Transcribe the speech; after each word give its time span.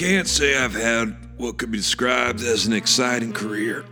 can't 0.00 0.26
say 0.26 0.56
I've 0.56 0.72
had 0.72 1.14
what 1.36 1.58
could 1.58 1.70
be 1.70 1.76
described 1.76 2.40
as 2.40 2.64
an 2.64 2.72
exciting 2.72 3.34
career, 3.34 3.84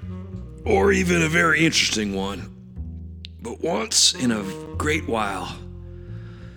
or 0.65 0.91
even 0.91 1.21
a 1.21 1.29
very 1.29 1.67
interesting 1.67 2.15
one. 2.15 2.51
But 3.43 3.61
once 3.61 4.15
in 4.15 4.33
a 4.33 4.43
great 4.79 5.07
while, 5.07 5.55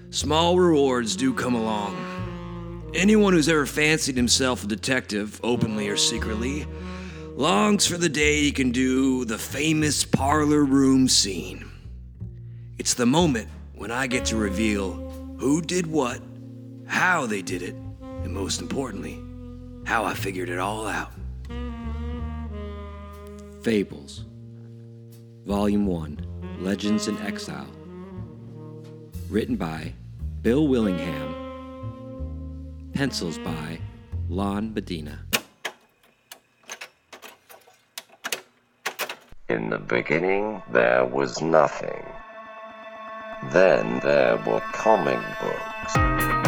small 0.09 0.57
rewards 0.57 1.17
do 1.17 1.33
come 1.33 1.53
along. 1.53 2.91
Anyone 2.95 3.33
who's 3.33 3.49
ever 3.49 3.65
fancied 3.65 4.15
himself 4.15 4.63
a 4.63 4.67
detective, 4.67 5.37
openly 5.43 5.89
or 5.89 5.97
secretly, 5.97 6.65
longs 7.35 7.85
for 7.85 7.97
the 7.97 8.07
day 8.07 8.39
he 8.39 8.53
can 8.53 8.71
do 8.71 9.25
the 9.25 9.37
famous 9.37 10.05
parlor 10.05 10.63
room 10.63 11.09
scene. 11.09 11.69
It's 12.77 12.93
the 12.93 13.05
moment 13.05 13.49
when 13.75 13.91
I 13.91 14.07
get 14.07 14.23
to 14.27 14.37
reveal 14.37 14.93
who 15.39 15.61
did 15.61 15.87
what, 15.87 16.21
how 16.87 17.25
they 17.25 17.41
did 17.41 17.61
it, 17.61 17.75
and 18.01 18.33
most 18.33 18.61
importantly, 18.61 19.21
how 19.83 20.03
I 20.03 20.13
figured 20.13 20.49
it 20.49 20.59
all 20.59 20.87
out. 20.87 21.11
Fables, 23.61 24.25
Volume 25.45 25.85
1 25.85 26.31
Legends 26.59 27.07
in 27.07 27.17
Exile. 27.21 27.69
Written 29.29 29.55
by 29.55 29.93
Bill 30.41 30.67
Willingham. 30.67 31.35
Pencils 32.93 33.37
by 33.39 33.79
Lan 34.29 34.73
Medina. 34.73 35.19
In 39.49 39.69
the 39.69 39.79
beginning, 39.79 40.61
there 40.71 41.05
was 41.05 41.41
nothing. 41.41 42.05
Then 43.51 43.99
there 43.99 44.37
were 44.45 44.61
comic 44.71 45.19
books. 45.41 46.40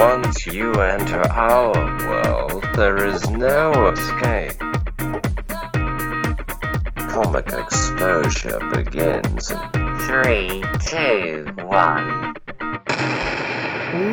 Once 0.00 0.46
you 0.46 0.72
enter 0.80 1.20
our 1.28 1.74
world, 2.08 2.64
there 2.74 3.06
is 3.06 3.28
no 3.28 3.88
escape. 3.88 4.58
Comic 7.10 7.52
exposure 7.52 8.58
begins 8.74 9.50
in 9.50 9.98
three, 10.06 10.64
two, 10.86 11.46
one. 11.66 12.34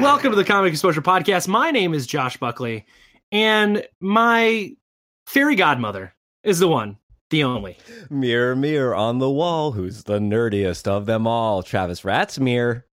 Welcome 0.02 0.32
to 0.32 0.36
the 0.36 0.44
Comic 0.46 0.74
Exposure 0.74 1.02
Podcast. 1.02 1.48
My 1.48 1.72
name 1.72 1.94
is 1.94 2.06
Josh 2.06 2.36
Buckley, 2.36 2.86
and 3.32 3.88
my 4.02 4.76
fairy 5.26 5.56
godmother 5.56 6.14
is 6.44 6.60
the 6.60 6.68
one, 6.68 6.98
the 7.30 7.46
only. 7.46 7.78
Mirror, 8.10 8.58
mirror 8.58 8.94
on 8.94 9.20
the 9.20 9.32
wall, 9.32 9.72
who's 9.72 10.04
the 10.04 10.20
nerdiest 10.20 10.86
of 10.86 11.06
them 11.06 11.26
all? 11.26 11.64
Travis 11.64 12.02
Ratsmere. 12.02 12.84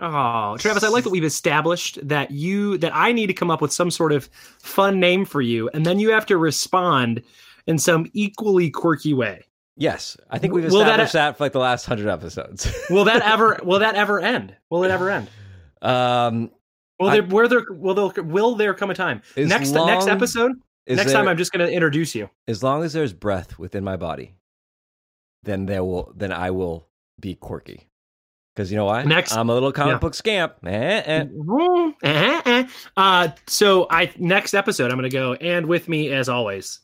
Oh, 0.00 0.56
Travis, 0.58 0.82
I 0.82 0.88
like 0.88 1.04
that 1.04 1.10
we've 1.10 1.24
established 1.24 1.98
that 2.08 2.30
you 2.30 2.78
that 2.78 2.94
I 2.94 3.12
need 3.12 3.26
to 3.26 3.34
come 3.34 3.50
up 3.50 3.60
with 3.60 3.72
some 3.72 3.90
sort 3.90 4.12
of 4.12 4.30
fun 4.58 4.98
name 4.98 5.24
for 5.24 5.42
you, 5.42 5.68
and 5.74 5.84
then 5.84 5.98
you 5.98 6.10
have 6.10 6.24
to 6.26 6.36
respond 6.38 7.22
in 7.66 7.78
some 7.78 8.06
equally 8.14 8.70
quirky 8.70 9.12
way. 9.12 9.44
Yes, 9.76 10.16
I 10.30 10.38
think 10.38 10.52
we've 10.54 10.64
Will 10.70 10.80
that- 10.80 11.00
established 11.00 11.12
that, 11.14 11.36
for 11.38 11.44
like 11.44 11.52
the 11.52 11.58
last 11.58 11.86
hundred 11.86 12.08
episodes. 12.08 12.70
Will 12.90 13.04
that 13.04 13.22
ever 13.22 13.58
will 13.62 13.78
that 13.80 13.94
ever 13.94 14.20
end? 14.20 14.54
Will 14.70 14.84
it 14.84 14.90
ever 14.90 15.10
end? 15.10 15.28
um, 15.82 16.50
Will 16.98 17.08
I- 17.08 17.20
there 17.20 17.22
where 17.28 17.48
there 17.48 17.64
will 17.70 17.94
there 18.10 18.22
will 18.24 18.54
there 18.56 18.74
come 18.74 18.90
a 18.90 18.94
time? 18.94 19.22
Next 19.36 19.70
next 19.72 20.06
episode? 20.06 20.52
next 20.88 21.04
there- 21.12 21.14
time 21.14 21.28
I'm 21.28 21.36
just 21.36 21.52
going 21.52 21.66
to 21.66 21.72
introduce 21.72 22.14
you. 22.14 22.28
as 22.48 22.62
long 22.62 22.82
as 22.84 22.92
there's 22.92 23.12
breath 23.12 23.58
within 23.58 23.84
my 23.84 23.96
body, 23.96 24.34
then 25.42 25.66
there 25.66 25.84
will 25.84 26.12
then 26.16 26.32
I 26.32 26.50
will 26.50 26.88
be 27.18 27.34
quirky. 27.34 27.86
Because 28.54 28.70
you 28.70 28.76
know 28.76 28.84
why? 28.84 29.04
Next- 29.04 29.32
I'm 29.32 29.48
a 29.48 29.54
little 29.54 29.72
comic 29.72 29.94
yeah. 29.94 29.98
book 29.98 30.14
scamp. 30.14 30.54
Eh, 30.64 30.70
eh. 30.70 31.24
Eh, 32.02 32.40
eh. 32.44 32.66
Uh, 32.96 33.28
so 33.46 33.86
I 33.90 34.12
next 34.18 34.54
episode 34.54 34.90
I'm 34.90 34.98
going 34.98 35.08
to 35.10 35.16
go 35.16 35.34
and 35.34 35.66
with 35.66 35.88
me 35.88 36.10
as 36.12 36.28
always, 36.28 36.80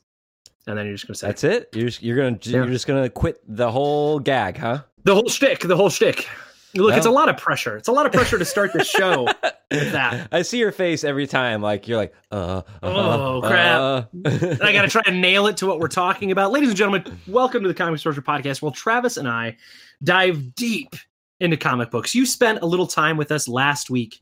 and 0.66 0.78
then 0.78 0.87
you're 0.87 0.94
just 0.94 1.06
going 1.06 1.15
to 1.15 1.19
say 1.19 1.27
That's 1.27 1.44
it. 1.44 1.69
You're 1.72 1.87
just, 1.88 2.03
you're 2.03 2.16
gonna 2.16 2.38
Yeah. 2.43 2.56
you're 2.59 2.66
just 2.66 2.87
gonna 2.87 3.09
quit 3.10 3.41
the 3.49 3.71
whole 3.71 4.21
gag, 4.21 4.56
huh? 4.59 4.82
the 5.04 5.15
whole 5.15 5.28
shtick. 5.28 5.60
The 5.60 5.77
whole 5.77 5.91
shtick. 5.91 6.28
Look, 6.75 6.94
it's 6.94 7.06
a 7.06 7.10
lot 7.10 7.28
of 7.31 7.38
pressure. 7.38 7.77
It's 7.77 7.88
a 7.88 7.93
lot 7.93 8.04
of 8.06 8.12
pressure 8.12 8.38
to 8.38 8.44
start 8.44 8.72
the 8.75 8.84
show 8.84 9.25
with 9.71 9.93
that. 9.93 10.28
I 10.31 10.43
see 10.43 10.59
your 10.59 10.72
face 10.72 11.04
every 11.04 11.27
time. 11.27 11.62
Like 11.62 11.88
you're 11.88 11.97
like, 11.97 12.12
uh, 12.31 12.34
uh 12.37 12.62
Oh, 12.83 13.41
crap. 13.43 13.81
uh. 13.81 14.03
And 14.25 14.62
I 14.62 14.72
got 14.75 14.83
to 14.83 14.88
try 14.88 15.00
and 15.06 15.22
nail 15.22 15.47
it 15.47 15.56
to 15.59 15.66
what 15.66 15.78
we're 15.81 15.88
talking 15.88 16.33
about. 16.33 16.53
Ladies 16.53 16.69
and 16.69 16.77
gentlemen, 16.77 17.19
welcome 17.27 17.62
to 17.62 17.69
the 17.69 17.72
Comic 17.75 17.94
Exposure 17.94 18.21
Podcast. 18.21 18.60
Well, 18.60 18.72
Travis 18.72 19.16
and 19.16 19.27
I 19.27 19.56
dive 20.04 20.54
deep 20.54 20.97
into 21.41 21.56
comic 21.56 21.91
books. 21.91 22.14
You 22.14 22.26
spent 22.26 22.60
a 22.62 22.66
little 22.66 22.86
time 22.86 23.16
with 23.16 23.32
us 23.32 23.48
last 23.48 23.91
week 23.91 24.20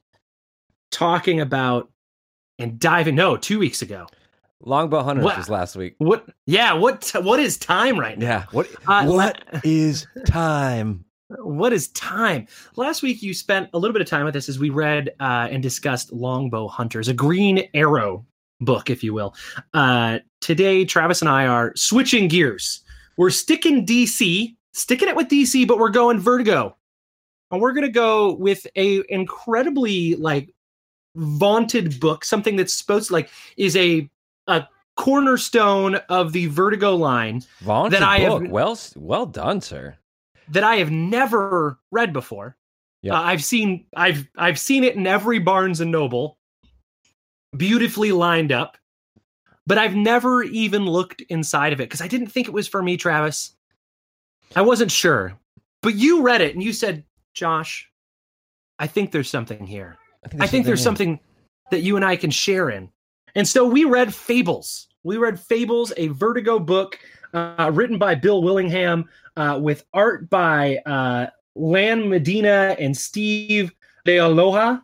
talking 0.90 1.40
about 1.40 1.90
and 2.58 2.78
diving. 2.78 3.14
No, 3.14 3.36
two 3.36 3.58
weeks 3.58 3.82
ago. 3.82 4.06
Longbow 4.66 5.02
Hunters 5.02 5.24
What? 5.24 5.36
was 5.36 5.48
last 5.50 5.76
week. 5.76 5.94
What? 5.98 6.26
Yeah. 6.46 6.72
What? 6.72 7.10
What 7.22 7.38
is 7.40 7.58
time 7.58 7.98
right 7.98 8.18
now? 8.18 8.26
Yeah. 8.26 8.44
What 8.52 8.68
Uh, 8.86 9.04
what 9.06 9.42
is 9.64 10.06
time? 10.26 11.04
What 11.28 11.72
is 11.72 11.88
time? 11.88 12.46
Last 12.76 13.02
week 13.02 13.22
you 13.22 13.34
spent 13.34 13.68
a 13.74 13.78
little 13.78 13.92
bit 13.92 14.00
of 14.02 14.08
time 14.08 14.24
with 14.24 14.36
us 14.36 14.48
as 14.48 14.58
we 14.58 14.70
read 14.70 15.10
uh, 15.20 15.48
and 15.50 15.62
discussed 15.62 16.12
Longbow 16.12 16.68
Hunters, 16.68 17.08
a 17.08 17.14
Green 17.14 17.68
Arrow 17.74 18.24
book, 18.60 18.88
if 18.88 19.02
you 19.02 19.12
will. 19.12 19.34
Uh, 19.74 20.20
today, 20.40 20.84
Travis 20.84 21.20
and 21.20 21.28
I 21.28 21.46
are 21.46 21.72
switching 21.76 22.28
gears. 22.28 22.82
We're 23.16 23.30
sticking 23.30 23.84
DC, 23.84 24.54
sticking 24.72 25.08
it 25.08 25.16
with 25.16 25.28
DC, 25.28 25.66
but 25.66 25.78
we're 25.78 25.90
going 25.90 26.18
Vertigo, 26.20 26.76
and 27.50 27.60
we're 27.60 27.72
gonna 27.72 27.88
go 27.90 28.32
with 28.34 28.66
a 28.76 29.02
incredibly 29.08 30.14
like 30.16 30.50
vaunted 31.16 32.00
book, 32.00 32.24
something 32.24 32.56
that's 32.56 32.74
supposed 32.74 33.08
to 33.08 33.12
like 33.14 33.30
is 33.56 33.76
a 33.76 34.08
a 34.46 34.66
cornerstone 34.96 35.96
of 36.08 36.32
the 36.32 36.46
Vertigo 36.46 36.94
line 36.94 37.42
Vaunted 37.60 37.92
That 38.00 38.02
I 38.02 38.18
have- 38.20 38.42
book. 38.42 38.50
Well, 38.50 38.78
well 38.96 39.26
done, 39.26 39.60
sir. 39.60 39.96
that 40.48 40.62
I 40.64 40.76
have 40.76 40.90
never 40.90 41.78
read 41.90 42.12
before. 42.12 42.56
Yeah. 43.02 43.14
Uh, 43.18 43.22
I've 43.22 43.42
seen 43.44 43.86
I've 43.96 44.26
I've 44.36 44.58
seen 44.58 44.84
it 44.84 44.94
in 44.96 45.06
every 45.06 45.38
Barnes 45.38 45.80
and 45.80 45.90
Noble, 45.90 46.38
beautifully 47.56 48.12
lined 48.12 48.52
up, 48.52 48.76
but 49.66 49.78
I've 49.78 49.94
never 49.94 50.42
even 50.42 50.86
looked 50.86 51.20
inside 51.22 51.72
of 51.72 51.80
it 51.80 51.84
because 51.88 52.00
I 52.00 52.08
didn't 52.08 52.28
think 52.28 52.48
it 52.48 52.54
was 52.54 52.68
for 52.68 52.82
me, 52.82 52.96
Travis. 52.96 53.54
I 54.56 54.62
wasn't 54.62 54.90
sure, 54.90 55.38
but 55.82 55.94
you 55.94 56.22
read 56.22 56.40
it 56.40 56.54
and 56.54 56.62
you 56.62 56.72
said, 56.72 57.04
"Josh, 57.34 57.90
I 58.78 58.86
think 58.86 59.12
there's 59.12 59.30
something 59.30 59.66
here. 59.66 59.98
I 60.40 60.46
think 60.46 60.64
there's 60.64 60.80
in- 60.80 60.84
something 60.84 61.20
that 61.70 61.80
you 61.80 61.96
and 61.96 62.04
I 62.04 62.16
can 62.16 62.30
share 62.30 62.70
in." 62.70 62.90
And 63.34 63.46
so 63.46 63.66
we 63.66 63.84
read 63.84 64.14
Fables. 64.14 64.88
We 65.02 65.16
read 65.18 65.38
Fables, 65.38 65.92
a 65.96 66.08
Vertigo 66.08 66.58
book 66.58 66.98
uh, 67.34 67.70
written 67.74 67.98
by 67.98 68.14
Bill 68.14 68.42
Willingham 68.42 69.08
uh, 69.36 69.58
with 69.60 69.84
art 69.92 70.30
by 70.30 70.78
uh, 70.86 71.26
Lan 71.54 72.08
Medina 72.08 72.76
and 72.78 72.96
Steve 72.96 73.72
Leialoha. 74.06 74.82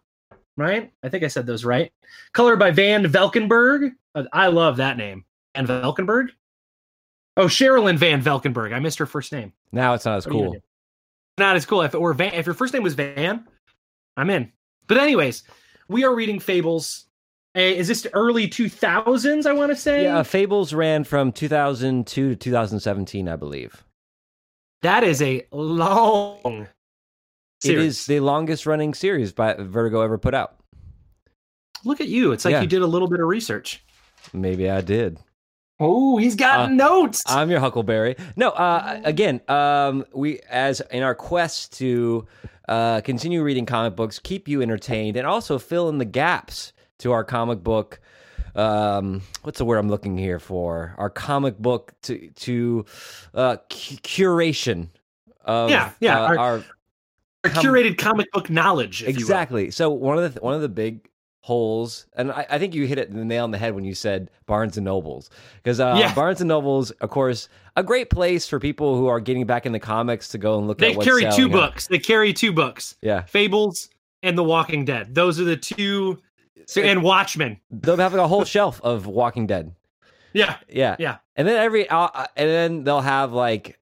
Right? 0.56 0.92
I 1.02 1.08
think 1.08 1.24
I 1.24 1.28
said 1.28 1.46
those 1.46 1.64
right. 1.64 1.90
Color 2.32 2.56
by 2.56 2.70
Van 2.70 3.06
Valkenburgh. 3.06 3.92
Uh, 4.14 4.24
I 4.32 4.48
love 4.48 4.76
that 4.76 4.96
name. 4.96 5.24
Van 5.54 5.66
Valkenburgh? 5.66 6.30
Oh, 7.36 7.46
Sherilyn 7.46 7.96
Van 7.96 8.20
Valkenburgh. 8.20 8.72
I 8.72 8.80
missed 8.80 8.98
her 8.98 9.06
first 9.06 9.32
name. 9.32 9.52
Now 9.72 9.94
it's 9.94 10.04
not 10.04 10.18
as 10.18 10.26
What 10.26 10.34
are 10.34 10.38
you 10.38 10.44
cool. 10.44 10.56
Not 11.40 11.56
as 11.56 11.64
cool. 11.64 11.80
If 11.82 11.94
it 11.94 12.00
were 12.00 12.12
Van, 12.12 12.34
if 12.34 12.44
your 12.44 12.54
first 12.54 12.74
name 12.74 12.82
was 12.82 12.92
Van, 12.94 13.48
I'm 14.16 14.28
in. 14.28 14.52
But 14.86 14.98
anyways, 14.98 15.42
we 15.88 16.04
are 16.04 16.14
reading 16.14 16.38
Fables. 16.38 17.06
Is 17.54 17.88
this 17.88 18.06
early 18.12 18.46
2000s? 18.46 19.46
I 19.46 19.52
want 19.54 19.72
to 19.72 19.76
say. 19.76 20.02
Yeah, 20.04 20.22
Fables 20.22 20.74
ran 20.74 21.02
from 21.04 21.32
2002 21.32 22.28
to 22.30 22.36
2017, 22.36 23.26
I 23.28 23.36
believe. 23.36 23.82
that 24.82 25.02
is 25.02 25.20
a 25.22 25.46
long. 25.50 26.68
It 27.62 27.66
Series. 27.66 27.84
is 28.00 28.06
the 28.06 28.20
longest 28.20 28.66
running 28.66 28.94
series 28.94 29.32
by 29.32 29.54
Vertigo 29.54 30.00
ever 30.02 30.16
put 30.18 30.34
out. 30.34 30.56
Look 31.84 32.00
at 32.00 32.08
you. 32.08 32.32
It's 32.32 32.44
like 32.44 32.52
Yeah. 32.52 32.60
you 32.62 32.66
did 32.66 32.82
a 32.82 32.86
little 32.86 33.08
bit 33.08 33.20
of 33.20 33.26
research. 33.26 33.82
Maybe 34.32 34.68
I 34.70 34.80
did. 34.82 35.18
Oh, 35.80 36.18
he's 36.18 36.36
got 36.36 36.60
Uh, 36.60 36.66
notes. 36.68 37.22
I'm 37.26 37.50
your 37.50 37.60
Huckleberry. 37.60 38.14
No, 38.36 38.50
uh, 38.50 39.00
again, 39.02 39.40
um, 39.48 40.04
we 40.12 40.40
as 40.50 40.80
in 40.90 41.02
our 41.02 41.14
quest 41.14 41.72
to 41.78 42.26
uh, 42.68 43.00
continue 43.00 43.42
reading 43.42 43.66
comic 43.66 43.96
books, 43.96 44.18
keep 44.18 44.46
you 44.46 44.60
entertained, 44.62 45.16
and 45.16 45.26
also 45.26 45.58
fill 45.58 45.88
in 45.88 45.98
the 45.98 46.04
gaps 46.04 46.72
to 46.98 47.12
our 47.12 47.24
comic 47.24 47.62
book. 47.64 47.98
Um, 48.54 49.22
what's 49.42 49.58
the 49.58 49.64
word 49.64 49.78
I'm 49.78 49.88
looking 49.88 50.18
here 50.18 50.38
for? 50.38 50.94
Our 50.98 51.08
comic 51.10 51.56
book 51.58 51.92
to 52.02 52.28
to 52.30 52.84
uh, 53.34 53.56
cu- 53.70 53.96
curation 54.02 54.88
of 55.44 55.70
Yeah, 55.70 55.90
yeah, 56.00 56.18
uh, 56.20 56.26
our- 56.26 56.38
our 56.38 56.64
Our 57.44 57.50
com- 57.50 57.64
curated 57.64 57.96
comic 57.96 58.30
book 58.32 58.50
knowledge. 58.50 59.02
if 59.02 59.08
you 59.08 59.14
will. 59.14 59.20
exactly. 59.22 59.70
So 59.70 59.88
one 59.90 60.18
of 60.18 60.34
the 60.34 60.40
one 60.40 60.54
of 60.54 60.60
the 60.60 60.68
big 60.68 61.08
holes, 61.42 62.06
and 62.14 62.30
I, 62.30 62.46
I 62.50 62.58
think 62.58 62.74
you 62.74 62.86
hit 62.86 62.98
it 62.98 63.12
the 63.12 63.24
nail 63.24 63.44
on 63.44 63.50
the 63.50 63.58
head 63.58 63.74
when 63.74 63.84
you 63.84 63.94
said 63.94 64.30
Barnes 64.46 64.76
and 64.76 64.84
Nobles, 64.84 65.30
because 65.56 65.80
uh, 65.80 65.96
Yeah. 65.98 66.14
Barnes 66.14 66.40
and 66.40 66.48
Nobles, 66.48 66.90
of 66.92 67.10
course, 67.10 67.48
a 67.76 67.82
great 67.82 68.10
place 68.10 68.46
for 68.46 68.58
people 68.60 68.96
who 68.96 69.06
are 69.06 69.20
getting 69.20 69.46
back 69.46 69.64
in 69.66 69.72
the 69.72 69.80
comics 69.80 70.28
to 70.28 70.38
go 70.38 70.58
and 70.58 70.66
look 70.66 70.78
They 70.78 70.94
carry 70.94 71.30
two 71.32 71.48
books. 71.48 71.86
They 71.86 71.98
carry 71.98 72.32
two 72.32 72.52
books. 72.52 72.96
Yeah, 73.00 73.22
Fables 73.22 73.88
and 74.22 74.36
The 74.36 74.44
Walking 74.44 74.84
Dead. 74.84 75.14
Those 75.14 75.40
are 75.40 75.44
the 75.44 75.56
two. 75.56 76.18
So, 76.66 76.82
and 76.82 77.02
Watchmen. 77.02 77.58
They'll 77.70 77.96
have 77.96 78.12
like 78.12 78.22
a 78.22 78.28
whole 78.28 78.44
shelf 78.44 78.80
of 78.84 79.06
Walking 79.06 79.46
Dead. 79.46 79.74
Yeah, 80.32 80.58
Yeah, 80.68 80.94
Yeah. 80.98 81.16
And 81.34 81.48
then 81.48 81.56
every 81.56 81.88
uh, 81.88 81.98
uh, 82.14 82.26
and 82.36 82.48
then 82.48 82.84
they'll 82.84 83.00
have 83.00 83.32
like 83.32 83.79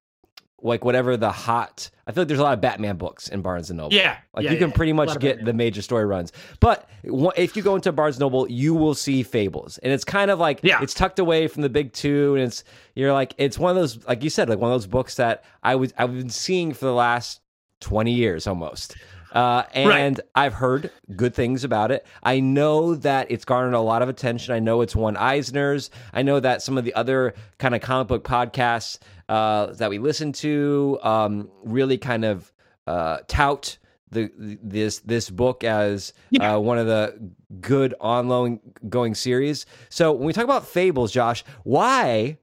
like 0.60 0.84
whatever 0.84 1.16
the 1.16 1.30
hot. 1.30 1.90
I 2.06 2.12
feel 2.12 2.22
like 2.22 2.28
there's 2.28 2.40
a 2.40 2.42
lot 2.42 2.54
of 2.54 2.60
Batman 2.60 2.96
books 2.96 3.28
in 3.28 3.42
Barnes 3.42 3.70
and 3.70 3.76
Noble. 3.76 3.94
yeah. 3.96 4.16
Like 4.34 4.44
yeah, 4.44 4.52
you 4.52 4.58
can 4.58 4.70
yeah. 4.70 4.74
pretty 4.76 4.90
A 4.90 4.94
much 4.94 5.08
get 5.20 5.36
Batman. 5.36 5.44
the 5.44 5.52
major 5.52 5.82
story 5.82 6.04
runs. 6.04 6.32
But 6.58 6.88
if 7.04 7.56
you 7.56 7.62
go 7.62 7.76
into 7.76 7.92
Barnes 7.92 8.16
and 8.16 8.20
Noble, 8.22 8.50
you 8.50 8.74
will 8.74 8.94
see 8.94 9.22
Fables. 9.22 9.78
And 9.78 9.92
it's 9.92 10.04
kind 10.04 10.30
of 10.30 10.38
like 10.38 10.60
Yeah. 10.62 10.82
it's 10.82 10.94
tucked 10.94 11.18
away 11.18 11.46
from 11.48 11.62
the 11.62 11.68
big 11.68 11.92
two 11.92 12.34
and 12.34 12.44
it's 12.44 12.64
you're 12.94 13.12
like 13.12 13.34
it's 13.38 13.58
one 13.58 13.70
of 13.70 13.76
those 13.76 14.04
like 14.06 14.24
you 14.24 14.30
said 14.30 14.48
like 14.48 14.58
one 14.58 14.70
of 14.70 14.74
those 14.74 14.86
books 14.88 15.14
that 15.16 15.44
I 15.62 15.76
was 15.76 15.92
I've 15.98 16.12
been 16.16 16.30
seeing 16.30 16.72
for 16.72 16.86
the 16.86 16.94
last 16.94 17.40
20 17.80 18.12
years 18.12 18.46
almost. 18.48 18.96
Uh, 19.32 19.64
and 19.74 20.20
I've 20.34 20.54
heard 20.54 20.90
good 21.14 21.34
things 21.34 21.64
about 21.64 21.90
it. 21.90 22.06
I 22.22 22.40
know 22.40 22.94
that 22.94 23.30
it's 23.30 23.44
garnered 23.44 23.74
a 23.74 23.80
lot 23.80 24.00
of 24.02 24.08
attention. 24.08 24.54
I 24.54 24.58
know 24.58 24.80
it's 24.80 24.96
won 24.96 25.16
Eisner's. 25.16 25.90
I 26.12 26.22
know 26.22 26.40
that 26.40 26.62
some 26.62 26.78
of 26.78 26.84
the 26.84 26.94
other 26.94 27.34
kind 27.58 27.74
of 27.74 27.80
comic 27.82 28.08
book 28.08 28.24
podcasts 28.24 28.98
uh, 29.28 29.66
that 29.74 29.90
we 29.90 29.98
listen 29.98 30.32
to 30.32 30.98
um, 31.02 31.50
really 31.62 31.98
kind 31.98 32.24
of 32.24 32.52
uh, 32.86 33.18
tout 33.28 33.76
the 34.10 34.30
this 34.38 35.00
this 35.00 35.28
book 35.28 35.62
as 35.64 36.14
Yeah. 36.30 36.54
uh, 36.54 36.58
one 36.58 36.78
of 36.78 36.86
the 36.86 37.30
good 37.60 37.94
ongoing 38.00 38.60
going 38.88 39.14
series. 39.14 39.66
So 39.90 40.12
when 40.12 40.24
we 40.26 40.32
talk 40.32 40.44
about 40.44 40.66
fables, 40.66 41.12
Josh, 41.12 41.44
why, 41.64 42.38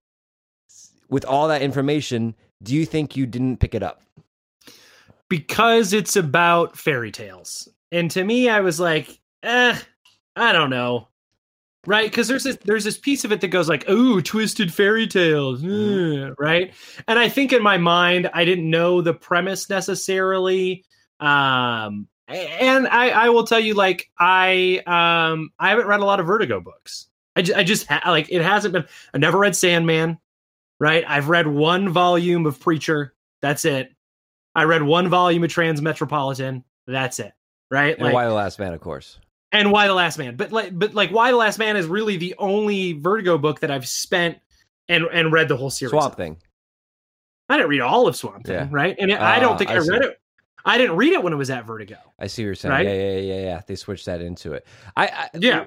with 1.10 1.26
all 1.26 1.48
that 1.48 1.64
information, 1.64 2.36
do 2.62 2.76
you 2.76 2.86
think 2.86 3.16
you 3.18 3.26
didn't 3.26 3.58
pick 3.58 3.74
it 3.74 3.82
up? 3.82 4.04
Because 5.36 5.92
it's 5.92 6.16
about 6.16 6.78
fairy 6.78 7.12
tales. 7.12 7.68
And 7.92 8.10
to 8.12 8.24
me, 8.24 8.48
I 8.48 8.62
was 8.62 8.80
like, 8.80 9.20
eh, 9.44 9.78
I 10.38 10.54
don't 10.54 10.70
know. 10.70 11.10
Right? 11.86 12.10
Because 12.10 12.30
there's 12.30 12.46
this 12.46 12.58
there's 12.64 12.86
this 12.86 12.98
piece 12.98 13.26
of 13.26 13.34
it 13.34 13.42
that 13.42 13.50
goes 13.50 13.68
like, 13.68 13.88
ooh, 13.90 14.22
twisted 14.22 14.74
fairy 14.74 15.08
tales. 15.08 15.62
Eh," 15.62 16.32
right. 16.40 16.74
And 17.08 17.20
I 17.20 17.28
think 17.28 17.52
in 17.52 17.62
my 17.62 17.78
mind, 17.78 18.30
I 18.34 18.46
didn't 18.46 18.70
know 18.70 19.02
the 19.02 19.14
premise 19.14 19.70
necessarily. 19.70 20.86
Um 21.20 22.08
and 22.30 22.88
I, 22.88 23.10
I 23.10 23.30
will 23.30 23.44
tell 23.44 23.60
you, 23.60 23.74
like, 23.76 24.10
I 24.18 24.82
um 24.88 25.52
I 25.60 25.70
haven't 25.70 25.88
read 25.88 26.00
a 26.00 26.06
lot 26.06 26.22
of 26.22 26.26
Vertigo 26.28 26.62
books. 26.62 27.08
I 27.36 27.42
just, 27.42 27.60
I 27.60 27.64
just 27.64 27.88
ha- 27.88 28.10
like 28.10 28.32
it 28.32 28.42
hasn't 28.42 28.74
been 28.74 28.86
I 29.14 29.18
never 29.18 29.38
read 29.38 29.56
Sandman, 29.56 30.18
right? 30.80 31.04
I've 31.06 31.28
read 31.28 31.46
one 31.46 31.90
volume 31.90 32.46
of 32.46 32.58
Preacher. 32.60 33.14
That's 33.42 33.66
it. 33.66 33.95
I 34.56 34.64
read 34.64 34.82
one 34.84 35.10
volume 35.10 35.44
of 35.44 35.50
Transmetropolitan. 35.52 36.64
That's 36.88 37.20
it. 37.20 37.34
Right? 37.72 37.98
And 37.98 38.14
Y 38.14 38.26
the 38.26 38.34
last 38.34 38.60
man, 38.60 38.74
of 38.74 38.80
course. 38.80 39.20
and 39.52 39.72
Y 39.72 39.88
the 39.88 39.94
last 39.94 40.18
man 40.18 40.36
but 40.36 40.52
like 40.52 40.78
but 40.78 40.94
like 40.94 41.12
Y 41.12 41.32
the 41.32 41.38
last 41.38 41.58
man 41.60 41.76
is 41.78 41.88
really 41.88 42.18
the 42.18 42.36
only 42.38 42.94
vertigo 42.94 43.38
book 43.38 43.60
that 43.62 43.72
i've 43.72 43.88
spent 43.88 44.38
and 44.90 45.06
and 45.12 45.32
read 45.32 45.48
the 45.48 45.56
whole 45.58 45.70
series 45.70 45.92
Swamp 45.92 46.14
of. 46.14 46.18
Thing. 46.18 46.38
i 47.50 47.56
didn't 47.58 47.70
read 47.70 47.82
all 47.82 48.08
of 48.08 48.16
swamp 48.16 48.46
Thing, 48.46 48.56
Yeah. 48.56 48.68
right 48.72 48.96
and 49.00 49.12
it, 49.12 49.20
i 49.20 49.38
Ah, 49.38 49.40
don't 49.40 49.58
think 49.58 49.70
I 49.72 49.76
i, 49.76 49.78
read 49.78 50.02
it 50.04 50.20
i 50.66 50.78
didn't 50.78 50.96
read 50.96 51.14
it 51.14 51.24
when 51.24 51.32
it 51.34 51.38
was 51.38 51.50
at 51.50 51.66
vertigo 51.66 51.98
I 52.20 52.28
see 52.28 52.44
what 52.44 52.46
you're 52.46 52.56
saying. 52.56 52.72
Right? 52.72 52.86
Yeah, 52.86 52.94
yeah, 52.94 53.20
yeah, 53.20 53.42
yeah. 53.42 53.62
They 53.68 53.76
switched 53.76 54.06
that 54.06 54.22
into 54.22 54.54
it. 54.54 54.66
I, 54.96 55.08
I 55.08 55.30
Yeah. 55.34 55.66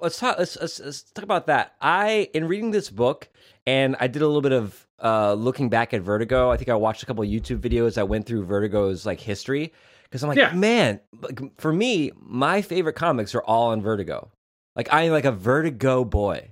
Let's 0.00 0.18
talk. 0.18 0.38
Let's, 0.40 0.56
let's 0.60 0.80
let's 0.80 1.02
talk 1.04 1.22
about 1.22 1.46
that. 1.46 1.74
I 1.80 2.30
in 2.34 2.48
reading 2.48 2.72
this 2.72 2.90
book, 2.90 3.28
and 3.66 3.96
I 4.00 4.06
did 4.06 4.22
a 4.22 4.26
little 4.26 4.42
bit 4.42 4.52
of 4.52 4.86
uh, 5.02 5.34
looking 5.34 5.68
back 5.68 5.92
at 5.94 6.02
Vertigo. 6.02 6.50
I 6.50 6.56
think 6.56 6.68
I 6.68 6.74
watched 6.74 7.02
a 7.02 7.06
couple 7.06 7.22
of 7.24 7.28
YouTube 7.30 7.58
videos 7.60 7.94
that 7.94 8.08
went 8.08 8.26
through 8.26 8.44
Vertigo's 8.44 9.04
like 9.06 9.20
history 9.20 9.72
because 10.04 10.22
I'm 10.22 10.28
like, 10.28 10.38
Yeah. 10.38 10.52
man, 10.52 11.00
like, 11.20 11.40
for 11.60 11.72
me, 11.72 12.10
my 12.16 12.62
favorite 12.62 12.94
comics 12.94 13.34
are 13.34 13.42
all 13.42 13.70
on 13.70 13.80
Vertigo. 13.82 14.30
Like 14.76 14.88
I'm 14.92 15.10
like 15.12 15.24
a 15.24 15.32
Vertigo 15.32 16.04
boy. 16.04 16.50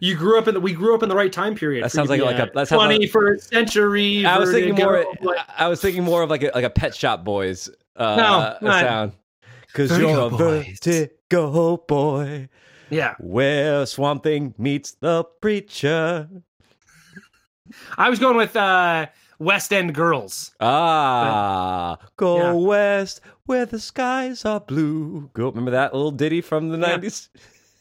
you 0.00 0.14
grew 0.16 0.38
up 0.38 0.48
in 0.48 0.54
the 0.54 0.60
we 0.60 0.72
grew 0.72 0.94
up 0.94 1.02
in 1.02 1.08
the 1.08 1.14
right 1.14 1.32
time 1.32 1.54
period 1.54 1.84
That 1.84 1.92
sounds 1.92 2.10
like- 2.10 2.20
like 2.20 2.38
a- 2.38 2.50
that 2.54 2.68
sounds 2.68 2.80
like- 2.82 3.00
21st 3.00 3.40
century 3.48 4.26
I 4.26 4.38
was 4.38 4.50
thinking 4.50 4.74
more. 4.74 5.04
like- 5.22 5.38
I 5.56 5.68
was 5.68 5.80
thinking 5.80 6.02
more 6.04 6.22
of 6.22 6.30
like 6.30 6.42
a 6.42 6.50
like 6.54 6.64
a 6.64 6.70
Pet 6.70 6.94
Shop 6.94 7.24
Boys 7.24 7.68
uh, 7.96 8.56
No, 8.60 8.70
sound. 8.70 9.12
Because 9.66 9.90
you're 9.98 10.10
a 10.10 10.28
Vertigo 10.28 10.38
Boys. 10.38 10.78
Vertigo 10.82 11.76
boy. 11.88 12.48
Yeah 12.94 13.14
Where 13.18 13.84
Swamp 13.86 14.22
Thing 14.22 14.54
meets 14.58 14.92
the 15.00 15.24
preacher. 15.40 16.28
i 17.98 18.10
was 18.10 18.18
going 18.18 18.36
with 18.36 18.54
uh 18.56 19.06
west 19.38 19.72
end 19.72 19.94
girls 19.94 20.54
Ah, 20.60 21.98
go 22.16 22.36
Yeah. 22.36 22.52
west 22.52 23.20
where 23.46 23.66
the 23.66 23.78
skies 23.78 24.44
are 24.46 24.60
blue. 24.60 25.28
Go, 25.34 25.48
remember 25.48 25.72
that 25.72 25.92
little 25.92 26.10
ditty 26.12 26.40
from 26.40 26.68
the 26.70 26.78
Yeah. 26.78 26.86
nineties? 26.86 27.28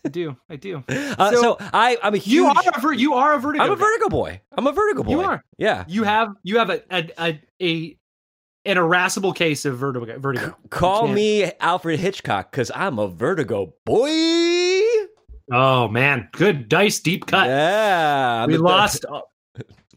i 0.05 0.09
do 0.09 0.35
i 0.49 0.55
do 0.57 0.83
Uh, 0.89 1.31
so, 1.31 1.41
So, 1.41 1.57
I, 1.73 1.97
I'm 2.03 2.13
a 2.13 2.17
huge. 2.17 2.33
you 2.33 2.45
are 2.47 2.63
a 2.75 2.79
ver- 2.81 2.93
you 2.93 3.13
are 3.13 3.33
a 3.33 3.39
vertigo 3.39 3.63
I'm 3.63 3.71
a. 3.71 3.75
Vertigo 3.75 4.09
boy. 4.09 4.41
I'm 4.57 4.67
a 4.67 4.71
Vertigo 4.73 5.03
boy. 5.03 5.11
You 5.11 5.21
are. 5.21 5.43
Yeah. 5.57 5.85
you 5.87 6.03
have 6.03 6.29
you 6.43 6.57
have 6.59 6.69
a 6.69 6.81
a, 6.91 7.09
a, 7.17 7.41
a 7.61 7.97
an 8.65 8.77
irascible 8.77 9.33
case 9.33 9.63
of 9.65 9.77
vertigo 9.77 10.17
vertigo 10.19 10.55
Call 10.69 11.07
me 11.07 11.51
Alfred 11.59 11.99
Hitchcock 11.99 12.51
because 12.51 12.71
I'm 12.75 12.97
a 12.99 13.07
Vertigo 13.07 13.73
boy. 13.85 14.72
Oh 15.55 15.87
man, 15.87 16.29
good 16.31 16.67
dice, 16.67 16.99
deep 16.99 17.27
cut. 17.27 17.47
Yeah, 17.47 18.45
we 18.47 18.57
lost 18.57 19.05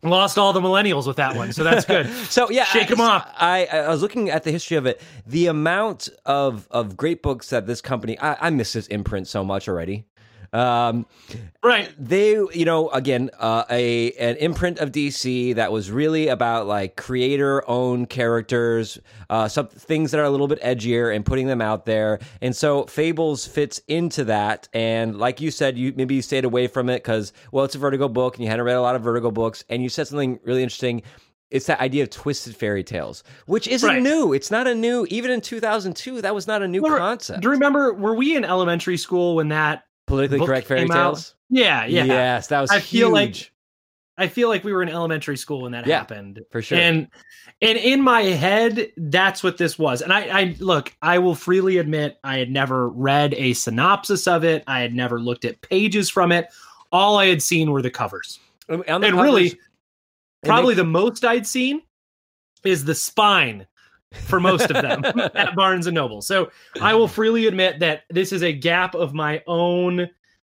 lost 0.03 0.37
all 0.39 0.53
the 0.53 0.61
millennials 0.61 1.07
with 1.07 1.17
that 1.17 1.35
one, 1.35 1.53
so 1.53 1.65
that's 1.65 1.87
good. 1.87 2.07
So 2.29 2.51
yeah, 2.51 2.65
Shake 2.65 2.91
I- 2.91 2.93
'em 2.93 3.01
off. 3.01 3.27
I, 3.37 3.65
I 3.67 3.89
was 3.89 4.03
looking 4.03 4.29
at 4.31 4.43
the 4.45 4.51
history 4.51 4.77
of 4.77 4.85
it. 4.87 5.01
The 5.27 5.47
amount 5.47 6.09
of 6.27 6.69
of 6.71 6.97
great 6.97 7.23
books 7.23 7.49
that 7.51 7.67
this 7.67 7.81
company, 7.81 8.19
I, 8.21 8.49
I 8.49 8.51
miss 8.51 8.75
this 8.75 8.87
imprint 8.89 9.29
so 9.29 9.43
much 9.45 9.67
already. 9.69 10.05
Um, 10.57 11.07
right. 11.63 11.93
they, 11.99 12.31
you 12.33 12.65
know, 12.65 12.89
again, 12.91 13.31
uh, 13.39 13.65
a 13.71 14.13
an 14.13 14.37
imprint 14.37 14.79
of 14.79 14.91
DC 14.93 15.55
that 15.57 15.71
was 15.71 15.91
really 15.91 16.29
about 16.29 16.67
like 16.67 16.97
creator 16.97 17.69
owned 17.69 18.09
characters, 18.09 18.99
uh, 19.29 19.49
some 19.49 19.69
things 19.69 20.11
that 20.13 20.19
are 20.21 20.25
a 20.25 20.31
little 20.31 20.49
bit 20.49 20.61
edgier 20.63 21.15
and 21.15 21.27
putting 21.27 21.47
them 21.47 21.61
out 21.61 21.85
there. 21.85 22.19
And 22.41 22.57
so 22.57 22.85
Fables 22.87 23.47
fits 23.47 23.81
into 23.89 24.25
that. 24.25 24.69
And 24.73 25.19
like 25.19 25.41
you 25.41 25.51
said, 25.51 25.77
you 25.77 25.93
maybe 25.97 26.15
you 26.15 26.23
stayed 26.23 26.45
away 26.45 26.67
from 26.69 26.89
it 26.89 26.97
because 27.03 27.33
well, 27.53 27.65
it's 27.65 27.75
a 27.75 27.79
Vertigo 27.79 28.09
book 28.09 28.37
and 28.37 28.45
you 28.45 28.51
hadn't 28.51 28.65
read 28.65 28.77
a 28.77 28.81
lot 28.83 28.97
of 28.97 29.03
Vertigo 29.03 29.31
books. 29.31 29.65
And 29.69 29.83
you 29.83 29.89
said 29.89 30.09
something 30.09 30.39
really 30.45 30.63
interesting. 30.63 31.03
It's 31.49 31.67
that 31.67 31.79
idea 31.81 32.03
of 32.03 32.11
twisted 32.11 32.57
fairy 32.57 32.83
tales, 32.83 33.23
which 33.47 33.69
isn't 33.69 33.89
Right. 33.89 34.03
new. 34.03 34.33
It's 34.33 34.51
not 34.51 34.67
a 34.67 34.75
new. 34.75 35.07
Even 35.11 35.31
in 35.31 35.41
2002, 35.41 36.23
that 36.23 36.35
was 36.35 36.49
not 36.49 36.61
a 36.61 36.67
new 36.67 36.83
Well, 36.83 36.99
concept. 36.99 37.41
Do 37.43 37.47
you 37.47 37.53
remember? 37.53 37.93
Were 37.93 38.15
we 38.15 38.35
in 38.37 38.45
elementary 38.45 38.97
school 38.97 39.37
when 39.37 39.49
that? 39.51 39.85
Politically 40.07 40.47
correct 40.47 40.67
fairy 40.67 40.81
came 40.81 40.91
out? 40.93 41.03
tales. 41.15 41.35
Yeah, 41.51 41.85
yeah. 41.87 42.05
Yes, 42.05 42.47
that 42.49 42.61
was 42.61 42.71
I 42.71 42.81
feel 42.81 43.11
like- 43.11 43.53
I 44.19 44.29
feel 44.29 44.49
like 44.49 44.65
we 44.65 44.73
were 44.73 44.83
in 44.83 44.89
elementary 44.89 45.37
school 45.37 45.61
when 45.61 45.73
that 45.73 45.87
Yeah, 45.87 45.99
happened. 45.99 46.41
for 46.51 46.63
sure. 46.63 46.79
And 46.79 47.09
and 47.61 47.77
in 47.77 48.01
my 48.01 48.23
head, 48.23 48.91
that's 48.97 49.43
what 49.43 49.59
this 49.59 49.79
was. 49.79 50.01
And 50.01 50.11
I, 50.11 50.21
I 50.41 50.57
look, 50.59 50.95
I 51.03 51.19
will 51.19 51.35
freely 51.35 51.77
admit 51.77 52.19
I 52.25 52.39
had 52.39 52.51
never 52.51 52.89
read 52.89 53.35
a 53.35 53.53
synopsis 53.53 54.27
of 54.27 54.43
it. 54.43 54.65
I 54.67 54.81
had 54.81 54.95
never 54.95 55.21
looked 55.21 55.45
at 55.45 55.61
pages 55.61 56.09
from 56.09 56.33
it. 56.33 56.49
All 56.93 57.19
I 57.19 57.27
had 57.27 57.43
seen 57.43 57.71
were 57.71 57.83
the 57.83 57.91
covers. 57.91 58.39
On 58.71 58.79
the 58.81 59.09
and 59.09 59.21
really, 59.21 59.51
covers- 59.51 59.65
probably 60.45 60.75
the 60.75 60.85
most 60.85 61.23
I'd 61.25 61.47
seen 61.47 61.83
is 62.65 62.87
the 62.87 62.95
spine 62.95 63.67
for 64.13 64.41
most 64.41 64.71
of 64.71 64.83
them 64.83 65.05
at 65.35 65.55
Barnes 65.55 65.87
and 65.87 65.95
Noble. 65.95 66.23
So 66.23 66.51
I 66.81 66.95
will 66.95 67.09
freely 67.09 67.47
admit 67.47 67.81
that 67.81 68.03
this 68.11 68.33
is 68.33 68.43
a 68.43 68.53
gap 68.53 68.95
of 68.95 69.15
my 69.15 69.43
own 69.47 70.09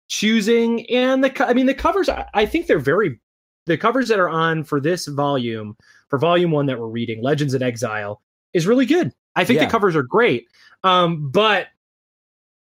choosing. 0.09 0.89
And 0.91 1.23
the, 1.25 1.47
I 1.47 1.53
mean, 1.53 1.67
the 1.67 1.75
covers, 1.75 2.09
I, 2.09 2.47
think 2.47 2.67
they're 2.67 2.79
very, 2.79 3.21
the 3.67 3.77
covers 3.77 4.09
that 4.09 4.19
are 4.19 4.29
on 4.29 4.65
for 4.65 4.81
this 4.81 5.07
volume, 5.07 5.77
for 6.09 6.19
volume 6.19 6.51
one 6.51 6.67
that 6.67 6.79
we're 6.79 6.89
reading, 6.89 7.23
Legends 7.23 7.55
in 7.55 7.63
Exile, 7.63 8.21
is 8.53 8.67
really 8.67 8.87
good. 8.87 9.13
I 9.37 9.45
think 9.45 9.59
Yeah. 9.61 9.67
the 9.67 9.71
covers 9.71 9.95
are 9.95 10.03
great. 10.03 10.47
Um, 10.83 11.31
but 11.31 11.69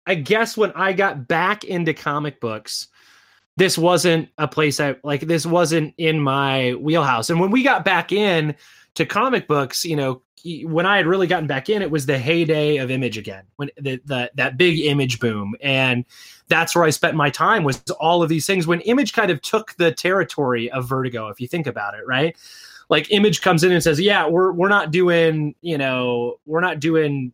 I 0.05 0.15
guess 0.15 0.57
when 0.57 0.71
I 0.73 0.93
got 0.93 1.27
back 1.27 1.63
into 1.63 1.93
comic 1.93 2.39
books, 2.39 2.87
this 3.57 3.77
wasn't 3.77 4.29
a 4.37 4.47
place 4.47 4.79
I 4.79 4.95
like. 5.03 5.21
This 5.21 5.45
wasn't 5.45 5.93
in 5.97 6.19
my 6.19 6.73
wheelhouse. 6.73 7.29
And 7.29 7.39
when 7.39 7.51
we 7.51 7.63
got 7.63 7.85
back 7.85 8.11
in 8.11 8.55
to 8.95 9.05
comic 9.05 9.47
books, 9.47 9.85
you 9.85 9.95
know, 9.95 10.21
when 10.63 10.85
I 10.85 10.97
had 10.97 11.05
really 11.05 11.27
gotten 11.27 11.47
back 11.47 11.69
in, 11.69 11.81
it 11.81 11.91
was 11.91 12.07
the 12.07 12.17
heyday 12.17 12.77
of 12.77 12.89
Image 12.89 13.17
again, 13.17 13.43
when 13.57 13.69
the, 13.77 14.01
the 14.05 14.31
that 14.35 14.57
big 14.57 14.79
Image 14.79 15.19
boom, 15.19 15.53
and 15.61 16.03
that's 16.47 16.75
where 16.75 16.83
I 16.83 16.89
spent 16.89 17.15
my 17.15 17.29
time 17.29 17.63
was 17.63 17.81
all 17.99 18.23
of 18.23 18.29
these 18.29 18.45
things. 18.45 18.65
When 18.65 18.81
Image 18.81 19.13
kind 19.13 19.29
of 19.29 19.41
took 19.41 19.75
the 19.77 19.91
territory 19.91 20.69
of 20.71 20.89
Vertigo, 20.89 21.27
if 21.27 21.39
you 21.39 21.47
think 21.47 21.67
about 21.67 21.93
it, 21.93 22.01
right? 22.07 22.35
Like 22.89 23.11
Image 23.11 23.41
comes 23.41 23.63
in 23.63 23.71
and 23.71 23.83
says, 23.83 23.99
"Yeah, 23.99 24.27
we're 24.27 24.51
we're 24.51 24.67
not 24.67 24.91
doing, 24.91 25.53
you 25.61 25.77
know, 25.77 26.39
we're 26.45 26.61
not 26.61 26.79
doing." 26.79 27.33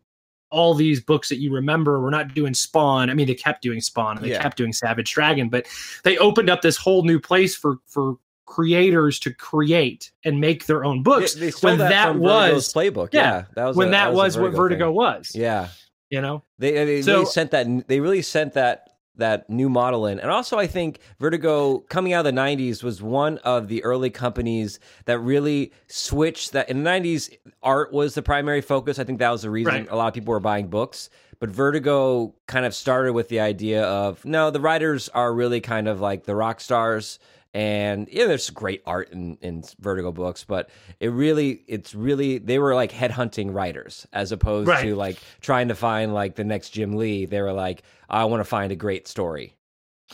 all 0.50 0.74
these 0.74 1.02
books 1.02 1.28
that 1.28 1.40
you 1.40 1.52
remember 1.52 2.02
we're 2.02 2.10
not 2.10 2.34
doing 2.34 2.54
spawn 2.54 3.10
i 3.10 3.14
mean 3.14 3.28
they 3.28 3.36
kept 3.36 3.62
doing 3.62 3.82
spawn 3.82 4.16
and 4.16 4.26
they 4.26 4.30
Yeah. 4.32 4.42
kept 4.42 4.56
doing 4.56 4.72
savage 4.72 5.12
dragon 5.12 5.50
but 5.50 5.68
they 6.06 6.18
opened 6.20 6.50
up 6.50 6.62
this 6.62 6.78
whole 6.78 7.04
new 7.04 7.20
place 7.20 7.54
for 7.54 7.80
for 7.86 8.16
creators 8.48 9.20
to 9.20 9.32
create 9.34 10.12
and 10.26 10.42
make 10.42 10.66
their 10.66 10.84
own 10.84 11.04
books. 11.04 11.36
They, 11.36 11.52
they 11.52 11.58
when 11.62 11.78
that, 11.78 11.90
that 11.90 12.16
was 12.16 12.74
Vertigo's 12.74 12.74
playbook. 12.74 13.10
yeah, 13.14 13.22
Yeah, 13.22 13.44
that 13.56 13.66
was 13.66 13.78
when 13.78 13.90
a- 13.90 13.92
that, 13.92 14.10
a 14.10 14.14
was, 14.14 14.38
what 14.38 14.54
Vertigo 14.54 14.88
thing. 14.88 14.96
was. 14.96 15.32
Yeah, 15.36 15.68
You 16.10 16.22
know, 16.22 16.42
they 16.58 16.72
they 16.86 17.02
So- 17.04 17.14
really 17.14 17.26
sent 17.28 17.52
that. 17.52 17.88
They 17.88 18.00
really 18.00 18.22
sent 18.24 18.54
that 18.54 18.84
that 19.18 19.50
new 19.50 19.68
model 19.68 20.06
in, 20.06 20.20
and 20.20 20.30
also 20.30 20.60
I 20.60 20.68
think 20.68 21.00
Vertigo 21.20 21.80
coming 21.90 22.14
out 22.14 22.26
of 22.26 22.36
the 22.36 22.40
'90s 22.40 22.84
was 22.84 23.02
one 23.02 23.40
of 23.40 23.68
the 23.68 23.84
early 23.84 24.10
companies 24.12 24.80
that 25.06 25.18
really 25.20 25.72
switched. 25.88 26.52
That 26.54 26.70
in 26.70 26.84
the 26.84 26.90
'90s, 26.90 27.36
art 27.64 27.92
was 27.92 28.14
the 28.14 28.22
primary 28.22 28.62
focus. 28.62 29.00
I 29.00 29.04
think 29.04 29.20
that 29.20 29.32
was 29.32 29.42
the 29.42 29.50
reason 29.50 29.74
Right. 29.74 29.88
a 29.90 29.96
lot 29.96 30.08
of 30.08 30.14
people 30.14 30.32
were 30.34 30.40
buying 30.40 30.68
books. 30.68 31.10
But 31.40 31.50
Vertigo 31.50 32.34
kind 32.48 32.66
of 32.66 32.74
started 32.74 33.14
with 33.14 33.30
the 33.30 33.40
idea 33.40 33.84
of 33.84 34.24
no, 34.26 34.50
the 34.52 34.60
writers 34.62 35.10
are 35.10 35.34
really 35.34 35.62
kind 35.62 35.88
of 35.88 36.00
like 36.00 36.24
the 36.26 36.36
rock 36.36 36.60
stars. 36.62 37.20
And 37.58 38.08
yeah, 38.12 38.28
there's 38.28 38.52
great 38.52 38.84
art 38.86 39.12
in, 39.14 39.36
in 39.42 39.64
Vertigo 39.80 40.12
books, 40.12 40.44
but 40.44 40.70
it 41.00 41.08
really, 41.08 41.64
it's 41.68 41.96
really, 41.96 42.38
they 42.38 42.60
were 42.60 42.76
like 42.76 42.92
headhunting 42.92 43.52
writers 43.52 44.06
as 44.14 44.32
opposed 44.32 44.68
Right. 44.68 44.84
to 44.84 44.96
like 44.96 45.18
trying 45.42 45.70
to 45.70 45.76
find 45.76 46.14
like 46.14 46.36
the 46.36 46.44
next 46.44 46.70
Jim 46.70 46.96
Lee. 46.98 47.26
They 47.26 47.42
were 47.42 47.54
like, 47.54 47.82
I 48.08 48.26
want 48.26 48.42
to 48.42 48.46
find 48.46 48.72
a 48.72 48.76
great 48.76 49.08
story. 49.08 49.56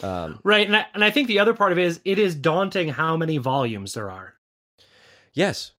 Um, 0.01 0.39
right? 0.45 0.65
And 0.65 0.77
I, 0.77 0.85
and 0.93 1.03
I 1.03 1.11
think 1.11 1.27
the 1.27 1.39
other 1.39 1.53
part 1.53 1.73
of 1.73 1.77
it 1.77 1.83
is 1.85 1.99
it 2.05 2.17
is 2.17 2.33
daunting 2.33 2.87
how 2.87 3.17
many 3.17 3.39
volumes 3.39 3.93
there 3.93 4.09
are. 4.09 4.35
yes. 5.33 5.73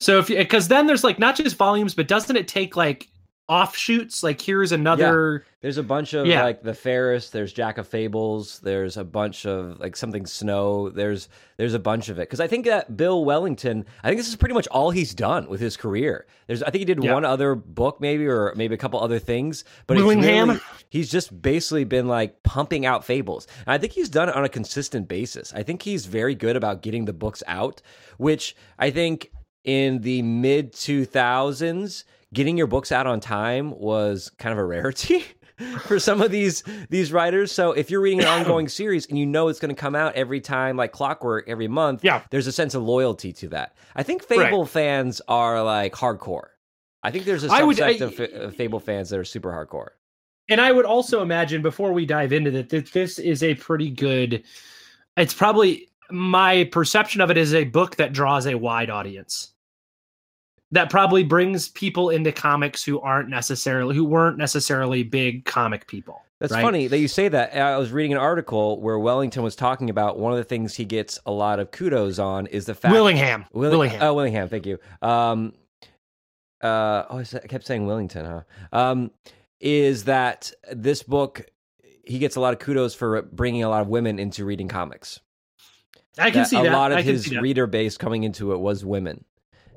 So 0.00 0.18
if 0.18 0.26
because 0.26 0.66
then 0.68 0.86
there's 0.88 1.04
like 1.04 1.18
not 1.20 1.36
just 1.36 1.56
volumes, 1.56 1.94
but 1.94 2.08
doesn't 2.08 2.34
it 2.34 2.48
take 2.48 2.74
like 2.74 3.06
offshoots? 3.50 4.22
Like 4.22 4.40
here's 4.40 4.72
another. 4.72 5.44
There's 5.60 5.76
a 5.76 5.82
bunch 5.82 6.14
of 6.14 6.26
Yeah. 6.26 6.44
like 6.44 6.62
the 6.62 6.72
Fairest, 6.72 7.32
there's 7.34 7.52
Jack 7.52 7.76
of 7.76 7.86
Fables, 7.86 8.60
there's 8.60 8.96
a 8.96 9.04
bunch 9.04 9.44
of 9.44 9.78
like 9.78 9.94
something 9.94 10.24
Snow, 10.24 10.88
there's 10.88 11.28
there's 11.58 11.74
a 11.74 11.78
bunch 11.78 12.08
of 12.08 12.18
it. 12.18 12.26
Cuz 12.30 12.40
I 12.40 12.46
think 12.46 12.64
that 12.64 12.96
Bill 12.96 13.22
Wellington, 13.24 13.84
I 14.02 14.08
think 14.08 14.18
this 14.18 14.28
is 14.28 14.36
pretty 14.36 14.54
much 14.54 14.66
all 14.68 14.90
he's 14.90 15.12
done 15.14 15.48
with 15.50 15.60
his 15.60 15.76
career. 15.76 16.24
There's 16.46 16.62
I 16.62 16.70
think 16.70 16.78
he 16.80 16.84
did 16.86 17.02
Yeah. 17.04 17.12
one 17.12 17.26
other 17.26 17.54
book 17.54 18.00
maybe 18.00 18.26
or 18.26 18.54
maybe 18.56 18.74
a 18.74 18.78
couple 18.78 19.00
other 19.00 19.18
things, 19.18 19.64
but 19.86 19.98
Willingham? 19.98 20.48
really- 20.48 20.60
he's 20.88 21.10
just 21.10 21.42
basically 21.42 21.84
been 21.84 22.08
like 22.08 22.42
pumping 22.42 22.86
out 22.86 23.04
fables. 23.04 23.46
And 23.66 23.74
I 23.74 23.78
think 23.78 23.92
he's 23.92 24.08
done 24.08 24.28
it 24.30 24.36
on 24.36 24.44
a 24.44 24.48
consistent 24.48 25.08
basis. 25.08 25.52
I 25.54 25.62
think 25.62 25.82
he's 25.82 26.06
very 26.06 26.34
good 26.34 26.56
about 26.56 26.80
getting 26.80 27.04
the 27.04 27.12
books 27.12 27.42
out, 27.46 27.82
which 28.16 28.56
I 28.78 28.90
think 28.90 29.30
in 29.64 30.00
the 30.00 30.22
mid 30.22 30.72
2000s 30.72 32.04
getting 32.32 32.56
your 32.56 32.66
books 32.66 32.92
out 32.92 33.06
on 33.06 33.20
time 33.20 33.70
was 33.78 34.30
kind 34.38 34.52
of 34.52 34.58
a 34.58 34.64
rarity 34.64 35.24
for 35.86 35.98
some 35.98 36.22
of 36.22 36.30
these 36.30 36.62
these 36.88 37.12
writers 37.12 37.52
so 37.52 37.72
if 37.72 37.90
you're 37.90 38.00
reading 38.00 38.20
an 38.20 38.26
ongoing 38.26 38.68
series 38.80 39.06
and 39.06 39.18
you 39.18 39.26
know 39.26 39.48
it's 39.48 39.60
going 39.60 39.74
to 39.74 39.78
come 39.78 39.94
out 39.94 40.14
every 40.14 40.40
time 40.40 40.76
like 40.76 40.92
clockwork 40.92 41.46
every 41.48 41.68
month 41.68 42.02
Yeah. 42.04 42.22
there's 42.30 42.46
a 42.46 42.52
sense 42.52 42.74
of 42.74 42.82
loyalty 42.82 43.32
to 43.34 43.48
that 43.48 43.76
i 43.94 44.02
think 44.02 44.22
fable 44.24 44.64
fans 44.64 45.20
are 45.28 45.62
like 45.62 45.92
hardcore 45.92 46.48
i 47.02 47.10
think 47.10 47.24
there's 47.26 47.44
a 47.44 47.52
I 47.52 47.62
would- 47.62 47.80
I- 47.80 47.90
of, 47.90 48.18
uh, 48.18 48.24
of 48.24 48.56
fable 48.56 48.80
fans 48.80 49.10
that 49.10 49.18
are 49.18 49.24
super 49.24 49.50
hardcore 49.50 49.90
And 50.48 50.60
I 50.60 50.72
would 50.72 50.86
also 50.86 51.20
imagine 51.22 51.62
before 51.62 51.92
we 51.92 52.06
dive 52.06 52.32
into 52.32 52.50
that, 52.52 52.70
that 52.70 52.92
this 52.92 53.18
is 53.20 53.42
a 53.44 53.54
pretty 53.54 53.88
good. 53.90 54.42
It's 55.16 55.32
probably 55.34 55.86
my 56.10 56.64
perception 56.72 57.20
of 57.20 57.30
it 57.30 57.36
is 57.36 57.54
a 57.54 57.62
book 57.64 57.94
that 57.96 58.12
draws 58.12 58.46
a 58.48 58.56
wide 58.58 58.90
audience. 58.90 59.49
That 60.72 60.88
probably 60.90 61.24
brings 61.24 61.68
people 61.68 62.10
into 62.10 62.30
comics 62.30 62.84
who 62.84 63.00
aren't 63.00 63.28
necessarily 63.28 63.94
who 63.94 64.04
weren't 64.04 64.38
necessarily 64.38 65.02
big 65.02 65.44
comic 65.44 65.86
people. 65.86 66.22
That's 66.38 66.52
right? 66.52 66.62
funny 66.62 66.86
that 66.86 66.98
you 66.98 67.08
say 67.08 67.28
that. 67.28 67.54
I 67.54 67.76
was 67.76 67.92
reading 67.92 68.12
an 68.12 68.18
article 68.18 68.80
where 68.80 68.98
Wellington 68.98 69.42
was 69.42 69.54
talking 69.54 69.90
about 69.90 70.18
one 70.18 70.32
of 70.32 70.38
the 70.38 70.44
things 70.44 70.74
he 70.74 70.86
gets 70.86 71.18
a 71.26 71.30
lot 71.30 71.60
of 71.60 71.70
kudos 71.70 72.18
on 72.18 72.46
is 72.46 72.64
the 72.64 72.74
fact 72.74 72.94
Willingham. 72.94 73.44
Willi- 73.52 73.76
Willingham. 73.76 74.02
Oh, 74.02 74.14
Willingham. 74.14 74.48
Thank 74.48 74.64
you. 74.64 74.78
Um, 75.02 75.52
uh, 76.62 77.04
oh, 77.10 77.18
I 77.18 77.46
kept 77.46 77.66
saying 77.66 77.86
Wellington, 77.86 78.24
huh? 78.24 78.42
Um, 78.72 79.10
is 79.60 80.04
that 80.04 80.52
this 80.72 81.02
book? 81.02 81.44
He 82.04 82.18
gets 82.18 82.36
a 82.36 82.40
lot 82.40 82.54
of 82.54 82.58
kudos 82.58 82.94
for 82.94 83.22
bringing 83.22 83.62
a 83.62 83.68
lot 83.68 83.82
of 83.82 83.88
women 83.88 84.18
into 84.18 84.44
reading 84.44 84.68
comics. 84.68 85.20
I 86.18 86.30
can 86.30 86.40
that 86.40 86.48
see 86.48 86.58
a 86.58 86.64
that. 86.64 86.72
lot 86.72 86.92
of 86.92 87.04
his 87.04 87.30
reader 87.30 87.66
base 87.66 87.96
coming 87.96 88.24
into 88.24 88.52
it 88.52 88.58
was 88.58 88.84
women, 88.84 89.24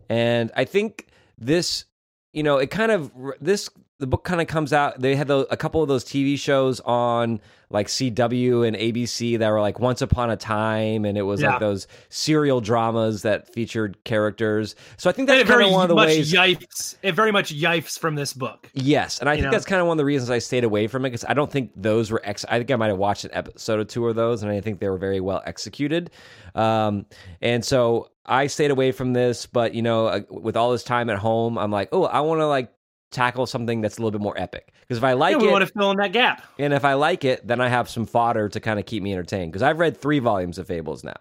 and 0.09 0.51
I 0.55 0.65
think 0.65 1.07
this, 1.37 1.85
you 2.33 2.43
know, 2.43 2.57
it 2.57 2.71
kind 2.71 2.91
of 2.91 3.11
this 3.39 3.69
the 3.99 4.07
book 4.07 4.23
kind 4.23 4.41
of 4.41 4.47
comes 4.47 4.73
out. 4.73 4.99
They 4.99 5.15
had 5.15 5.29
a 5.29 5.55
couple 5.55 5.81
of 5.81 5.87
those 5.87 6.03
TV 6.03 6.37
shows 6.37 6.79
on 6.81 7.39
like 7.73 7.87
CW 7.87 8.65
and 8.65 8.77
ABC 8.77 9.39
that 9.39 9.49
were 9.49 9.59
like 9.59 9.79
Once 9.79 10.01
Upon 10.01 10.29
a 10.29 10.37
Time, 10.37 11.03
and 11.03 11.17
it 11.17 11.23
was 11.23 11.41
Yeah. 11.41 11.51
like 11.51 11.59
those 11.59 11.87
serial 12.07 12.61
dramas 12.61 13.23
that 13.23 13.51
featured 13.53 14.01
characters. 14.05 14.75
So 14.97 15.09
I 15.09 15.13
think 15.13 15.27
that's 15.27 15.39
kind 15.39 15.47
very 15.47 15.65
of 15.65 15.71
one 15.71 15.83
of 15.83 15.89
the 15.89 15.95
much 15.95 16.07
ways. 16.07 16.31
yipes. 16.31 16.95
It 17.01 17.13
very 17.13 17.31
much 17.31 17.53
yipes 17.53 17.99
from 17.99 18.15
this 18.15 18.31
book. 18.31 18.69
Yes, 18.73 19.19
and 19.19 19.27
I 19.27 19.33
think 19.33 19.45
know? 19.45 19.51
that's 19.51 19.65
kind 19.65 19.81
of 19.81 19.87
one 19.87 19.95
of 19.95 19.97
the 19.97 20.05
reasons 20.05 20.29
I 20.29 20.37
stayed 20.39 20.63
away 20.63 20.87
from 20.87 21.03
it 21.03 21.09
because 21.09 21.25
I 21.27 21.33
don't 21.33 21.51
think 21.51 21.71
those 21.75 22.11
were. 22.11 22.21
Ex- 22.23 22.45
I 22.47 22.59
think 22.59 22.71
I 22.71 22.75
might 22.77 22.87
have 22.87 22.97
watched 22.99 23.25
an 23.25 23.31
episode 23.33 23.79
or 23.79 23.83
two 23.83 24.07
of 24.07 24.15
those, 24.15 24.43
and 24.43 24.51
I 24.51 24.61
think 24.61 24.79
they 24.79 24.87
were 24.87 24.97
very 24.97 25.19
well 25.19 25.41
executed. 25.45 26.11
Um, 26.55 27.07
and 27.41 27.65
so 27.65 28.11
I 28.25 28.47
stayed 28.47 28.71
away 28.71 28.91
from 28.91 29.13
this. 29.13 29.45
But 29.47 29.73
you 29.73 29.81
know, 29.81 30.05
uh, 30.07 30.21
with 30.29 30.55
all 30.55 30.71
this 30.71 30.83
time 30.83 31.09
at 31.09 31.17
home, 31.17 31.57
I'm 31.57 31.71
like, 31.71 31.89
oh, 31.91 32.03
I 32.05 32.21
want 32.21 32.39
to 32.39 32.47
like 32.47 32.71
tackle 33.13 33.45
something 33.45 33.79
that's 33.81 33.97
a 33.97 34.01
little 34.01 34.11
bit 34.11 34.21
more 34.21 34.37
epic 34.37 34.73
because 34.81 34.97
if 34.97 35.03
I 35.03 35.13
like 35.13 35.31
yeah, 35.33 35.37
we 35.37 35.47
it, 35.47 35.51
want 35.51 35.65
to 35.65 35.71
fill 35.71 35.91
in 35.91 35.97
that 35.97 36.11
gap. 36.11 36.43
and 36.59 36.73
if 36.73 36.83
I 36.83 36.95
like 36.95 37.23
it, 37.23 37.45
then 37.47 37.61
I 37.61 37.69
have 37.69 37.87
some 37.89 38.05
fodder 38.05 38.49
to 38.49 38.59
kind 38.59 38.79
of 38.79 38.85
keep 38.85 39.01
me 39.03 39.13
entertained 39.13 39.51
because 39.51 39.63
I've 39.63 39.79
read 39.79 39.95
three 39.97 40.19
volumes 40.19 40.57
of 40.57 40.67
Fables 40.67 41.03
now. 41.03 41.15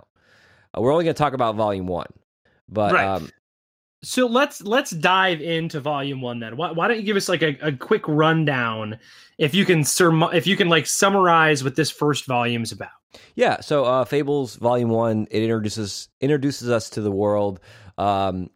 Uh, 0.76 0.80
we're 0.80 0.92
only 0.92 1.04
going 1.04 1.14
to 1.14 1.18
talk 1.18 1.34
about 1.34 1.54
volume 1.54 1.86
one, 1.86 2.08
but 2.68 2.92
Right. 2.94 3.06
um, 3.06 3.30
So 4.02 4.26
let's 4.26 4.62
let's 4.62 4.90
dive 4.90 5.40
into 5.40 5.78
volume 5.78 6.20
one 6.20 6.40
then. 6.40 6.56
Why, 6.56 6.72
why 6.72 6.88
don't 6.88 6.96
you 6.96 7.04
give 7.04 7.16
us 7.16 7.28
like 7.28 7.42
a, 7.42 7.56
a 7.62 7.72
quick 7.72 8.02
rundown, 8.08 8.98
if 9.38 9.54
you 9.54 9.64
can 9.64 9.80
surm- 9.82 10.34
if 10.34 10.46
you 10.46 10.56
can 10.56 10.68
like 10.68 10.86
summarize 10.86 11.62
what 11.62 11.76
this 11.76 11.90
first 11.90 12.26
volume 12.26 12.62
is 12.62 12.72
about. 12.72 12.90
Yeah, 13.34 13.60
so 13.60 13.84
uh, 13.84 14.04
Fables 14.06 14.56
Volume 14.56 14.88
One 14.88 15.26
it 15.30 15.42
introduces 15.42 16.08
introduces 16.20 16.70
us 16.70 16.88
to 16.90 17.00
the 17.02 17.10
world, 17.12 17.60
um, 17.98 18.48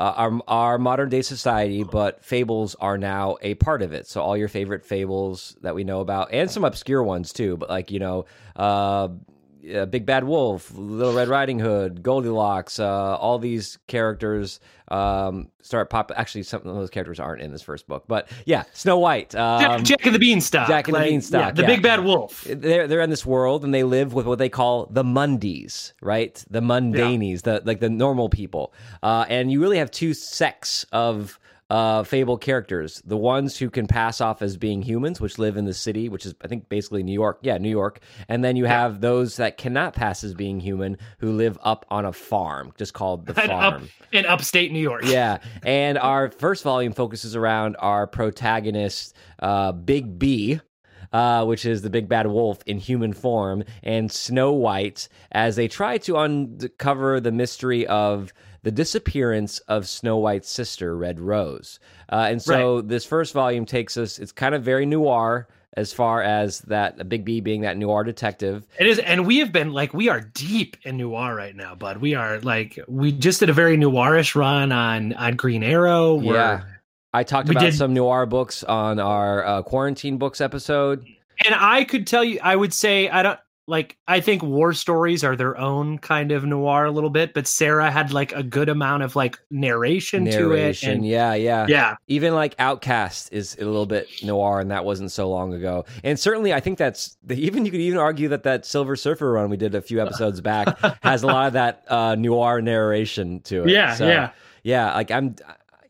uh, 0.00 0.14
our 0.16 0.40
our 0.48 0.78
modern 0.78 1.10
day 1.10 1.20
society, 1.20 1.84
but 1.84 2.24
fables 2.24 2.74
are 2.76 2.96
now 2.96 3.36
a 3.42 3.54
part 3.56 3.82
of 3.82 3.92
it. 3.92 4.06
So 4.06 4.22
all 4.22 4.34
your 4.34 4.48
favorite 4.48 4.82
fables 4.82 5.58
that 5.60 5.74
we 5.74 5.84
know 5.84 6.00
about, 6.00 6.32
and 6.32 6.50
some 6.50 6.64
obscure 6.64 7.02
ones 7.02 7.34
too, 7.34 7.58
but 7.58 7.68
like 7.68 7.90
you 7.90 7.98
know, 7.98 8.24
uh, 8.56 9.08
uh, 9.74 9.86
Big 9.86 10.06
Bad 10.06 10.24
Wolf, 10.24 10.72
Little 10.74 11.14
Red 11.14 11.28
Riding 11.28 11.58
Hood, 11.58 12.02
Goldilocks, 12.02 12.78
uh, 12.78 13.16
all 13.16 13.38
these 13.38 13.78
characters 13.86 14.60
um, 14.88 15.48
start 15.62 15.90
pop. 15.90 16.12
Actually, 16.14 16.42
some 16.42 16.60
of 16.66 16.74
those 16.74 16.90
characters 16.90 17.18
aren't 17.18 17.42
in 17.42 17.52
this 17.52 17.62
first 17.62 17.86
book, 17.88 18.04
but 18.06 18.28
yeah, 18.44 18.64
Snow 18.72 18.98
White. 18.98 19.34
Um, 19.34 19.60
Jack, 19.60 19.84
Jack 19.84 20.06
and 20.06 20.14
the 20.14 20.18
Beanstalk. 20.18 20.68
Jack 20.68 20.88
and 20.88 20.96
the 20.96 21.00
Beanstalk, 21.00 21.40
yeah, 21.40 21.50
the 21.52 21.62
yeah. 21.62 21.68
big 21.68 21.82
bad 21.82 22.04
wolf. 22.04 22.44
they're 22.48 22.86
they're 22.86 23.00
in 23.00 23.10
this 23.10 23.26
world 23.26 23.64
and 23.64 23.72
they 23.72 23.82
live 23.82 24.12
with 24.14 24.26
what 24.26 24.38
they 24.38 24.48
call 24.48 24.86
the 24.86 25.04
mundies, 25.04 25.92
right? 26.00 26.44
The 26.50 26.60
mundanies, 26.60 27.42
the 27.42 27.62
like 27.64 27.80
the 27.80 27.90
normal 27.90 28.28
people. 28.28 28.72
Uh, 29.02 29.24
and 29.28 29.50
you 29.50 29.60
really 29.60 29.78
have 29.78 29.90
two 29.90 30.14
sects 30.14 30.84
of 30.92 31.39
uh, 31.70 32.02
fable 32.02 32.36
characters: 32.36 33.00
the 33.06 33.16
ones 33.16 33.56
who 33.56 33.70
can 33.70 33.86
pass 33.86 34.20
off 34.20 34.42
as 34.42 34.56
being 34.56 34.82
humans, 34.82 35.20
which 35.20 35.38
live 35.38 35.56
in 35.56 35.64
the 35.64 35.72
city, 35.72 36.08
which 36.08 36.26
is 36.26 36.34
I 36.42 36.48
think 36.48 36.68
basically 36.68 37.02
New 37.02 37.14
York. 37.14 37.38
Yeah, 37.42 37.56
New 37.58 37.70
York. 37.70 38.00
And 38.28 38.44
then 38.44 38.56
you 38.56 38.66
have 38.66 39.00
those 39.00 39.36
that 39.36 39.56
cannot 39.56 39.94
pass 39.94 40.22
as 40.24 40.34
being 40.34 40.60
human, 40.60 40.98
who 41.20 41.32
live 41.32 41.56
up 41.62 41.86
on 41.90 42.04
a 42.04 42.12
farm, 42.12 42.72
just 42.76 42.92
called 42.92 43.26
the 43.26 43.32
And 43.42 43.50
up 43.52 43.72
farm. 43.74 43.88
in 44.12 44.26
upstate 44.26 44.72
New 44.72 44.80
York. 44.80 45.04
Yeah, 45.06 45.38
and 45.62 45.96
our 45.96 46.30
first 46.30 46.64
volume 46.64 46.92
focuses 46.92 47.36
around 47.36 47.76
our 47.78 48.06
protagonist, 48.06 49.14
uh, 49.38 49.72
Big 49.72 50.18
B, 50.18 50.60
uh, 51.12 51.44
which 51.44 51.66
is 51.66 51.82
the 51.82 51.90
big 51.90 52.08
bad 52.08 52.26
wolf 52.26 52.58
in 52.66 52.78
human 52.78 53.12
form, 53.12 53.64
and 53.82 54.10
Snow 54.10 54.52
White 54.52 55.08
as 55.32 55.56
they 55.56 55.68
try 55.68 55.98
to 55.98 56.16
uncover 56.16 57.20
the 57.20 57.32
mystery 57.32 57.86
of 57.86 58.32
the 58.62 58.70
disappearance 58.70 59.58
of 59.60 59.88
Snow 59.88 60.16
White's 60.18 60.50
sister, 60.50 60.96
Red 60.96 61.20
Rose. 61.20 61.78
Uh, 62.10 62.26
and 62.30 62.42
so 62.42 62.80
this 62.80 63.04
first 63.04 63.32
volume 63.34 63.64
takes 63.64 63.96
us, 63.96 64.18
it's 64.18 64.32
kind 64.32 64.54
of 64.54 64.62
very 64.62 64.86
noir 64.86 65.48
as 65.76 65.92
far 65.92 66.20
as 66.22 66.60
that 66.62 67.08
Big 67.08 67.24
B 67.24 67.40
being 67.40 67.60
that 67.60 67.76
noir 67.76 68.02
detective. 68.04 68.66
It 68.78 68.86
is, 68.88 68.98
and 68.98 69.24
we 69.26 69.38
have 69.38 69.52
been 69.52 69.72
like 69.72 69.94
we 69.94 70.08
are 70.08 70.20
deep 70.20 70.76
in 70.82 70.96
noir 70.96 71.34
right 71.34 71.54
now, 71.54 71.74
bud. 71.76 71.98
We 71.98 72.14
are 72.14 72.40
like 72.40 72.78
we 72.88 73.12
just 73.12 73.38
did 73.40 73.50
a 73.50 73.52
very 73.52 73.76
noirish 73.76 74.34
run 74.34 74.72
on 74.72 75.12
on 75.12 75.36
Green 75.36 75.62
Arrow. 75.62 76.14
Where, 76.14 76.34
Yeah. 76.34 76.62
I 77.14 77.22
talked 77.24 77.48
about 77.50 77.60
did- 77.60 77.74
some 77.74 77.94
noir 77.94 78.26
books 78.26 78.62
on 78.64 78.98
our 78.98 79.44
uh, 79.46 79.62
quarantine 79.62 80.16
books 80.18 80.40
episode. 80.40 81.04
and 81.44 81.54
I 81.56 81.84
could 81.84 82.06
tell 82.06 82.22
you, 82.24 82.40
I 82.42 82.54
would 82.56 82.74
say 82.74 83.08
I 83.08 83.22
don't 83.22 83.38
like 83.70 83.96
I 84.08 84.20
think 84.20 84.42
war 84.42 84.72
stories 84.72 85.22
are 85.22 85.36
their 85.36 85.56
own 85.56 85.98
kind 85.98 86.32
of 86.32 86.44
noir 86.44 86.86
a 86.86 86.90
little 86.90 87.08
bit, 87.08 87.32
but 87.32 87.46
Sarah 87.46 87.90
had 87.90 88.12
like 88.12 88.32
a 88.32 88.42
good 88.42 88.68
amount 88.68 89.04
of 89.04 89.14
like 89.14 89.38
narration, 89.50 90.24
to 90.24 90.52
it. 90.52 90.82
And 90.82 91.06
yeah, 91.06 91.34
yeah, 91.34 91.66
yeah. 91.68 91.96
Even 92.08 92.34
like 92.34 92.56
Outcast 92.58 93.32
is 93.32 93.56
a 93.60 93.64
little 93.64 93.86
bit 93.86 94.08
noir, 94.24 94.60
and 94.60 94.70
that 94.72 94.84
wasn't 94.84 95.12
so 95.12 95.30
long 95.30 95.54
ago. 95.54 95.84
And 96.02 96.18
certainly, 96.18 96.52
I 96.52 96.58
think 96.60 96.78
that's 96.78 97.16
even 97.30 97.64
you 97.64 97.70
could 97.70 97.80
even 97.80 97.98
argue 97.98 98.28
that 98.28 98.42
that 98.42 98.66
Silver 98.66 98.96
Surfer 98.96 99.32
run 99.32 99.48
we 99.48 99.56
did 99.56 99.74
a 99.76 99.80
few 99.80 100.02
episodes 100.02 100.40
back 100.40 100.76
has 101.02 101.22
a 101.22 101.28
lot 101.28 101.46
of 101.46 101.52
that 101.52 101.84
uh, 101.88 102.16
noir 102.16 102.60
narration 102.60 103.40
to 103.42 103.62
it. 103.62 103.70
Yeah, 103.70 103.94
So, 103.94 104.08
yeah. 104.08 104.32
yeah. 104.64 104.92
Like 104.94 105.12
I'm, 105.12 105.36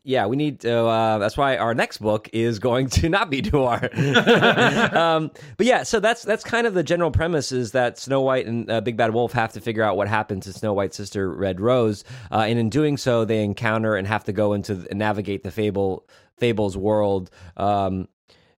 yeah, 0.03 0.25
we 0.25 0.35
need 0.35 0.61
to. 0.61 0.73
Uh, 0.73 1.17
that's 1.19 1.37
why 1.37 1.57
our 1.57 1.75
next 1.75 1.99
book 1.99 2.27
is 2.33 2.57
going 2.57 2.89
to 2.89 3.09
not 3.09 3.29
be 3.29 3.41
noir. 3.41 3.89
um, 4.95 5.31
but 5.57 5.65
yeah, 5.65 5.83
so 5.83 5.99
that's 5.99 6.23
that's 6.23 6.43
kind 6.43 6.65
of 6.65 6.73
the 6.73 6.83
general 6.83 7.11
premise 7.11 7.51
is 7.51 7.71
that 7.73 7.99
Snow 7.99 8.21
White 8.21 8.47
and 8.47 8.69
uh, 8.69 8.81
Big 8.81 8.97
Bad 8.97 9.13
Wolf 9.13 9.31
have 9.33 9.53
to 9.53 9.61
figure 9.61 9.83
out 9.83 9.97
what 9.97 10.07
happened 10.07 10.43
to 10.43 10.53
Snow 10.53 10.73
White's 10.73 10.97
sister 10.97 11.31
Red 11.31 11.61
Rose, 11.61 12.03
uh, 12.31 12.45
and 12.47 12.57
in 12.57 12.69
doing 12.69 12.97
so, 12.97 13.25
they 13.25 13.43
encounter 13.43 13.95
and 13.95 14.07
have 14.07 14.23
to 14.23 14.33
go 14.33 14.53
into 14.53 14.73
navigate 14.95 15.43
the 15.43 15.51
fable 15.51 16.07
fables 16.37 16.75
world. 16.75 17.29
Um, 17.55 18.07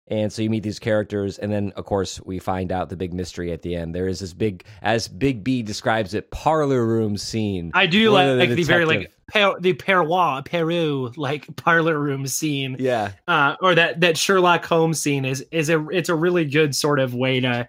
and 0.08 0.32
so 0.32 0.42
you 0.42 0.50
meet 0.50 0.64
these 0.64 0.80
characters, 0.80 1.38
and 1.40 1.52
then 1.52 1.72
of 1.76 1.86
course 1.86 2.20
we 2.26 2.40
find 2.40 2.72
out 2.72 2.90
the 2.90 2.98
big 2.98 3.14
mystery 3.14 3.52
at 3.52 3.62
the 3.62 3.76
end. 3.76 3.96
There 3.96 4.08
is 4.08 4.20
this 4.20 4.34
big, 4.34 4.66
as 4.82 5.08
Big 5.08 5.44
B 5.44 5.64
describes 5.64 6.14
it, 6.14 6.30
parlor 6.32 6.86
room 6.86 7.18
scene. 7.18 7.72
I 7.74 7.86
do 7.86 8.12
like, 8.12 8.26
the 8.28 8.36
like 8.36 8.50
the 8.50 8.64
very 8.64 8.86
like 8.86 9.12
per, 9.28 9.60
the 9.60 9.74
Perois, 9.74 10.44
Peru 10.46 11.12
like 11.16 11.56
parlor 11.56 11.98
room 11.98 12.28
scene. 12.28 12.76
yeah, 12.80 13.12
uh, 13.28 13.56
or 13.62 13.76
that 13.76 14.02
that 14.02 14.18
Sherlock 14.18 14.66
Holmes 14.66 15.00
scene 15.00 15.26
is 15.26 15.46
is 15.52 15.70
a 15.70 15.88
it's 15.90 16.10
a 16.10 16.16
really 16.16 16.46
good 16.46 16.76
sort 16.76 17.00
of 17.00 17.14
way 17.14 17.40
to 17.40 17.68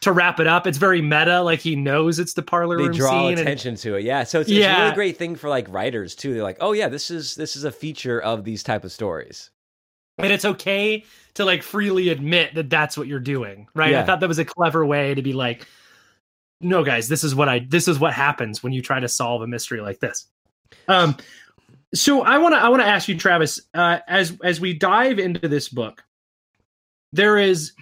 to 0.00 0.12
wrap 0.12 0.40
it 0.40 0.46
up. 0.46 0.66
It's 0.66 0.78
very 0.78 1.02
meta, 1.02 1.42
like 1.42 1.60
he 1.60 1.76
knows 1.76 2.18
it's 2.18 2.34
the 2.34 2.42
parlor 2.42 2.76
they 2.78 2.84
room 2.84 2.92
draw 2.96 3.10
scene. 3.10 3.32
and- 3.32 3.40
attention 3.40 3.76
to 3.76 3.96
it. 3.96 4.04
Yeah, 4.04 4.24
so 4.24 4.40
it's, 4.40 4.50
it's 4.50 4.64
a 4.64 4.80
really 4.82 4.94
great 4.94 5.16
thing 5.16 5.36
for 5.36 5.48
like 5.48 5.66
writers 5.70 6.14
too. 6.14 6.34
They're 6.34 6.42
like, 6.42 6.58
oh 6.60 6.72
yeah, 6.72 6.88
this 6.88 7.10
is 7.10 7.34
this 7.34 7.56
is 7.56 7.64
a 7.64 7.72
feature 7.72 8.20
of 8.20 8.44
these 8.44 8.62
type 8.62 8.84
of 8.84 8.92
stories. 8.92 9.50
And 10.22 10.32
it's 10.32 10.44
okay 10.44 11.04
to 11.34 11.44
like 11.44 11.62
freely 11.62 12.08
admit 12.08 12.54
that 12.54 12.70
that's 12.70 12.96
what 12.96 13.06
you're 13.06 13.20
doing, 13.20 13.68
right? 13.74 13.92
Yeah. 13.92 14.02
I 14.02 14.04
thought 14.04 14.20
that 14.20 14.28
was 14.28 14.38
a 14.38 14.44
clever 14.44 14.84
way 14.84 15.14
to 15.14 15.22
be 15.22 15.32
like, 15.32 15.66
no, 16.60 16.84
guys, 16.84 17.08
this 17.08 17.24
is 17.24 17.34
what 17.34 17.48
I 17.48 17.60
this 17.60 17.88
is 17.88 17.98
what 17.98 18.12
happens 18.12 18.62
when 18.62 18.72
you 18.72 18.82
try 18.82 19.00
to 19.00 19.08
solve 19.08 19.42
a 19.42 19.46
mystery 19.46 19.80
like 19.80 20.00
this. 20.00 20.26
Um, 20.88 21.16
so 21.94 22.22
I 22.22 22.38
want 22.38 22.54
to 22.54 22.58
I 22.58 22.68
want 22.68 22.82
to 22.82 22.88
ask 22.88 23.08
you, 23.08 23.16
Travis, 23.16 23.60
uh, 23.74 23.98
as 24.06 24.36
as 24.42 24.60
we 24.60 24.74
dive 24.74 25.18
into 25.18 25.48
this 25.48 25.68
book, 25.68 26.04
there 27.12 27.38
is 27.38 27.72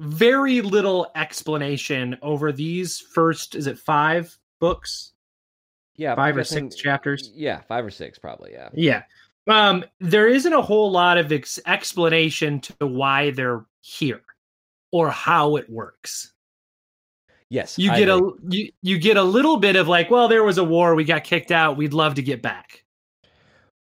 very 0.00 0.60
little 0.60 1.10
explanation 1.14 2.16
over 2.22 2.50
these 2.52 2.98
first 2.98 3.54
is 3.54 3.66
it 3.66 3.78
five 3.78 4.36
books 4.60 5.12
Yeah, 5.96 6.14
Five 6.16 6.36
or 6.36 6.44
six 6.44 6.74
chapters? 6.74 7.30
Yeah, 7.34 7.60
five 7.68 7.84
or 7.84 7.90
six 7.90 8.18
probably. 8.18 8.52
Yeah. 8.52 8.70
yeah 8.74 9.02
um 9.46 9.84
there 10.00 10.28
isn't 10.28 10.52
a 10.52 10.62
whole 10.62 10.90
lot 10.90 11.18
of 11.18 11.30
ex- 11.32 11.58
explanation 11.66 12.60
to 12.60 12.74
why 12.86 13.30
they're 13.30 13.64
here 13.80 14.22
or 14.92 15.10
how 15.10 15.56
it 15.56 15.68
works 15.68 16.30
Yes, 17.50 17.78
you 17.78 17.92
I 17.92 17.98
get 18.00 18.08
agree. 18.08 18.30
a 18.48 18.54
you, 18.54 18.72
you 18.82 18.98
get 18.98 19.16
a 19.16 19.22
little 19.22 19.58
bit 19.58 19.76
of 19.76 19.86
like 19.86 20.10
well 20.10 20.26
there 20.28 20.42
was 20.44 20.58
a 20.58 20.64
war 20.64 20.94
we 20.94 21.04
got 21.04 21.24
kicked 21.24 21.52
out 21.52 21.76
we'd 21.76 21.92
love 21.92 22.14
to 22.16 22.22
get 22.22 22.42
back 22.42 22.82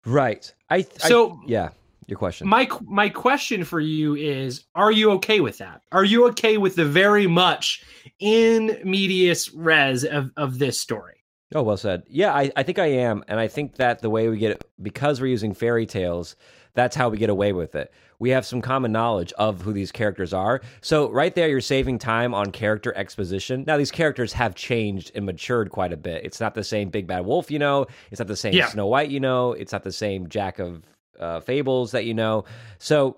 right. 0.05 0.53
I 0.71 0.77
I- 0.77 0.83
so 1.09 1.41
yeah. 1.47 1.71
Your 2.07 2.17
question. 2.19 2.49
my 2.49 2.67
my 2.87 3.11
question 3.11 3.65
for 3.65 3.81
you 3.81 4.15
is 4.15 4.65
are 4.75 4.91
you 4.91 5.11
okay 5.13 5.41
with 5.41 5.59
that 5.59 5.83
are 5.93 6.05
you 6.05 6.27
okay 6.29 6.57
with 6.57 6.75
the 6.75 6.85
very 6.87 7.27
much 7.27 7.83
in 8.19 8.79
medias 8.83 9.53
res 9.53 10.05
of, 10.05 10.31
of 10.39 10.59
this 10.59 10.81
story 10.81 11.18
Oh, 11.55 11.63
well 11.63 11.77
said. 11.77 12.03
Yeah, 12.09 12.35
I, 12.35 12.51
I 12.57 12.63
think 12.63 12.79
I 12.79 12.87
am. 12.87 13.25
And 13.27 13.41
I 13.41 13.49
think 13.49 13.77
that 13.77 14.01
the 14.01 14.11
way 14.11 14.29
we 14.29 14.39
get 14.39 14.51
it, 14.53 14.65
because 14.83 15.21
we're 15.21 15.29
using 15.29 15.55
fairy 15.55 15.87
tales, 15.87 16.37
that's 16.75 16.95
how 16.95 17.09
we 17.09 17.17
get 17.17 17.31
away 17.31 17.53
with 17.53 17.75
it. 17.75 17.93
We 18.19 18.31
have 18.31 18.45
some 18.45 18.61
common 18.61 18.93
knowledge 18.93 19.33
of 19.39 19.63
who 19.63 19.73
these 19.73 19.91
characters 19.91 20.35
are. 20.35 20.61
So, 20.81 21.11
right 21.11 21.35
there, 21.35 21.49
you're 21.49 21.61
saving 21.61 21.99
time 21.99 22.35
on 22.35 22.51
character 22.51 22.93
exposition. 22.97 23.65
Now, 23.67 23.79
these 23.79 23.91
characters 23.91 24.33
have 24.35 24.55
changed 24.55 25.13
and 25.15 25.25
matured 25.25 25.71
quite 25.71 25.93
a 25.93 25.97
bit. 25.97 26.25
It's 26.25 26.41
not 26.41 26.55
the 26.55 26.65
same 26.65 26.91
Big 26.91 27.07
Bad 27.07 27.25
Wolf, 27.25 27.51
you 27.51 27.59
know, 27.59 27.87
it's 28.11 28.19
not 28.19 28.29
the 28.29 28.37
same 28.37 28.55
Yeah. 28.55 28.67
Snow 28.69 28.87
White, 28.87 29.11
you 29.11 29.21
know, 29.21 29.53
it's 29.53 29.73
not 29.73 29.85
the 29.85 29.93
same 29.93 30.29
Jack 30.29 30.59
of 30.59 30.83
uh, 31.19 31.41
Fables 31.41 31.93
that 31.93 32.05
you 32.05 32.15
know. 32.15 32.45
So, 32.79 33.17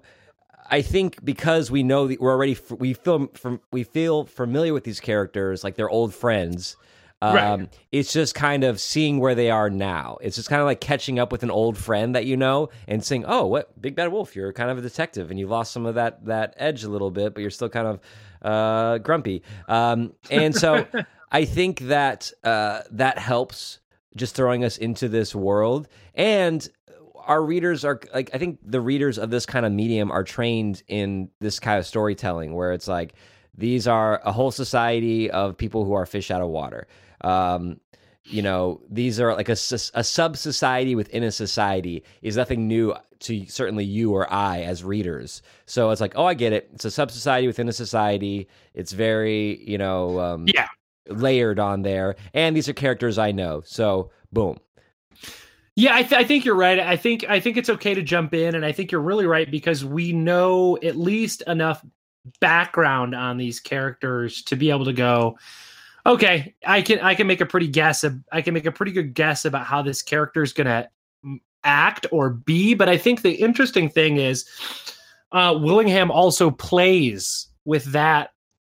I 0.71 0.83
think 0.83 1.25
because 1.25 1.71
we 1.71 1.83
know 1.83 2.07
that 2.07 2.21
we're 2.21 2.31
already 2.31 2.57
we 2.71 2.95
feel 2.95 3.27
from 3.35 3.61
we 3.73 3.83
feel 3.83 4.25
familiar 4.25 4.73
with 4.73 4.85
these 4.85 5.01
characters 5.01 5.65
like 5.65 5.75
they're 5.75 5.91
old 5.91 6.15
friends. 6.15 6.77
Um, 7.23 7.35
Right. 7.35 7.69
It's 7.93 8.13
just 8.13 8.35
kind 8.35 8.65
of 8.65 8.81
seeing 8.81 9.19
where 9.19 9.35
they 9.35 9.51
are 9.51 9.69
now. 9.69 10.17
It's 10.23 10.37
just 10.37 10.49
kind 10.49 10.61
of 10.61 10.67
like 10.67 10.81
catching 10.81 11.19
up 11.19 11.31
with 11.33 11.43
an 11.43 11.51
old 11.51 11.77
friend 11.77 12.15
that 12.15 12.25
you 12.25 12.37
know 12.37 12.71
and 12.89 13.05
saying, 13.05 13.25
"Oh, 13.27 13.47
what 13.47 13.81
Big 13.81 13.95
Bad 13.95 14.11
Wolf? 14.11 14.35
You're 14.35 14.53
kind 14.53 14.71
of 14.71 14.79
a 14.79 14.81
detective, 14.81 15.31
and 15.31 15.39
you 15.39 15.47
lost 15.47 15.73
some 15.73 15.85
of 15.85 15.97
that 15.97 16.25
that 16.25 16.55
edge 16.57 16.85
a 16.85 16.89
little 16.89 17.11
bit, 17.11 17.35
but 17.35 17.41
you're 17.43 17.51
still 17.51 17.69
kind 17.69 17.87
of 17.87 18.01
uh, 18.43 18.99
grumpy." 18.99 19.43
Um, 19.69 20.15
and 20.31 20.55
so 20.55 20.87
I 21.31 21.45
think 21.45 21.81
that 21.81 22.33
uh, 22.43 22.83
that 22.93 23.19
helps 23.19 23.81
just 24.17 24.35
throwing 24.35 24.65
us 24.65 24.77
into 24.77 25.09
this 25.09 25.35
world 25.35 25.87
and 26.15 26.69
our 27.27 27.43
readers 27.43 27.85
are 27.85 28.01
like 28.13 28.31
i 28.35 28.39
think 28.39 28.59
the 28.65 28.81
readers 28.81 29.19
of 29.19 29.31
this 29.31 29.47
kind 29.47 29.65
of 29.65 29.71
medium 29.71 30.11
are 30.11 30.25
trained 30.25 30.83
in 30.89 31.31
this 31.39 31.61
kind 31.61 31.79
of 31.79 31.87
storytelling 31.87 32.55
where 32.55 32.73
it's 32.73 32.89
like 32.89 33.15
these 33.57 33.87
are 33.87 34.21
a 34.25 34.33
whole 34.33 34.51
society 34.51 35.31
of 35.31 35.57
people 35.57 35.85
who 35.85 35.93
are 35.93 36.07
fish 36.07 36.31
out 36.31 36.43
of 36.43 36.49
water 36.49 36.89
um, 37.23 37.81
you 38.25 38.43
know 38.43 38.81
these 38.91 39.21
are 39.21 39.35
like 39.35 39.49
a, 39.49 39.53
a 39.53 40.05
sub 40.05 40.37
society 40.37 40.95
within 40.95 41.23
a 41.23 41.33
society 41.33 42.05
is 42.23 42.37
nothing 42.37 42.69
new 42.69 42.95
to 43.21 43.47
certainly 43.47 43.85
you 43.85 44.13
or 44.13 44.33
i 44.33 44.61
as 44.61 44.83
readers. 44.85 45.43
So 45.67 45.91
it's 45.91 46.01
like 46.01 46.13
oh 46.17 46.27
i 46.27 46.35
get 46.35 46.53
it. 46.53 46.71
It's 46.75 46.85
a 46.85 46.91
sub 46.91 47.11
society 47.11 47.47
within 47.47 47.69
a 47.69 47.73
society. 47.73 48.49
It's 48.75 48.93
very 48.93 49.63
you 49.69 49.79
know 49.79 50.21
um, 50.21 50.47
yeah. 50.49 50.69
layered 51.09 51.59
on 51.59 51.83
there. 51.83 52.17
And 52.35 52.57
these 52.57 52.69
are 52.69 52.75
characters 52.75 53.19
i 53.19 53.33
know. 53.33 53.63
So 53.65 54.11
boom. 54.33 54.59
Yeah, 55.77 55.95
I, 55.95 56.03
th- 56.03 56.21
I 56.21 56.25
think 56.25 56.45
you're 56.45 56.57
right. 56.57 56.79
I 56.79 56.97
think 56.97 57.25
I 57.29 57.41
think 57.41 57.57
it's 57.57 57.71
okay 57.71 57.95
to 57.95 58.03
jump 58.03 58.35
in, 58.35 58.55
and 58.55 58.67
I 58.67 58.73
think 58.73 58.93
you're 58.93 59.01
really 59.01 59.25
right 59.25 59.51
because 59.51 59.85
we 59.85 60.13
know 60.13 60.77
at 60.83 60.97
least 60.97 61.43
enough 61.47 61.83
background 62.41 63.15
on 63.15 63.39
these 63.39 63.61
characters 63.61 64.43
to 64.43 64.57
be 64.57 64.71
able 64.71 64.85
to 64.85 64.93
go, 64.93 65.39
okay, 66.07 66.55
I 66.67 66.83
can 66.83 66.99
I 67.01 67.15
can 67.15 67.27
make 67.27 67.41
a 67.41 67.47
pretty 67.47 67.69
guess. 67.69 68.05
Of, 68.05 68.19
I 68.33 68.43
can 68.43 68.55
make 68.55 68.67
a 68.67 68.73
pretty 68.73 68.93
good 68.93 69.15
guess 69.15 69.45
about 69.45 69.65
how 69.67 69.83
this 69.83 70.03
character 70.03 70.43
is 70.43 70.53
gonna 70.53 70.89
mm, 71.25 71.39
act 71.65 72.07
or 72.13 72.31
be. 72.31 72.75
But 72.75 72.89
I 72.89 72.97
think 72.99 73.23
the 73.23 73.33
interesting 73.33 73.89
thing 73.89 74.17
is, 74.19 74.45
uh, 75.33 75.59
Willingham 75.61 76.11
also 76.11 76.51
plays 76.51 77.49
with 77.65 77.85
that 77.93 78.31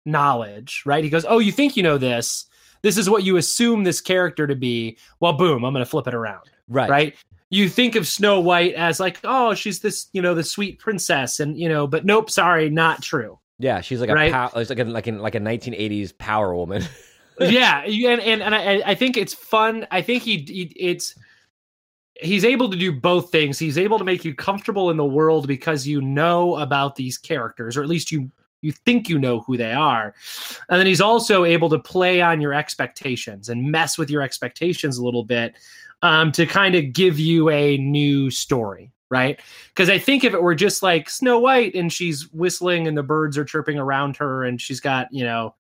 knowledge, 0.07 0.83
right? 0.87 1.05
He 1.05 1.11
goes, 1.11 1.25
"Oh, 1.29 1.39
you 1.39 1.53
think 1.53 1.77
you 1.77 1.83
know 1.83 1.99
this." 1.99 2.47
This 2.83 2.97
is 2.97 3.11
what 3.11 3.25
you 3.25 3.37
assume 3.37 3.85
this 3.85 4.01
character 4.01 4.47
to 4.47 4.57
be. 4.57 4.97
Well, 5.21 5.35
boom, 5.35 5.65
I'm 5.67 5.75
going 5.75 5.85
to 5.85 5.91
flip 5.91 6.07
it 6.07 6.15
around 6.15 6.49
right 6.73 6.89
right 6.89 7.15
you 7.51 7.69
think 7.69 7.97
of 7.97 8.07
snow 8.07 8.39
white 8.39 8.75
as 8.75 9.01
like 9.01 9.19
oh 9.25 9.53
she's 9.55 9.81
this 9.81 10.07
you 10.13 10.23
know 10.23 10.37
the 10.37 10.45
sweet 10.45 10.79
princess 10.79 11.41
and 11.41 11.59
you 11.59 11.69
know 11.69 11.85
but 11.85 12.05
nope 12.05 12.31
sorry 12.31 12.71
not 12.71 13.03
true 13.03 13.37
Yeah, 13.59 13.81
she's 13.81 14.01
like 14.01 14.09
a 14.09 14.15
Right? 14.15 14.31
pow- 14.33 14.53
it's 14.55 14.71
like 14.71 14.79
a 14.79 14.85
like 14.85 15.09
a 15.09 15.13
like 15.13 15.35
a 15.35 15.41
1980s 15.41 16.17
power 16.17 16.55
woman. 16.55 16.85
yeah 17.51 17.83
and 17.83 18.21
and, 18.21 18.43
and 18.43 18.55
I, 18.55 18.83
I 18.91 18.95
think 18.95 19.17
it's 19.17 19.35
fun. 19.35 19.87
I 19.91 20.03
think 20.03 20.23
he, 20.23 20.39
he 20.39 20.73
it's 20.77 21.15
he's 22.21 22.45
able 22.45 22.71
to 22.71 22.77
do 22.77 22.93
both 22.93 23.33
things. 23.33 23.59
He's 23.59 23.79
able 23.79 23.99
to 23.99 24.05
make 24.05 24.25
you 24.25 24.35
comfortable 24.35 24.91
in 24.91 24.97
the 24.97 25.05
world 25.05 25.49
because 25.49 25.87
you 25.87 26.01
know 26.03 26.57
about 26.57 26.97
these 26.97 27.17
characters 27.17 27.77
or 27.77 27.83
at 27.83 27.89
least 27.89 28.13
you 28.13 28.31
you 28.63 28.73
think 28.73 29.09
you 29.09 29.19
know 29.19 29.41
who 29.41 29.57
they 29.57 29.73
are. 29.73 30.15
And 30.69 30.79
then 30.79 30.87
he's 30.87 31.01
also 31.01 31.45
able 31.45 31.71
to 31.71 31.79
play 31.79 32.21
on 32.21 32.43
your 32.43 32.53
expectations 32.53 33.49
and 33.49 33.73
mess 33.73 33.97
with 33.97 34.11
your 34.11 34.21
expectations 34.21 34.99
a 34.99 35.05
little 35.05 35.25
bit 35.25 35.55
um, 36.03 36.31
to 36.33 36.45
kind 36.45 36.75
of 36.75 36.93
give 36.93 37.19
you 37.19 37.49
a 37.51 37.79
new 37.79 38.31
story 38.31 38.93
right? 39.11 39.41
Because 39.69 39.91
i 39.91 39.99
think 39.99 40.23
if 40.25 40.33
it 40.33 40.43
were 40.43 40.55
just 40.55 40.83
like 40.83 41.11
snow 41.11 41.41
white 41.41 41.75
and 41.75 41.93
she's 41.93 42.33
whistling 42.33 42.87
and 42.87 42.97
the 42.97 43.03
birds 43.03 43.37
are 43.37 43.45
chirping 43.45 43.77
around 43.79 44.17
her 44.17 44.45
and 44.45 44.61
she's 44.61 44.81
got 44.81 45.09
you 45.11 45.25
know 45.25 45.55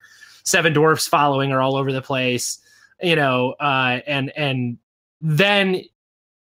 seven 0.50 0.72
dwarfs 0.72 1.06
following 1.06 1.50
her 1.50 1.60
all 1.60 1.76
over 1.76 1.92
the 1.92 2.02
place 2.02 2.58
you 3.02 3.16
know 3.16 3.54
uh 3.60 4.00
and 4.06 4.32
and 4.36 4.78
then 5.20 5.82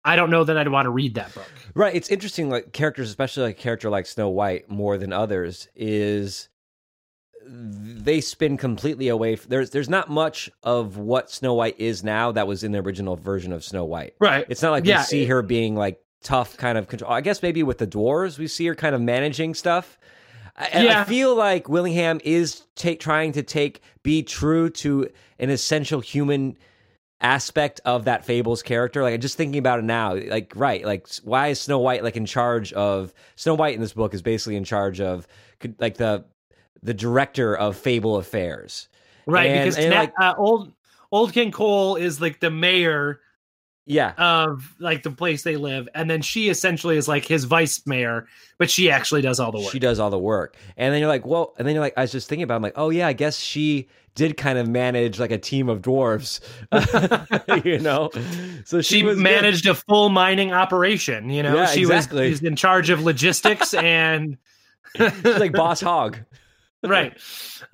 i 0.06 0.16
don't 0.16 0.30
know 0.30 0.44
that 0.44 0.58
i'd 0.58 0.68
want 0.70 0.86
to 0.86 0.92
read 0.92 1.16
that 1.16 1.34
book 1.34 1.52
right. 1.78 1.96
It's 1.96 2.10
interesting, 2.10 2.50
like 2.50 2.74
characters, 2.74 3.10
especially 3.10 3.44
like 3.44 3.60
a 3.60 3.62
character 3.62 3.90
like 3.90 4.06
Snow 4.06 4.30
White, 4.30 4.70
more 4.70 4.98
than 4.98 5.14
others, 5.14 5.68
is 5.76 6.50
they 7.50 8.20
spin 8.20 8.58
completely 8.58 9.08
away. 9.08 9.36
There's 9.36 9.70
there's 9.70 9.90
not 9.90 10.10
much 10.10 10.50
of 10.64 10.98
what 10.98 11.32
Snow 11.32 11.54
White 11.54 11.80
is 11.80 12.04
now 12.04 12.32
that 12.34 12.48
was 12.48 12.64
in 12.64 12.72
the 12.72 12.80
original 12.80 13.16
version 13.16 13.54
of 13.54 13.64
Snow 13.64 13.86
White. 13.86 14.16
right 14.20 14.46
It's 14.50 14.62
not 14.62 14.72
like 14.72 14.86
Yeah, 14.86 15.00
we 15.00 15.04
see 15.04 15.26
her 15.26 15.42
being 15.42 15.76
like 15.76 16.00
tough, 16.24 16.58
kind 16.58 16.78
of 16.78 16.88
control. 16.88 17.12
I 17.12 17.22
guess 17.22 17.42
maybe 17.42 17.64
with 17.64 17.78
the 17.78 17.88
dwarves, 17.88 18.38
we 18.38 18.48
see 18.48 18.66
her 18.66 18.76
kind 18.76 18.96
of 18.96 19.02
managing 19.02 19.54
stuff. 19.54 19.98
I, 20.58 20.88
I 21.02 21.04
feel 21.04 21.36
like 21.36 21.70
Willingham 21.70 22.20
is 22.24 22.64
take, 22.76 23.00
trying 23.00 23.34
to 23.34 23.44
take 23.44 23.82
be 24.04 24.24
true 24.24 24.70
to 24.72 25.08
an 25.40 25.50
essential 25.50 26.00
human 26.00 26.58
aspect 27.22 27.80
of 27.86 28.06
that 28.06 28.26
Fables 28.26 28.64
character. 28.64 29.04
Like 29.04 29.20
just 29.22 29.38
thinking 29.38 29.60
about 29.60 29.80
it 29.80 29.86
now, 29.86 30.16
like 30.16 30.54
right, 30.56 30.84
like 30.86 31.08
why 31.24 31.48
is 31.50 31.60
Snow 31.62 31.80
White 31.80 32.04
like 32.04 32.16
in 32.16 32.26
charge 32.26 32.74
of 32.74 33.14
Snow 33.36 33.54
White 33.56 33.76
in 33.76 33.82
this 33.82 33.94
book 33.94 34.14
is 34.14 34.22
basically 34.22 34.56
in 34.56 34.64
charge 34.64 35.00
of 35.00 35.28
like 35.80 35.98
the 35.98 36.26
the 36.84 36.94
director 36.94 37.56
of 37.56 37.76
Fable 37.76 38.18
affairs. 38.18 38.88
right 39.26 39.48
And- 39.50 39.60
because 39.70 39.78
and, 39.84 39.94
like- 39.94 40.14
uh, 40.20 40.34
old 40.38 40.74
old 41.12 41.34
king 41.34 41.52
cole 41.52 41.96
is 41.96 42.20
like 42.22 42.40
the 42.40 42.52
mayor 42.52 43.20
Yeah. 43.90 44.12
of 44.18 44.76
like 44.80 45.02
the 45.04 45.12
place 45.12 45.44
they 45.44 45.56
live 45.56 45.88
and 45.96 46.10
then 46.10 46.22
she 46.22 46.50
essentially 46.50 46.98
is 46.98 47.08
like 47.08 47.24
his 47.26 47.46
vice 47.46 47.82
mayor 47.88 48.28
but 48.58 48.70
she 48.70 48.92
actually 48.92 49.22
does 49.22 49.40
all 49.40 49.52
the 49.52 49.60
work 49.60 49.72
She 49.72 49.80
does 49.80 49.98
all 50.00 50.10
the 50.10 50.20
work. 50.20 50.58
And 50.76 50.94
then 50.94 51.00
you're 51.00 51.08
like, 51.08 51.26
well, 51.26 51.54
and 51.58 51.66
then 51.68 51.74
you're 51.74 51.84
like, 51.84 51.94
I 51.96 52.02
was 52.02 52.12
just 52.12 52.28
thinking 52.28 52.44
about, 52.44 52.56
it, 52.56 52.58
I'm 52.58 52.62
like, 52.64 52.74
oh 52.76 52.90
yeah, 52.90 53.08
I 53.08 53.14
guess 53.14 53.38
she 53.40 53.88
did 54.16 54.36
kind 54.36 54.58
of 54.58 54.68
manage 54.68 55.20
like 55.20 55.32
a 55.32 55.38
team 55.38 55.70
of 55.70 55.82
dwarves, 55.84 56.40
you 57.66 57.80
know? 57.80 58.10
So 58.66 58.82
she, 58.82 58.98
she 59.00 59.04
was 59.04 59.16
good. 59.16 59.24
managed 59.24 59.68
a 59.68 59.76
full 59.76 60.10
mining 60.10 60.52
operation 60.54 61.30
you 61.30 61.44
know 61.44 61.56
Yeah, 61.56 61.68
she 61.68 61.82
exactly. 61.82 62.22
was, 62.22 62.40
she 62.40 62.44
was 62.46 62.50
in 62.52 62.56
charge 62.56 62.90
of 62.90 63.04
logistics 63.04 63.74
and 63.76 64.38
She's 64.96 65.24
like 65.24 65.54
boss 65.54 65.80
hog. 65.82 66.18
right 66.84 67.18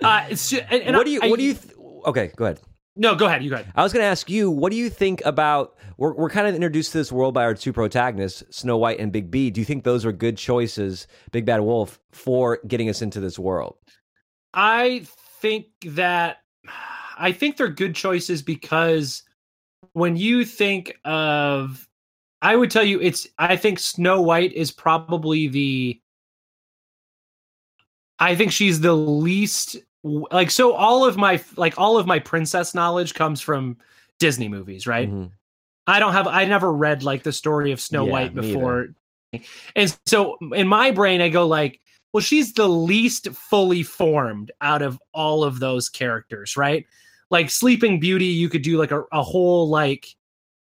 uh 0.02 0.28
ju- 0.30 0.60
and, 0.70 0.82
and 0.82 0.96
what 0.96 1.06
do 1.06 1.10
you, 1.12 1.20
I- 1.22 1.28
what 1.28 1.38
do 1.38 1.44
you, 1.44 1.54
th- 1.54 1.74
okay, 2.06 2.30
go 2.36 2.44
ahead. 2.44 2.60
no 2.96 3.14
go 3.14 3.26
ahead 3.26 3.42
you 3.42 3.50
go 3.50 3.56
ahead 3.56 3.72
I 3.74 3.82
was 3.82 3.92
going 3.92 4.02
to 4.02 4.08
ask 4.08 4.28
you, 4.28 4.50
what 4.50 4.70
do 4.70 4.76
you 4.76 4.90
think 4.90 5.22
about? 5.24 5.73
We're, 5.96 6.14
we're 6.14 6.30
kind 6.30 6.46
of 6.46 6.54
introduced 6.54 6.92
to 6.92 6.98
this 6.98 7.12
world 7.12 7.34
by 7.34 7.44
our 7.44 7.54
two 7.54 7.72
protagonists, 7.72 8.42
Snow 8.56 8.76
White 8.76 8.98
and 8.98 9.12
Big 9.12 9.30
B. 9.30 9.50
Do 9.50 9.60
you 9.60 9.64
think 9.64 9.84
those 9.84 10.04
are 10.04 10.12
good 10.12 10.36
choices, 10.36 11.06
Big 11.32 11.44
Bad 11.44 11.60
Wolf, 11.60 12.00
for 12.12 12.58
getting 12.66 12.88
us 12.88 13.02
into 13.02 13.20
this 13.20 13.38
world? 13.38 13.76
I 14.52 15.06
think 15.40 15.66
that 15.86 16.38
I 17.16 17.32
think 17.32 17.56
they're 17.56 17.68
good 17.68 17.94
choices 17.94 18.42
because 18.42 19.22
when 19.92 20.16
you 20.16 20.44
think 20.44 20.98
of 21.04 21.88
I 22.42 22.56
would 22.56 22.70
tell 22.70 22.84
you 22.84 23.00
it's 23.00 23.26
I 23.38 23.56
think 23.56 23.78
Snow 23.78 24.20
White 24.20 24.52
is 24.52 24.70
probably 24.70 25.48
the 25.48 26.00
I 28.18 28.34
think 28.36 28.52
she's 28.52 28.80
the 28.80 28.94
least 28.94 29.76
like 30.02 30.50
so 30.50 30.74
all 30.74 31.04
of 31.04 31.16
my 31.16 31.42
like 31.56 31.74
all 31.78 31.98
of 31.98 32.06
my 32.06 32.18
princess 32.18 32.74
knowledge 32.74 33.14
comes 33.14 33.40
from 33.40 33.76
Disney 34.18 34.48
movies, 34.48 34.86
right? 34.86 35.10
Mhm. 35.10 35.30
I 35.86 35.98
don't 35.98 36.12
have 36.12 36.26
I 36.26 36.44
never 36.44 36.72
read 36.72 37.02
like 37.02 37.22
the 37.22 37.32
story 37.32 37.72
of 37.72 37.80
Snow 37.80 38.06
Yeah, 38.06 38.12
White 38.12 38.34
before. 38.34 38.88
And 39.74 39.96
so 40.06 40.36
in 40.54 40.68
my 40.68 40.90
brain 40.90 41.20
I 41.20 41.28
go 41.28 41.46
like, 41.46 41.80
well 42.12 42.22
she's 42.22 42.52
the 42.52 42.68
least 42.68 43.28
fully 43.30 43.82
formed 43.82 44.52
out 44.60 44.82
of 44.82 44.98
all 45.12 45.44
of 45.44 45.60
those 45.60 45.88
characters, 45.88 46.56
right? 46.56 46.86
Like 47.30 47.50
Sleeping 47.50 48.00
Beauty 48.00 48.26
you 48.26 48.48
could 48.48 48.62
do 48.62 48.78
like 48.78 48.92
a, 48.92 49.02
a 49.12 49.22
whole 49.22 49.68
like 49.68 50.06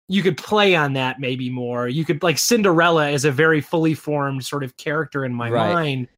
you 0.09 0.23
could 0.23 0.37
play 0.37 0.75
on 0.75 0.93
that 0.95 1.19
maybe 1.21 1.51
more. 1.51 1.89
You 1.89 2.05
could 2.05 2.23
like 2.23 2.39
Cinderella 2.39 3.11
is 3.11 3.25
a 3.25 3.33
very 3.33 3.61
fully 3.61 3.95
formed 3.95 4.45
sort 4.45 4.65
of 4.65 4.77
character 4.77 5.25
in 5.25 5.35
my 5.35 5.51
Right. 5.51 5.73
mind. 5.73 6.09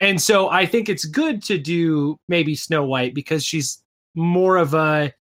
And 0.00 0.20
so 0.20 0.48
I 0.48 0.66
think 0.66 0.88
it's 0.88 1.04
good 1.04 1.42
to 1.44 1.58
do 1.58 2.18
maybe 2.28 2.54
Snow 2.54 2.84
White 2.84 3.14
because 3.14 3.44
she's 3.44 3.82
more 4.14 4.56
of 4.56 4.74
a 4.74 5.12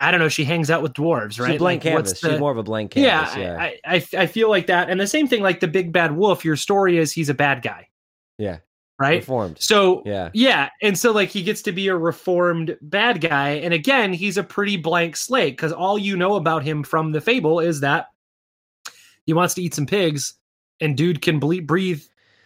I 0.00 0.10
don't 0.10 0.20
know, 0.20 0.28
she 0.28 0.44
hangs 0.44 0.70
out 0.70 0.82
with 0.82 0.92
dwarves, 0.92 1.40
right? 1.40 1.52
She's 1.52 1.58
blank 1.58 1.82
Like, 1.84 1.94
canvas. 1.94 2.20
the- 2.20 2.30
She's 2.30 2.38
more 2.40 2.50
of 2.52 2.58
a 2.58 2.62
blank 2.62 2.94
yeah, 2.96 3.24
canvas. 3.24 3.36
Yeah. 3.36 3.56
I, 3.58 3.78
I 3.96 4.22
I 4.22 4.26
feel 4.26 4.50
like 4.50 4.66
that. 4.66 4.90
And 4.90 5.00
the 5.00 5.06
same 5.06 5.26
thing 5.26 5.42
like 5.42 5.60
the 5.60 5.68
big 5.68 5.92
bad 5.92 6.14
wolf, 6.16 6.44
your 6.44 6.56
story 6.56 6.98
is 6.98 7.12
he's 7.12 7.28
a 7.30 7.34
bad 7.34 7.62
guy, 7.62 7.88
yeah. 8.36 8.58
right? 8.98 9.20
Reformed. 9.20 9.56
So 9.58 10.02
Yeah. 10.04 10.28
yeah, 10.34 10.68
and 10.82 10.98
so 10.98 11.12
like 11.12 11.30
he 11.30 11.42
gets 11.42 11.62
to 11.62 11.72
be 11.72 11.88
a 11.88 11.96
reformed 11.96 12.76
bad 12.82 13.22
guy, 13.22 13.50
and 13.52 13.72
again, 13.72 14.12
he's 14.12 14.36
a 14.36 14.42
pretty 14.44 14.76
blank 14.76 15.16
slate 15.16 15.56
because 15.56 15.72
all 15.72 15.98
you 15.98 16.14
know 16.16 16.34
about 16.36 16.62
him 16.62 16.82
from 16.82 17.12
the 17.12 17.20
fable 17.22 17.58
is 17.60 17.80
that 17.80 18.08
he 19.24 19.32
wants 19.32 19.54
to 19.54 19.62
eat 19.62 19.74
some 19.74 19.86
pigs, 19.86 20.34
and 20.80 20.94
dude 20.96 21.22
can 21.22 21.38
ble- 21.40 21.62
breathe 21.62 22.02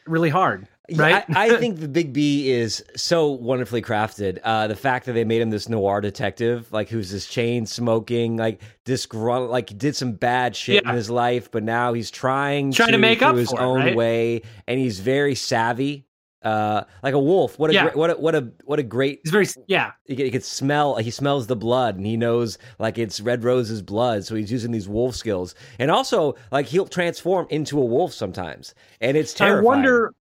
really 0.07 0.31
hard. 0.31 0.69
Yeah. 0.91 1.25
I, 1.35 1.47
I 1.55 1.57
think 1.59 1.81
the 1.81 1.89
Big 1.89 2.13
B 2.13 2.51
is 2.51 2.85
so 2.97 3.29
wonderfully 3.31 3.83
crafted. 3.83 4.39
Uh, 4.45 4.67
the 4.67 4.77
fact 4.77 5.07
that 5.07 5.13
they 5.13 5.25
made 5.25 5.41
him 5.43 5.51
this 5.51 5.69
noir 5.69 6.01
detective, 6.01 6.73
like 6.73 6.89
who's 6.89 7.11
this 7.11 7.27
chain 7.27 7.67
smoking, 7.67 8.37
like 8.37 8.61
disgruntled, 8.85 9.51
like 9.51 9.77
did 9.79 9.95
some 9.97 10.13
bad 10.13 10.55
shit 10.57 10.83
Yeah. 10.85 10.91
in 10.91 10.97
his 10.97 11.11
life, 11.11 11.51
but 11.51 11.63
now 11.63 11.93
he's 11.93 12.11
trying 12.11 12.73
Trying 12.73 12.93
to 12.93 12.99
make 12.99 13.23
up 13.23 13.37
his 13.37 13.51
for 13.51 13.61
it, 13.61 13.63
own 13.65 13.79
right? 13.81 13.97
way, 13.97 14.43
and 14.67 14.79
he's 14.81 15.01
very 15.01 15.35
savvy, 15.35 16.07
uh, 16.43 16.85
like 17.03 17.13
a 17.15 17.19
wolf. 17.21 17.59
What 17.59 17.71
a 17.71 17.75
Yeah. 17.75 17.83
great, 17.85 17.97
what 17.97 18.11
a 18.11 18.15
what 18.15 18.35
a 18.35 18.51
what 18.65 18.79
a 18.79 18.83
great. 18.83 19.21
He's 19.25 19.31
very 19.33 19.47
yeah, 19.67 19.93
He 20.07 20.17
could, 20.17 20.25
he 20.25 20.31
could 20.31 20.45
smell. 20.45 20.97
He 20.97 21.11
smells 21.11 21.47
the 21.47 21.57
blood, 21.57 21.97
and 21.97 22.07
he 22.07 22.17
knows 22.17 22.57
like 22.79 22.97
it's 22.99 23.21
Red 23.21 23.45
Rose's 23.45 23.83
blood. 23.83 24.25
So 24.25 24.35
he's 24.35 24.51
using 24.51 24.71
these 24.73 24.89
wolf 24.89 25.15
skills, 25.15 25.55
and 25.79 25.91
also 25.91 26.37
like 26.51 26.67
he'll 26.67 26.87
transform 26.87 27.47
into 27.51 27.79
a 27.79 27.85
wolf 27.85 28.13
sometimes, 28.15 28.75
and 29.03 29.17
it's 29.17 29.35
terrifying. 29.35 29.61
I 29.61 29.67
wonder. 29.67 30.15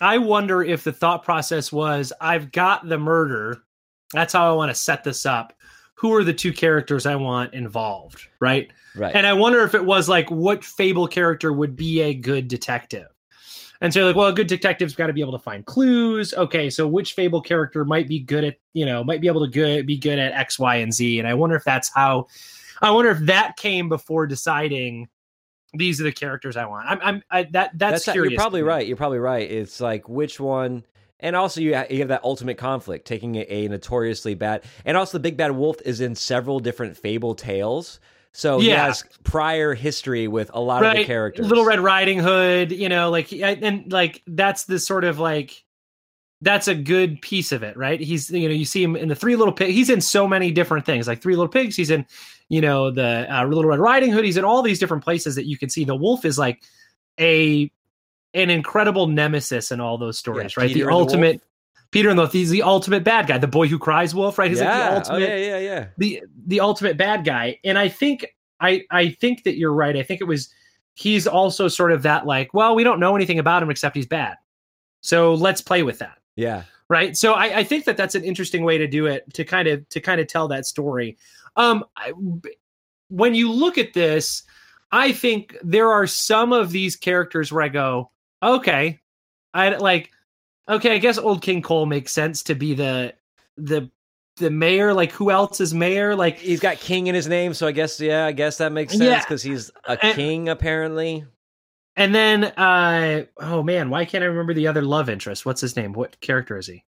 I 0.00 0.18
wonder 0.18 0.62
if 0.62 0.84
the 0.84 0.92
thought 0.92 1.24
process 1.24 1.72
was, 1.72 2.12
I've 2.20 2.52
got 2.52 2.88
the 2.88 2.98
murder. 2.98 3.62
That's 4.12 4.32
how 4.32 4.50
I 4.50 4.54
want 4.54 4.70
to 4.70 4.74
set 4.74 5.04
this 5.04 5.26
up. 5.26 5.52
Who 5.94 6.14
are 6.14 6.22
the 6.22 6.32
two 6.32 6.52
characters 6.52 7.06
I 7.06 7.16
want 7.16 7.54
involved? 7.54 8.28
Right. 8.40 8.70
right? 8.94 9.14
And 9.14 9.26
I 9.26 9.32
wonder 9.32 9.62
if 9.64 9.74
it 9.74 9.84
was 9.84 10.08
like, 10.08 10.30
what 10.30 10.64
fable 10.64 11.08
character 11.08 11.52
would 11.52 11.74
be 11.74 12.02
a 12.02 12.14
good 12.14 12.46
detective? 12.46 13.08
And 13.80 13.92
so, 13.92 14.00
you're 14.00 14.08
like, 14.08 14.16
well, 14.16 14.26
a 14.26 14.32
good 14.32 14.48
detective's 14.48 14.94
got 14.94 15.06
to 15.06 15.12
be 15.12 15.20
able 15.20 15.32
to 15.32 15.38
find 15.38 15.64
clues. 15.64 16.34
Okay, 16.34 16.68
so 16.68 16.88
which 16.88 17.12
fable 17.14 17.40
character 17.40 17.84
might 17.84 18.08
be 18.08 18.18
good 18.18 18.42
at, 18.42 18.56
you 18.72 18.84
know, 18.84 19.04
might 19.04 19.20
be 19.20 19.28
able 19.28 19.44
to 19.44 19.50
good 19.50 19.86
be 19.86 19.96
good 19.96 20.18
at 20.18 20.32
X, 20.32 20.58
Y, 20.58 20.76
and 20.76 20.92
Z? 20.92 21.18
And 21.18 21.28
I 21.28 21.34
wonder 21.34 21.54
if 21.54 21.64
that's 21.64 21.88
how. 21.92 22.26
I 22.80 22.90
wonder 22.90 23.10
if 23.10 23.18
that 23.20 23.56
came 23.56 23.88
before 23.88 24.26
deciding 24.26 25.08
these 25.74 26.00
are 26.00 26.04
the 26.04 26.12
characters 26.12 26.56
I 26.56 26.66
want. 26.66 26.86
I'm, 26.88 26.98
I'm 27.02 27.22
I, 27.30 27.42
that 27.52 27.78
that's, 27.78 28.04
curious. 28.04 28.32
You're 28.32 28.38
probably 28.38 28.62
right. 28.62 28.86
You're 28.86 28.96
probably 28.96 29.18
right. 29.18 29.50
It's 29.50 29.80
like 29.80 30.08
which 30.08 30.40
one, 30.40 30.84
and 31.20 31.36
also 31.36 31.60
you 31.60 31.74
ha- 31.74 31.86
you 31.90 31.98
have 32.00 32.08
that 32.08 32.24
ultimate 32.24 32.58
conflict, 32.58 33.06
taking 33.06 33.36
a, 33.36 33.40
a 33.42 33.68
notoriously 33.68 34.34
bad, 34.34 34.64
and 34.84 34.96
also 34.96 35.18
the 35.18 35.22
big 35.22 35.36
bad 35.36 35.52
wolf 35.52 35.76
is 35.84 36.00
in 36.00 36.14
several 36.14 36.60
different 36.60 36.96
fable 36.96 37.34
tales, 37.34 38.00
so 38.32 38.60
he 38.60 38.68
has 38.70 39.04
prior 39.24 39.74
history 39.74 40.28
with 40.28 40.50
a 40.54 40.60
lot 40.60 40.84
of 40.84 40.96
the 40.96 41.04
characters. 41.04 41.46
Little 41.48 41.64
Red 41.64 41.80
Riding 41.80 42.18
Hood, 42.18 42.72
you 42.72 42.88
know, 42.88 43.10
like 43.10 43.32
and 43.32 43.92
like 43.92 44.22
that's 44.26 44.64
the 44.64 44.78
sort 44.78 45.04
of 45.04 45.18
like 45.18 45.64
that's 46.40 46.68
a 46.68 46.74
good 46.74 47.20
piece 47.20 47.50
of 47.52 47.62
it, 47.62 47.76
right? 47.76 48.00
He's 48.00 48.30
you 48.30 48.48
know 48.48 48.54
you 48.54 48.64
see 48.64 48.82
him 48.82 48.96
in 48.96 49.08
the 49.08 49.14
Three 49.14 49.36
Little 49.36 49.52
Pigs. 49.52 49.74
He's 49.74 49.90
in 49.90 50.00
so 50.00 50.28
many 50.28 50.50
different 50.50 50.86
things, 50.86 51.08
like 51.08 51.20
Three 51.20 51.34
Little 51.34 51.48
Pigs. 51.48 51.76
He's 51.76 51.90
in 51.90 52.06
you 52.48 52.60
know 52.60 52.90
the 52.90 53.26
uh, 53.28 53.44
Little 53.46 53.64
Red 53.64 53.80
Riding 53.80 54.12
Hood. 54.12 54.24
He's 54.24 54.36
in 54.36 54.44
all 54.44 54.62
these 54.62 54.78
different 54.78 55.04
places 55.04 55.34
that 55.34 55.46
you 55.46 55.58
can 55.58 55.68
see. 55.68 55.84
The 55.84 55.96
wolf 55.96 56.24
is 56.24 56.38
like 56.38 56.62
a 57.18 57.70
an 58.34 58.50
incredible 58.50 59.06
nemesis 59.06 59.70
in 59.72 59.80
all 59.80 59.98
those 59.98 60.18
stories, 60.18 60.54
Yeah, 60.56 60.62
right? 60.62 60.68
Peter 60.68 60.78
the 60.78 60.80
and 60.82 60.90
the 60.90 60.94
ultimate 60.94 61.42
Peter 61.90 62.10
and 62.10 62.18
the 62.18 62.26
he's 62.26 62.50
the 62.50 62.62
ultimate 62.62 63.02
bad 63.02 63.26
guy, 63.26 63.38
the 63.38 63.48
boy 63.48 63.66
who 63.66 63.78
cries 63.78 64.14
wolf, 64.14 64.38
right? 64.38 64.50
He's 64.50 64.60
yeah. 64.60 64.94
like 64.94 65.04
the 65.04 65.12
oh, 65.12 65.16
yeah, 65.16 65.36
yeah, 65.36 65.58
yeah. 65.58 65.86
the 65.96 66.22
the 66.48 66.60
ultimate 66.60 66.96
bad 66.96 67.24
guy 67.24 67.58
and 67.62 67.78
i 67.78 67.88
think 67.88 68.26
i 68.58 68.82
i 68.90 69.10
think 69.10 69.44
that 69.44 69.56
you're 69.56 69.72
right 69.72 69.96
i 69.96 70.02
think 70.02 70.20
it 70.20 70.24
was 70.24 70.52
he's 70.94 71.26
also 71.26 71.68
sort 71.68 71.92
of 71.92 72.02
that 72.02 72.26
like 72.26 72.52
well 72.52 72.74
we 72.74 72.82
don't 72.82 72.98
know 72.98 73.14
anything 73.14 73.38
about 73.38 73.62
him 73.62 73.70
except 73.70 73.94
he's 73.94 74.06
bad 74.06 74.36
so 75.00 75.34
let's 75.34 75.60
play 75.60 75.82
with 75.82 75.98
that 75.98 76.17
Yeah. 76.38 76.62
right 76.88 77.16
so 77.16 77.34
i 77.34 77.58
i 77.58 77.64
think 77.64 77.84
that 77.86 77.96
that's 77.96 78.14
an 78.14 78.24
interesting 78.24 78.62
way 78.64 78.78
to 78.78 78.86
do 78.86 79.06
it 79.06 79.32
to 79.34 79.44
kind 79.44 79.68
of 79.68 79.86
to 79.90 80.00
kind 80.00 80.20
of 80.20 80.26
tell 80.28 80.48
that 80.48 80.64
story 80.66 81.18
um 81.56 81.84
I, 81.96 82.12
when 83.10 83.34
you 83.34 83.50
look 83.50 83.76
at 83.78 83.92
this 83.92 84.44
i 84.92 85.12
think 85.12 85.56
there 85.62 85.90
are 85.90 86.06
some 86.06 86.52
of 86.52 86.70
these 86.70 86.96
characters 86.96 87.52
where 87.52 87.62
i 87.64 87.68
go 87.68 88.10
okay 88.42 89.00
i 89.52 89.70
like 89.76 90.10
okay 90.68 90.94
i 90.94 90.98
guess 90.98 91.18
old 91.18 91.42
king 91.42 91.60
cole 91.62 91.86
makes 91.86 92.12
sense 92.12 92.42
to 92.44 92.54
be 92.54 92.74
the 92.74 93.12
the 93.56 93.90
the 94.36 94.50
mayor 94.50 94.94
like 94.94 95.10
who 95.10 95.32
else 95.32 95.60
is 95.60 95.74
mayor 95.74 96.14
like 96.14 96.38
He's 96.38 96.60
got 96.60 96.76
king 96.76 97.08
in 97.08 97.14
his 97.16 97.26
name, 97.26 97.52
so 97.54 97.66
I 97.66 97.72
guess 97.72 97.98
yeah, 98.00 98.24
I 98.24 98.30
guess 98.30 98.58
that 98.58 98.70
makes 98.70 98.92
sense 98.92 99.02
Yeah. 99.02 99.18
because 99.18 99.42
he's 99.42 99.68
a 99.84 99.98
And- 100.00 100.14
king 100.14 100.48
apparently. 100.48 101.24
And 101.98 102.14
then 102.14 102.44
uh 102.44 103.24
oh 103.38 103.62
man 103.62 103.90
why 103.90 104.06
can't 104.06 104.24
i 104.24 104.26
remember 104.26 104.54
the 104.54 104.66
other 104.66 104.80
love 104.82 105.10
interest 105.10 105.44
what's 105.44 105.60
his 105.60 105.76
name 105.76 105.92
what 105.92 106.18
character 106.20 106.56
is 106.56 106.66
he 106.66 106.82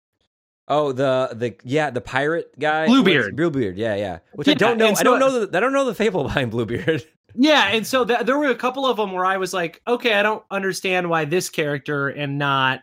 Oh, 0.72 0.92
the 0.92 1.30
the 1.32 1.56
yeah, 1.64 1.90
the 1.90 2.00
pirate 2.00 2.56
guy, 2.56 2.86
Bluebeard. 2.86 3.34
Bluebeard, 3.34 3.76
yeah, 3.76 3.96
yeah. 3.96 4.18
Which 4.34 4.46
I 4.46 4.54
don't 4.54 4.78
know. 4.78 4.86
and 4.86 4.96
I 4.96 5.02
don't 5.02 5.18
know. 5.18 5.44
The, 5.44 5.56
I 5.56 5.58
don't 5.58 5.72
know 5.72 5.84
the 5.84 5.96
fable 5.96 6.22
behind 6.30 6.52
Bluebeard. 6.52 7.04
yeah 7.34 7.70
and 7.72 7.84
so 7.84 8.04
th- 8.04 8.20
there 8.20 8.38
were 8.38 8.50
a 8.50 8.54
couple 8.54 8.86
of 8.86 8.96
them 8.96 9.10
where 9.10 9.24
i 9.24 9.36
was 9.36 9.52
like 9.52 9.80
okay 9.88 10.14
i 10.14 10.22
don't 10.22 10.44
understand 10.50 11.08
why 11.10 11.24
this 11.24 11.48
character 11.50 12.08
and 12.08 12.38
not 12.38 12.80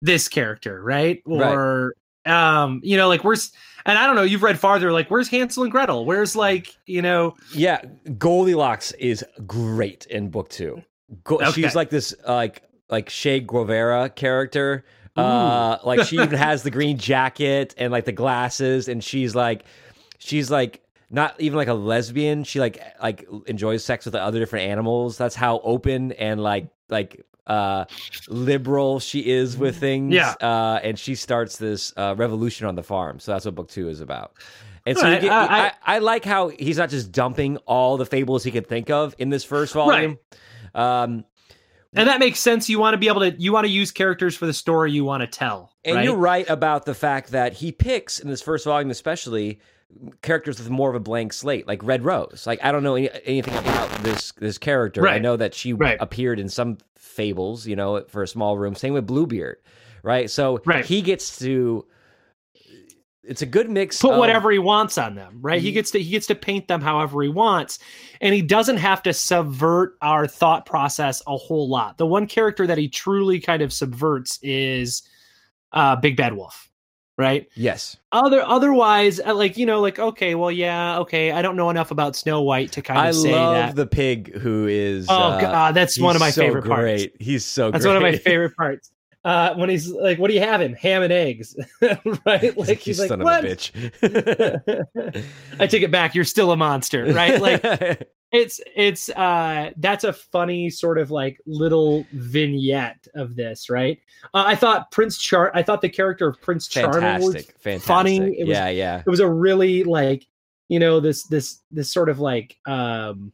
this 0.00 0.28
character 0.28 0.80
right 0.82 1.22
Right. 1.26 1.52
or 1.52 1.94
um 2.26 2.80
you 2.84 2.96
know 2.96 3.08
like 3.08 3.22
where's 3.24 3.50
and 3.84 3.98
i 3.98 4.06
don't 4.06 4.14
know 4.16 4.22
you've 4.22 4.42
read 4.44 4.58
farther 4.60 4.92
like 4.92 5.10
where's 5.10 5.28
hansel 5.28 5.62
and 5.64 5.72
gretel 5.72 6.04
where's 6.04 6.34
like 6.36 6.76
you 6.86 7.02
know 7.02 7.34
Yeah, 7.52 7.82
Goldilocks 8.18 8.92
is 8.92 9.24
great 9.46 10.06
in 10.06 10.28
book 10.30 10.48
two. 10.50 10.82
Go- 11.24 11.36
Okay. 11.36 11.50
She's 11.52 11.74
like 11.74 11.90
this, 11.90 12.14
uh, 12.26 12.34
like 12.34 12.62
like 12.88 13.08
Che 13.08 13.40
Guevara 13.40 14.08
character. 14.10 14.84
Uh, 15.16 15.76
like 15.84 16.02
she 16.04 16.16
even 16.16 16.30
has 16.38 16.62
the 16.62 16.70
green 16.70 16.96
jacket 16.98 17.74
and 17.76 17.92
like 17.92 18.04
the 18.06 18.12
glasses, 18.12 18.88
and 18.88 19.02
she's 19.04 19.34
like, 19.34 19.64
she's 20.18 20.50
like 20.50 20.80
not 21.10 21.38
even 21.40 21.56
like 21.56 21.68
a 21.68 21.74
lesbian. 21.74 22.44
She 22.44 22.60
like 22.60 22.82
like 23.02 23.26
enjoys 23.46 23.84
sex 23.84 24.06
with 24.06 24.14
other 24.14 24.38
different 24.38 24.68
animals. 24.70 25.18
That's 25.18 25.34
how 25.34 25.60
open 25.60 26.12
and 26.12 26.42
like 26.42 26.68
like 26.88 27.20
uh 27.46 27.84
liberal 28.28 29.00
she 29.00 29.20
is 29.28 29.56
with 29.58 29.76
things. 29.76 30.14
Yeah. 30.14 30.34
Uh, 30.40 30.80
and 30.82 30.98
she 30.98 31.14
starts 31.14 31.58
this 31.58 31.92
uh, 31.96 32.14
revolution 32.16 32.66
on 32.66 32.74
the 32.74 32.82
farm. 32.82 33.18
So 33.20 33.32
that's 33.32 33.44
what 33.44 33.54
book 33.54 33.68
two 33.68 33.88
is 33.88 34.00
about. 34.00 34.32
And 34.86 34.96
so 34.96 35.04
Right, 35.04 35.20
get, 35.20 35.30
I- 35.30 35.46
I, 35.46 35.66
I- 35.66 35.72
I 35.96 35.98
like 35.98 36.24
how 36.24 36.48
he's 36.48 36.78
not 36.78 36.88
just 36.90 37.12
dumping 37.12 37.56
all 37.66 37.96
the 37.96 38.06
fables 38.06 38.44
he 38.44 38.50
could 38.50 38.66
think 38.66 38.90
of 38.90 39.14
in 39.18 39.28
this 39.30 39.44
first 39.44 39.74
volume. 39.74 40.18
Um, 40.74 41.24
and 41.94 42.08
that 42.08 42.20
makes 42.20 42.38
sense. 42.40 42.68
You 42.68 42.78
want 42.78 42.94
to 42.94 42.98
be 42.98 43.08
able 43.08 43.20
to 43.20 43.32
you 43.32 43.52
want 43.52 43.66
to 43.66 43.70
use 43.72 43.90
characters 43.90 44.34
for 44.36 44.46
the 44.46 44.52
story 44.54 44.92
you 44.92 45.04
want 45.04 45.20
to 45.22 45.26
tell. 45.26 45.72
And 45.84 45.96
right? 45.96 46.04
you're 46.04 46.16
right 46.16 46.48
about 46.48 46.86
the 46.86 46.94
fact 46.94 47.32
that 47.32 47.52
he 47.52 47.70
picks 47.72 48.18
in 48.18 48.28
this 48.28 48.40
first 48.40 48.64
volume, 48.64 48.90
especially 48.90 49.60
characters 50.22 50.58
with 50.58 50.70
more 50.70 50.88
of 50.88 50.94
a 50.96 51.00
blank 51.00 51.34
slate, 51.34 51.66
like 51.66 51.82
Red 51.82 52.02
Rose. 52.02 52.44
Like 52.46 52.64
I 52.64 52.72
don't 52.72 52.82
know 52.82 52.94
any, 52.94 53.10
anything 53.24 53.54
about 53.56 53.90
this 54.02 54.32
this 54.32 54.56
character. 54.56 55.06
I 55.06 55.18
know 55.18 55.36
that 55.36 55.52
she 55.54 55.74
Right. 55.74 55.98
appeared 56.00 56.40
in 56.40 56.48
some 56.48 56.78
fables, 56.96 57.66
you 57.66 57.76
know, 57.76 58.02
for 58.08 58.22
a 58.22 58.28
small 58.28 58.56
room. 58.56 58.74
Same 58.74 58.94
with 58.94 59.06
Bluebeard, 59.06 59.58
right? 60.02 60.30
So 60.30 60.62
Right. 60.64 60.84
he 60.84 61.02
gets 61.02 61.38
to. 61.40 61.84
It's 63.24 63.42
a 63.42 63.46
good 63.46 63.70
mix. 63.70 64.00
put 64.00 64.12
of- 64.12 64.18
whatever 64.18 64.50
he 64.50 64.58
wants 64.58 64.98
on 64.98 65.14
them 65.14 65.38
right 65.40 65.60
he 65.60 65.68
Ye- 65.68 65.72
gets 65.74 65.90
to 65.92 66.02
he 66.02 66.10
gets 66.10 66.26
to 66.26 66.34
paint 66.34 66.66
them 66.68 66.80
however 66.80 67.22
he 67.22 67.28
wants 67.28 67.78
and 68.20 68.34
he 68.34 68.42
doesn't 68.42 68.78
have 68.78 69.02
to 69.04 69.12
subvert 69.12 69.96
our 70.02 70.26
thought 70.26 70.66
process 70.66 71.22
a 71.26 71.36
whole 71.36 71.68
lot 71.68 71.98
the 71.98 72.06
one 72.06 72.26
character 72.26 72.66
that 72.66 72.78
he 72.78 72.88
truly 72.88 73.38
kind 73.38 73.62
of 73.62 73.72
subverts 73.72 74.38
is 74.42 75.02
uh 75.72 75.94
big 75.96 76.16
bad 76.16 76.34
wolf 76.34 76.68
right 77.18 77.46
Yes, 77.54 77.98
other 78.10 78.42
otherwise 78.42 79.20
uh, 79.20 79.34
like 79.34 79.56
you 79.58 79.66
know 79.66 79.80
like 79.80 79.98
okay 79.98 80.34
well 80.34 80.50
yeah 80.50 80.98
okay 81.00 81.30
i 81.30 81.42
don't 81.42 81.56
know 81.56 81.68
enough 81.70 81.90
about 81.90 82.16
snow 82.16 82.40
white 82.40 82.72
to 82.72 82.82
kind 82.82 82.98
of 82.98 83.04
I 83.04 83.10
say 83.12 83.32
love 83.32 83.54
that 83.54 83.76
the 83.76 83.86
pig 83.86 84.34
who 84.38 84.66
is. 84.66 85.06
oh 85.10 85.14
uh, 85.14 85.40
god 85.40 85.74
that's 85.74 86.00
one 86.00 86.16
of 86.16 86.20
my 86.20 86.30
so 86.30 86.40
favorite 86.42 86.64
parts 86.64 86.80
great. 86.82 87.14
He's 87.20 87.44
so 87.44 87.66
good. 87.68 87.74
that's 87.74 87.84
great. 87.84 87.94
one 87.94 87.96
of 88.04 88.12
my 88.12 88.16
favorite 88.30 88.56
parts 88.56 88.90
uh 89.24 89.54
when 89.54 89.68
he's 89.68 89.88
like 89.88 90.18
what 90.18 90.30
are 90.30 90.34
you 90.34 90.40
having 90.40 90.74
ham 90.74 91.02
and 91.02 91.12
eggs 91.12 91.54
right 92.26 92.56
like 92.58 92.78
he's 92.78 92.98
like 92.98 93.08
son 93.08 93.22
what 93.22 93.44
a 93.44 93.46
bitch. 93.46 93.70
I 95.60 95.66
take 95.66 95.82
it 95.82 95.90
back. 95.90 96.14
You're 96.14 96.24
still 96.24 96.50
a 96.52 96.56
monster, 96.56 97.04
right? 97.12 97.40
Like 97.40 98.08
it's 98.32 98.60
it's 98.74 99.08
uh 99.10 99.70
that's 99.76 100.04
a 100.04 100.12
funny 100.12 100.70
sort 100.70 100.98
of 100.98 101.10
like 101.10 101.38
little 101.46 102.04
vignette 102.12 103.06
of 103.14 103.36
this, 103.36 103.68
right? 103.70 103.98
Uh, 104.34 104.44
I 104.46 104.54
thought 104.56 104.90
Prince 104.90 105.18
Char 105.18 105.52
I 105.54 105.62
thought 105.62 105.82
the 105.82 105.88
character 105.88 106.26
of 106.28 106.40
Prince 106.40 106.66
Charming 106.66 107.22
was 107.22 107.34
fantastic, 107.34 107.56
fantastic. 107.60 107.86
funny. 107.86 108.16
It 108.38 108.48
was- 108.48 108.56
yeah, 108.56 108.68
yeah. 108.70 109.02
it 109.06 109.10
was 109.10 109.20
a 109.20 109.28
really 109.28 109.84
like 109.84 110.26
you 110.68 110.78
know 110.78 110.98
this 111.00 111.24
this 111.24 111.60
this 111.70 111.92
sort 111.92 112.08
of 112.08 112.18
like 112.18 112.56
um 112.66 113.32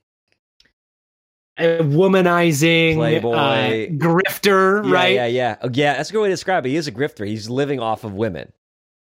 a 1.58 1.78
womanizing 1.82 2.94
Playboy. 2.94 3.32
uh, 3.32 3.70
grifter, 3.98 4.84
Yeah, 4.86 4.92
right? 4.92 5.14
Yeah, 5.14 5.26
yeah, 5.26 5.56
Oh, 5.62 5.70
yeah. 5.72 5.94
That's 5.96 6.10
a 6.10 6.12
good 6.12 6.22
way 6.22 6.28
to 6.28 6.32
describe 6.34 6.66
it. 6.66 6.70
He 6.70 6.76
is 6.76 6.86
a 6.86 6.92
grifter. 6.92 7.26
He's 7.26 7.48
living 7.50 7.80
off 7.80 8.04
of 8.04 8.14
women. 8.14 8.52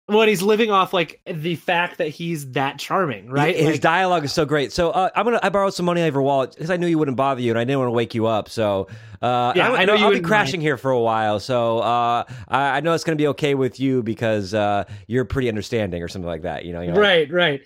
When 0.06 0.26
he's 0.28 0.42
living 0.42 0.70
off 0.70 0.92
like 0.92 1.20
the 1.26 1.54
fact 1.54 1.98
that 1.98 2.08
he's 2.08 2.50
that 2.52 2.78
charming, 2.78 3.30
right? 3.30 3.54
His 3.56 3.66
Like, 3.66 3.80
dialogue 3.80 4.24
is 4.24 4.32
so 4.32 4.44
great. 4.44 4.72
So 4.72 4.90
uh, 4.90 5.08
I'm 5.14 5.24
gonna. 5.24 5.38
I 5.42 5.48
borrowed 5.48 5.74
some 5.74 5.86
money 5.86 6.02
out 6.02 6.08
of 6.08 6.14
your 6.14 6.22
wallet 6.24 6.50
because 6.54 6.70
I 6.70 6.76
knew 6.76 6.88
you 6.88 6.98
wouldn't 6.98 7.16
bother 7.16 7.40
you, 7.40 7.50
and 7.52 7.58
I 7.58 7.62
didn't 7.64 7.78
want 7.78 7.86
to 7.88 7.92
wake 7.92 8.12
you 8.14 8.26
up. 8.26 8.48
So 8.48 8.88
uh, 9.22 9.52
Yeah, 9.54 9.68
I'm- 9.68 9.76
I 9.80 9.84
know 9.84 9.94
you 9.94 10.04
I'll 10.04 10.10
be 10.12 10.20
crashing 10.20 10.58
mind. 10.58 10.62
here 10.64 10.76
for 10.76 10.90
a 10.90 10.98
while. 11.00 11.38
So 11.38 11.78
uh, 11.78 12.24
I, 12.48 12.78
I 12.78 12.80
know 12.80 12.94
it's 12.94 13.04
gonna 13.04 13.14
be 13.16 13.28
okay 13.28 13.54
with 13.54 13.78
you 13.78 14.02
because 14.02 14.52
uh, 14.52 14.84
you're 15.06 15.24
pretty 15.24 15.48
understanding 15.48 16.02
or 16.02 16.08
something 16.08 16.28
like 16.28 16.42
that. 16.42 16.64
You 16.64 16.72
know, 16.72 16.80
you're 16.82 16.94
like- 16.94 17.00
right, 17.00 17.32
right. 17.32 17.62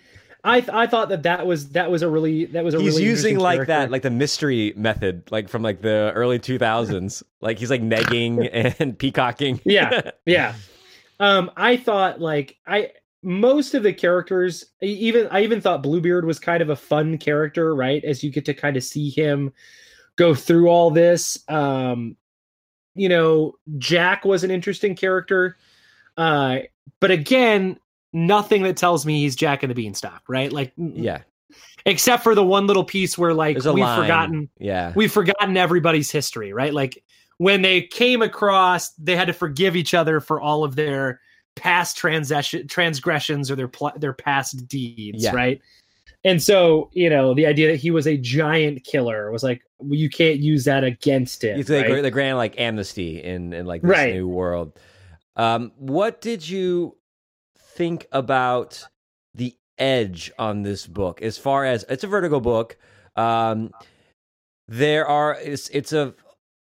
I 0.47 0.61
th- 0.61 0.73
I 0.73 0.87
thought 0.87 1.09
that 1.09 1.25
that 1.25 1.45
was 1.47 1.71
that 1.71 1.91
was 1.91 2.03
a 2.03 2.09
really 2.09 2.45
that 2.47 2.65
was 2.65 2.75
a 2.75 2.81
He's 2.81 2.93
really 2.95 3.05
using 3.05 3.39
like 3.39 3.57
character. 3.57 3.73
that, 3.73 3.91
like 3.91 4.03
the 4.03 4.11
mystery 4.11 4.73
method, 4.77 5.25
like 5.33 5.49
from 5.49 5.63
like 5.63 5.83
the 5.83 6.13
early 6.15 6.39
2000s. 6.39 7.23
like 7.41 7.59
he's 7.59 7.69
like 7.71 7.83
negging 7.83 8.49
and 8.81 8.97
peacocking. 8.99 9.61
yeah 9.65 10.11
yeah 10.27 10.55
um 11.19 11.51
i 11.57 11.77
thought 11.77 12.21
like 12.21 12.57
i 12.67 12.91
most 13.23 13.75
of 13.75 13.83
the 13.83 13.93
characters 13.93 14.67
even 14.83 15.27
i 15.33 15.43
even 15.43 15.61
thought 15.61 15.83
bluebeard 15.83 16.25
was 16.25 16.39
kind 16.39 16.63
of 16.63 16.69
a 16.71 16.77
fun 16.77 17.19
character 17.19 17.75
right 17.75 18.05
as 18.05 18.23
you 18.23 18.31
get 18.31 18.45
to 18.45 18.55
kind 18.55 18.77
of 18.77 18.85
see 18.85 19.11
him 19.11 19.53
go 20.17 20.35
through 20.35 20.69
all 20.69 20.91
this 20.91 21.39
um 21.49 22.17
you 22.95 23.09
know 23.09 23.55
jack 23.79 24.25
was 24.25 24.45
an 24.45 24.51
interesting 24.51 24.95
character 24.95 25.57
uh 26.19 26.59
but 27.01 27.11
again 27.11 27.79
nothing 28.17 28.63
that 28.63 28.77
tells 28.77 29.05
me 29.05 29.21
he's 29.21 29.37
jack 29.37 29.63
and 29.63 29.71
the 29.71 29.75
beanstalk 29.75 30.23
right 30.29 30.51
like 30.53 30.73
yeah. 30.77 31.19
except 31.85 32.23
for 32.23 32.35
the 32.35 32.45
one 32.45 32.67
little 32.67 32.83
piece 32.85 33.19
where 33.19 33.35
like 33.35 33.57
we've 33.57 33.65
line. 33.77 34.01
forgotten 34.01 34.49
Yeah. 34.59 34.93
we've 34.97 35.13
forgotten 35.13 35.57
everybody's 35.57 36.11
history, 36.11 36.53
right? 36.53 36.73
Like 36.73 37.03
when 37.39 37.61
they 37.61 37.83
came 37.83 38.23
across, 38.23 38.91
they 38.93 39.15
had 39.15 39.27
to 39.27 39.35
forgive 39.35 39.77
each 39.77 39.93
other 39.93 40.21
for 40.21 40.41
all 40.41 40.65
of 40.65 40.75
their 40.77 41.21
past 41.55 41.97
transaction 41.99 42.67
transgressions 42.67 43.51
or 43.51 43.57
their 43.57 43.69
pl- 43.69 43.93
their 43.99 44.15
past 44.15 44.67
deeds, 44.67 45.23
Yeah. 45.25 45.35
right? 45.35 45.61
And 46.25 46.43
so, 46.43 46.89
you 46.93 47.11
know, 47.11 47.35
the 47.35 47.45
idea 47.47 47.71
that 47.71 47.77
he 47.77 47.91
was 47.91 48.07
a 48.07 48.17
giant 48.17 48.83
killer 48.85 49.31
was 49.31 49.43
like 49.43 49.61
well, 49.79 49.95
you 49.99 50.09
can't 50.09 50.39
use 50.41 50.65
that 50.65 50.85
against 50.85 51.45
him. 51.45 51.61
It's 51.61 51.69
like 51.69 51.87
right? 51.89 52.01
the 52.03 52.11
grand 52.11 52.39
like 52.39 52.59
amnesty 52.59 53.23
in 53.23 53.53
in 53.53 53.67
like 53.67 53.83
this 53.83 53.91
Right. 53.91 54.15
new 54.15 54.27
world. 54.27 54.73
Um, 55.37 55.73
what 55.77 56.23
did 56.23 56.49
you 56.49 56.97
think 57.77 58.07
about 58.13 58.87
the 59.35 59.55
edge 59.79 60.33
on 60.39 60.63
this 60.63 60.87
book? 60.87 61.23
As 61.23 61.39
far 61.39 61.65
as 61.65 61.85
it's 61.89 62.05
a 62.05 62.07
Vertigo 62.07 62.41
book, 62.41 62.77
um, 63.17 63.71
there 64.69 65.07
are 65.07 65.35
it's 65.41 65.69
it's 65.69 65.93
a 65.93 66.15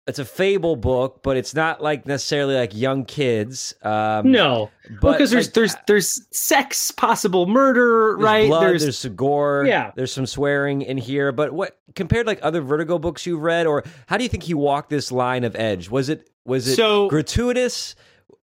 it's 0.07 0.19
a 0.19 0.25
fable 0.25 0.75
book, 0.77 1.23
but 1.23 1.37
it's 1.37 1.55
not 1.55 1.83
like 1.83 2.05
necessarily 2.05 2.55
like 2.57 2.75
young 2.75 3.05
kids. 3.05 3.75
Um, 3.83 4.31
no, 4.33 4.71
but 5.01 5.13
because 5.13 5.31
there's 5.31 5.47
like, 5.47 5.55
there's 5.55 5.77
there's 5.87 6.27
sex, 6.33 6.91
possible 6.91 7.47
murder, 7.47 8.17
there's 8.17 8.25
right? 8.25 8.49
Blood, 8.49 8.63
there's, 8.63 8.99
some 8.99 9.15
gore. 9.15 9.65
Yeah. 9.67 9.93
There's 9.95 10.13
some 10.13 10.27
swearing 10.27 10.83
in 10.83 10.97
here. 10.99 11.33
But 11.33 11.53
what 11.53 11.79
compared 11.95 12.27
like 12.27 12.41
other 12.43 12.61
Vertigo 12.61 12.99
books 12.99 13.25
you've 13.25 13.43
read, 13.43 13.67
or 13.67 13.85
how 14.07 14.17
do 14.17 14.25
you 14.25 14.29
think 14.29 14.43
he 14.43 14.55
walked 14.55 14.91
this 14.91 15.13
line 15.13 15.45
of 15.45 15.55
edge? 15.57 15.89
Was 15.91 16.09
it 16.09 16.29
was 16.45 16.67
it 16.67 16.77
So- 16.77 17.09
gratuitous? 17.09 17.95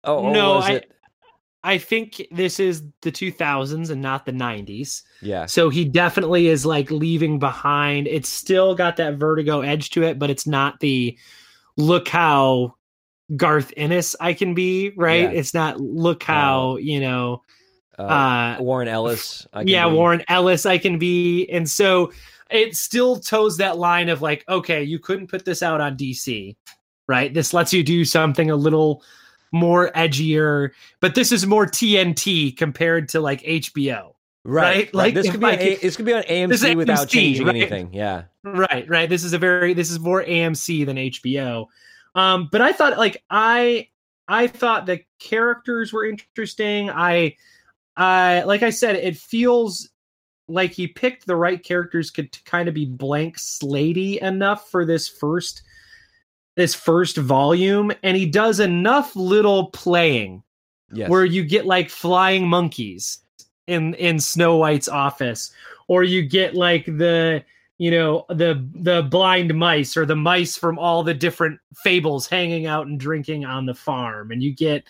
Oh, 0.06 0.30
no, 0.30 0.56
was 0.56 0.64
I 0.66 0.72
it? 0.72 0.92
I 1.64 1.78
think 1.78 2.22
this 2.30 2.60
is 2.60 2.82
the 3.00 3.10
2000s 3.10 3.90
and 3.90 4.02
not 4.02 4.26
the 4.26 4.32
90s. 4.32 5.02
Yeah. 5.22 5.46
So 5.46 5.70
he 5.70 5.84
definitely 5.84 6.46
is 6.48 6.66
like 6.66 6.90
leaving 6.90 7.38
behind. 7.38 8.06
It's 8.06 8.28
still 8.28 8.74
got 8.74 8.96
that 8.98 9.14
vertigo 9.14 9.62
edge 9.62 9.90
to 9.90 10.02
it, 10.02 10.18
but 10.18 10.28
it's 10.30 10.46
not 10.46 10.78
the 10.80 11.18
look 11.76 12.06
how 12.06 12.74
Garth 13.34 13.72
Ennis 13.78 14.14
I 14.20 14.34
can 14.34 14.54
be, 14.54 14.92
right? 14.96 15.22
Yeah. 15.22 15.30
It's 15.38 15.54
not 15.54 15.80
look 15.80 16.22
how, 16.22 16.76
you 16.76 17.00
know, 17.00 17.42
Uh, 17.98 18.02
uh, 18.02 18.56
Warren 18.60 18.88
Ellis. 18.88 19.46
I 19.54 19.60
can 19.60 19.68
yeah, 19.68 19.88
be- 19.88 19.94
Warren 19.94 20.22
Ellis 20.28 20.66
I 20.66 20.76
can 20.78 20.98
be. 20.98 21.48
And 21.48 21.68
so 21.68 22.12
it 22.50 22.76
still 22.76 23.16
toes 23.18 23.56
that 23.56 23.78
line 23.78 24.10
of 24.10 24.20
like, 24.20 24.44
okay, 24.48 24.82
you 24.82 24.98
couldn't 24.98 25.28
put 25.28 25.44
this 25.46 25.62
out 25.62 25.80
on 25.80 25.96
DC, 25.96 26.56
right? 27.08 27.32
This 27.32 27.54
lets 27.54 27.72
you 27.72 27.82
do 27.82 28.04
something 28.04 28.50
a 28.50 28.56
little 28.56 29.02
more 29.54 29.90
edgier, 29.92 30.70
but 31.00 31.14
this 31.14 31.32
is 31.32 31.46
more 31.46 31.64
TNT 31.64 32.54
compared 32.56 33.08
to 33.10 33.20
like 33.20 33.40
HBO. 33.42 34.14
Right. 34.46 34.62
right? 34.62 34.94
Like 34.94 35.14
this 35.14 35.30
could 35.30 35.40
be 35.40 35.46
I 35.46 35.52
on 35.52 35.58
could- 35.58 35.80
this 35.80 35.96
could 35.96 36.04
be 36.04 36.12
on 36.12 36.22
is 36.24 36.62
AMC 36.62 36.76
without 36.76 37.08
changing 37.08 37.46
right? 37.46 37.56
anything. 37.56 37.94
Yeah. 37.94 38.24
Right, 38.42 38.86
right. 38.88 39.08
This 39.08 39.24
is 39.24 39.32
a 39.32 39.38
very 39.38 39.72
this 39.72 39.90
is 39.90 39.98
more 39.98 40.22
AMC 40.22 40.84
than 40.84 40.96
HBO. 40.98 41.68
Um, 42.14 42.48
but 42.52 42.60
I 42.60 42.72
thought 42.72 42.98
like 42.98 43.22
I 43.30 43.88
I 44.28 44.48
thought 44.48 44.84
the 44.84 45.00
characters 45.18 45.92
were 45.92 46.04
interesting. 46.04 46.90
I 46.90 47.36
I 47.96 48.42
like 48.42 48.62
I 48.62 48.70
said, 48.70 48.96
it 48.96 49.16
feels 49.16 49.88
like 50.46 50.72
he 50.72 50.88
picked 50.88 51.26
the 51.26 51.36
right 51.36 51.62
characters 51.62 52.10
could 52.10 52.30
to 52.32 52.42
kind 52.44 52.68
of 52.68 52.74
be 52.74 52.84
blank 52.84 53.38
slatey 53.38 54.18
enough 54.18 54.68
for 54.70 54.84
this 54.84 55.08
first 55.08 55.62
this 56.56 56.74
first 56.74 57.16
volume, 57.16 57.92
and 58.02 58.16
he 58.16 58.26
does 58.26 58.60
enough 58.60 59.14
little 59.16 59.66
playing 59.70 60.42
Yes. 60.92 61.10
where 61.10 61.24
you 61.24 61.44
get 61.44 61.66
like 61.66 61.90
flying 61.90 62.46
monkeys 62.46 63.18
in 63.66 63.94
in 63.94 64.20
Snow 64.20 64.56
White's 64.56 64.88
office, 64.88 65.52
or 65.88 66.04
you 66.04 66.22
get 66.22 66.54
like 66.54 66.84
the 66.86 67.42
you 67.78 67.90
know 67.90 68.24
the 68.28 68.64
the 68.74 69.02
blind 69.02 69.52
mice 69.54 69.96
or 69.96 70.06
the 70.06 70.14
mice 70.14 70.56
from 70.56 70.78
all 70.78 71.02
the 71.02 71.14
different 71.14 71.58
fables 71.82 72.28
hanging 72.28 72.66
out 72.66 72.86
and 72.86 73.00
drinking 73.00 73.44
on 73.44 73.66
the 73.66 73.74
farm, 73.74 74.30
and 74.30 74.42
you 74.42 74.54
get 74.54 74.84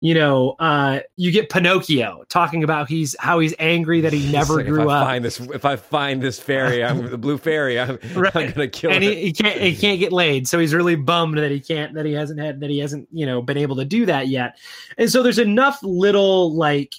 you 0.00 0.14
know, 0.14 0.50
uh, 0.60 1.00
you 1.16 1.32
get 1.32 1.50
Pinocchio 1.50 2.24
talking 2.28 2.62
about 2.62 2.88
he's 2.88 3.16
how 3.18 3.40
he's 3.40 3.52
angry 3.58 4.00
that 4.02 4.12
he 4.12 4.30
never 4.32 4.54
Like, 4.56 4.66
grew 4.66 4.82
if 4.82 4.88
I 4.88 5.00
up. 5.00 5.06
Find 5.06 5.24
this, 5.24 5.40
if 5.40 5.64
I 5.64 5.74
find 5.76 6.22
this 6.22 6.38
fairy, 6.38 6.84
I'm 6.84 7.10
the 7.10 7.18
blue 7.18 7.36
fairy. 7.36 7.80
I'm, 7.80 7.98
Right. 8.14 8.34
I'm 8.36 8.50
gonna 8.52 8.68
kill 8.68 8.90
him. 8.90 8.96
and 8.96 9.04
he, 9.04 9.16
he 9.26 9.32
can't 9.32 9.60
he 9.60 9.74
can't 9.74 9.98
get 9.98 10.12
laid 10.12 10.46
so 10.46 10.58
he's 10.58 10.72
really 10.72 10.94
bummed 10.94 11.38
that 11.38 11.50
he 11.50 11.58
can't 11.60 11.94
that 11.94 12.06
he 12.06 12.12
hasn't 12.12 12.38
had 12.38 12.60
that 12.60 12.70
he 12.70 12.78
hasn't 12.78 13.08
you 13.12 13.26
know 13.26 13.42
been 13.42 13.56
able 13.56 13.74
to 13.76 13.84
do 13.84 14.06
that 14.06 14.28
yet 14.28 14.56
and 14.98 15.10
so 15.10 15.22
there's 15.22 15.38
enough 15.38 15.78
little 15.82 16.54
like 16.54 16.94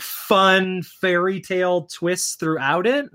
fun 0.00 0.82
fairy 0.82 1.40
tale 1.40 1.86
twists 1.86 2.34
throughout 2.36 2.86
it 2.86 3.08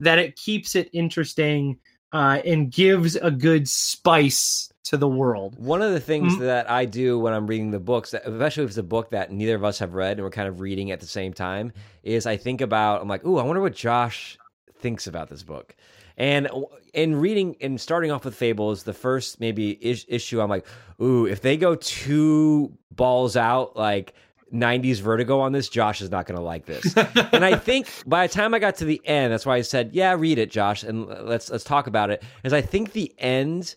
that 0.00 0.18
it 0.18 0.36
keeps 0.36 0.74
it 0.76 0.88
interesting 0.92 1.78
uh, 2.12 2.40
and 2.44 2.70
gives 2.70 3.16
a 3.16 3.30
good 3.30 3.68
spice 3.68 4.70
to 4.90 4.96
the 4.96 5.08
world 5.08 5.56
One 5.58 5.82
of 5.82 5.92
the 5.92 6.00
things 6.00 6.34
Mm. 6.34 6.40
that 6.40 6.70
I 6.70 6.84
do 6.84 7.18
when 7.18 7.32
I'm 7.32 7.46
reading 7.46 7.70
the 7.70 7.78
books, 7.80 8.14
especially 8.14 8.64
if 8.64 8.70
it's 8.70 8.78
a 8.78 8.82
book 8.82 9.10
that 9.10 9.30
neither 9.32 9.54
of 9.54 9.64
us 9.64 9.78
have 9.80 9.94
read 9.94 10.12
and 10.18 10.22
we're 10.22 10.30
kind 10.30 10.48
of 10.48 10.60
reading 10.60 10.90
at 10.90 11.00
the 11.00 11.06
same 11.06 11.32
time, 11.32 11.72
is 12.02 12.26
I 12.26 12.36
think 12.36 12.60
about, 12.60 13.00
I'm 13.02 13.08
like, 13.08 13.24
ooh, 13.24 13.38
I 13.38 13.42
wonder 13.42 13.60
what 13.60 13.74
Josh 13.74 14.38
thinks 14.80 15.06
about 15.06 15.28
this 15.28 15.42
book. 15.42 15.74
And 16.16 16.48
in 16.94 17.14
reading 17.20 17.56
and 17.60 17.80
starting 17.80 18.10
off 18.10 18.24
with 18.24 18.34
Fables, 18.34 18.82
the 18.82 18.92
first 18.92 19.40
maybe 19.40 19.70
is- 19.70 20.04
issue, 20.08 20.40
I'm 20.40 20.48
like, 20.50 20.66
ooh, 21.00 21.26
if 21.26 21.40
they 21.42 21.56
go 21.56 21.74
two 21.76 22.72
balls 22.90 23.36
out, 23.36 23.76
like 23.76 24.14
90s 24.52 24.98
Vertigo 25.00 25.38
on 25.40 25.52
this, 25.52 25.68
Josh 25.68 26.00
is 26.00 26.10
not 26.10 26.26
going 26.26 26.36
to 26.38 26.42
like 26.44 26.64
this. 26.66 26.96
and 27.32 27.44
I 27.44 27.56
think 27.56 27.88
by 28.06 28.26
the 28.26 28.32
time 28.32 28.54
I 28.54 28.58
got 28.58 28.76
to 28.76 28.84
the 28.84 29.00
end, 29.04 29.32
that's 29.32 29.44
why 29.46 29.56
I 29.56 29.60
said, 29.60 29.90
"Yeah, 29.92 30.14
read 30.18 30.38
it, 30.38 30.50
Josh, 30.50 30.82
and 30.84 31.06
let's 31.06 31.50
let's 31.50 31.64
talk 31.64 31.86
about 31.86 32.10
it." 32.10 32.22
Is 32.44 32.52
I 32.54 32.62
think 32.62 32.92
the 32.92 33.12
end 33.18 33.76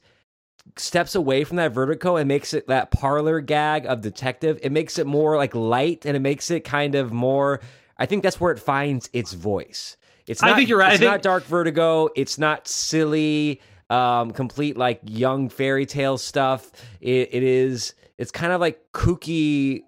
steps 0.77 1.15
away 1.15 1.43
from 1.43 1.57
that 1.57 1.71
vertigo 1.71 2.15
and 2.17 2.27
makes 2.27 2.53
it 2.53 2.67
that 2.67 2.91
parlor 2.91 3.39
gag 3.41 3.85
of 3.85 4.01
detective. 4.01 4.59
It 4.63 4.71
makes 4.71 4.97
it 4.99 5.07
more 5.07 5.37
like 5.37 5.53
light, 5.55 6.05
and 6.05 6.15
it 6.15 6.21
makes 6.21 6.49
it 6.51 6.61
kind 6.61 6.95
of 6.95 7.11
more. 7.11 7.61
I 7.97 8.05
think 8.05 8.23
that's 8.23 8.39
where 8.39 8.51
it 8.51 8.59
finds 8.59 9.09
its 9.13 9.33
voice. 9.33 9.97
It's 10.27 10.41
I 10.43 10.47
not, 10.49 10.55
think 10.57 10.69
you're 10.69 10.77
right. 10.79 10.89
I 10.89 10.93
It's 10.93 10.99
think- 10.99 11.11
not 11.11 11.21
dark 11.21 11.43
vertigo. 11.45 12.09
It's 12.15 12.37
not 12.37 12.67
silly, 12.67 13.61
um, 13.89 14.31
complete 14.31 14.77
like 14.77 15.01
young 15.03 15.49
fairy 15.49 15.85
tale 15.85 16.17
stuff. 16.17 16.71
It, 17.01 17.29
it 17.33 17.43
is. 17.43 17.93
It's 18.17 18.31
kind 18.31 18.51
of 18.53 18.61
like 18.61 18.79
kooky 18.93 19.81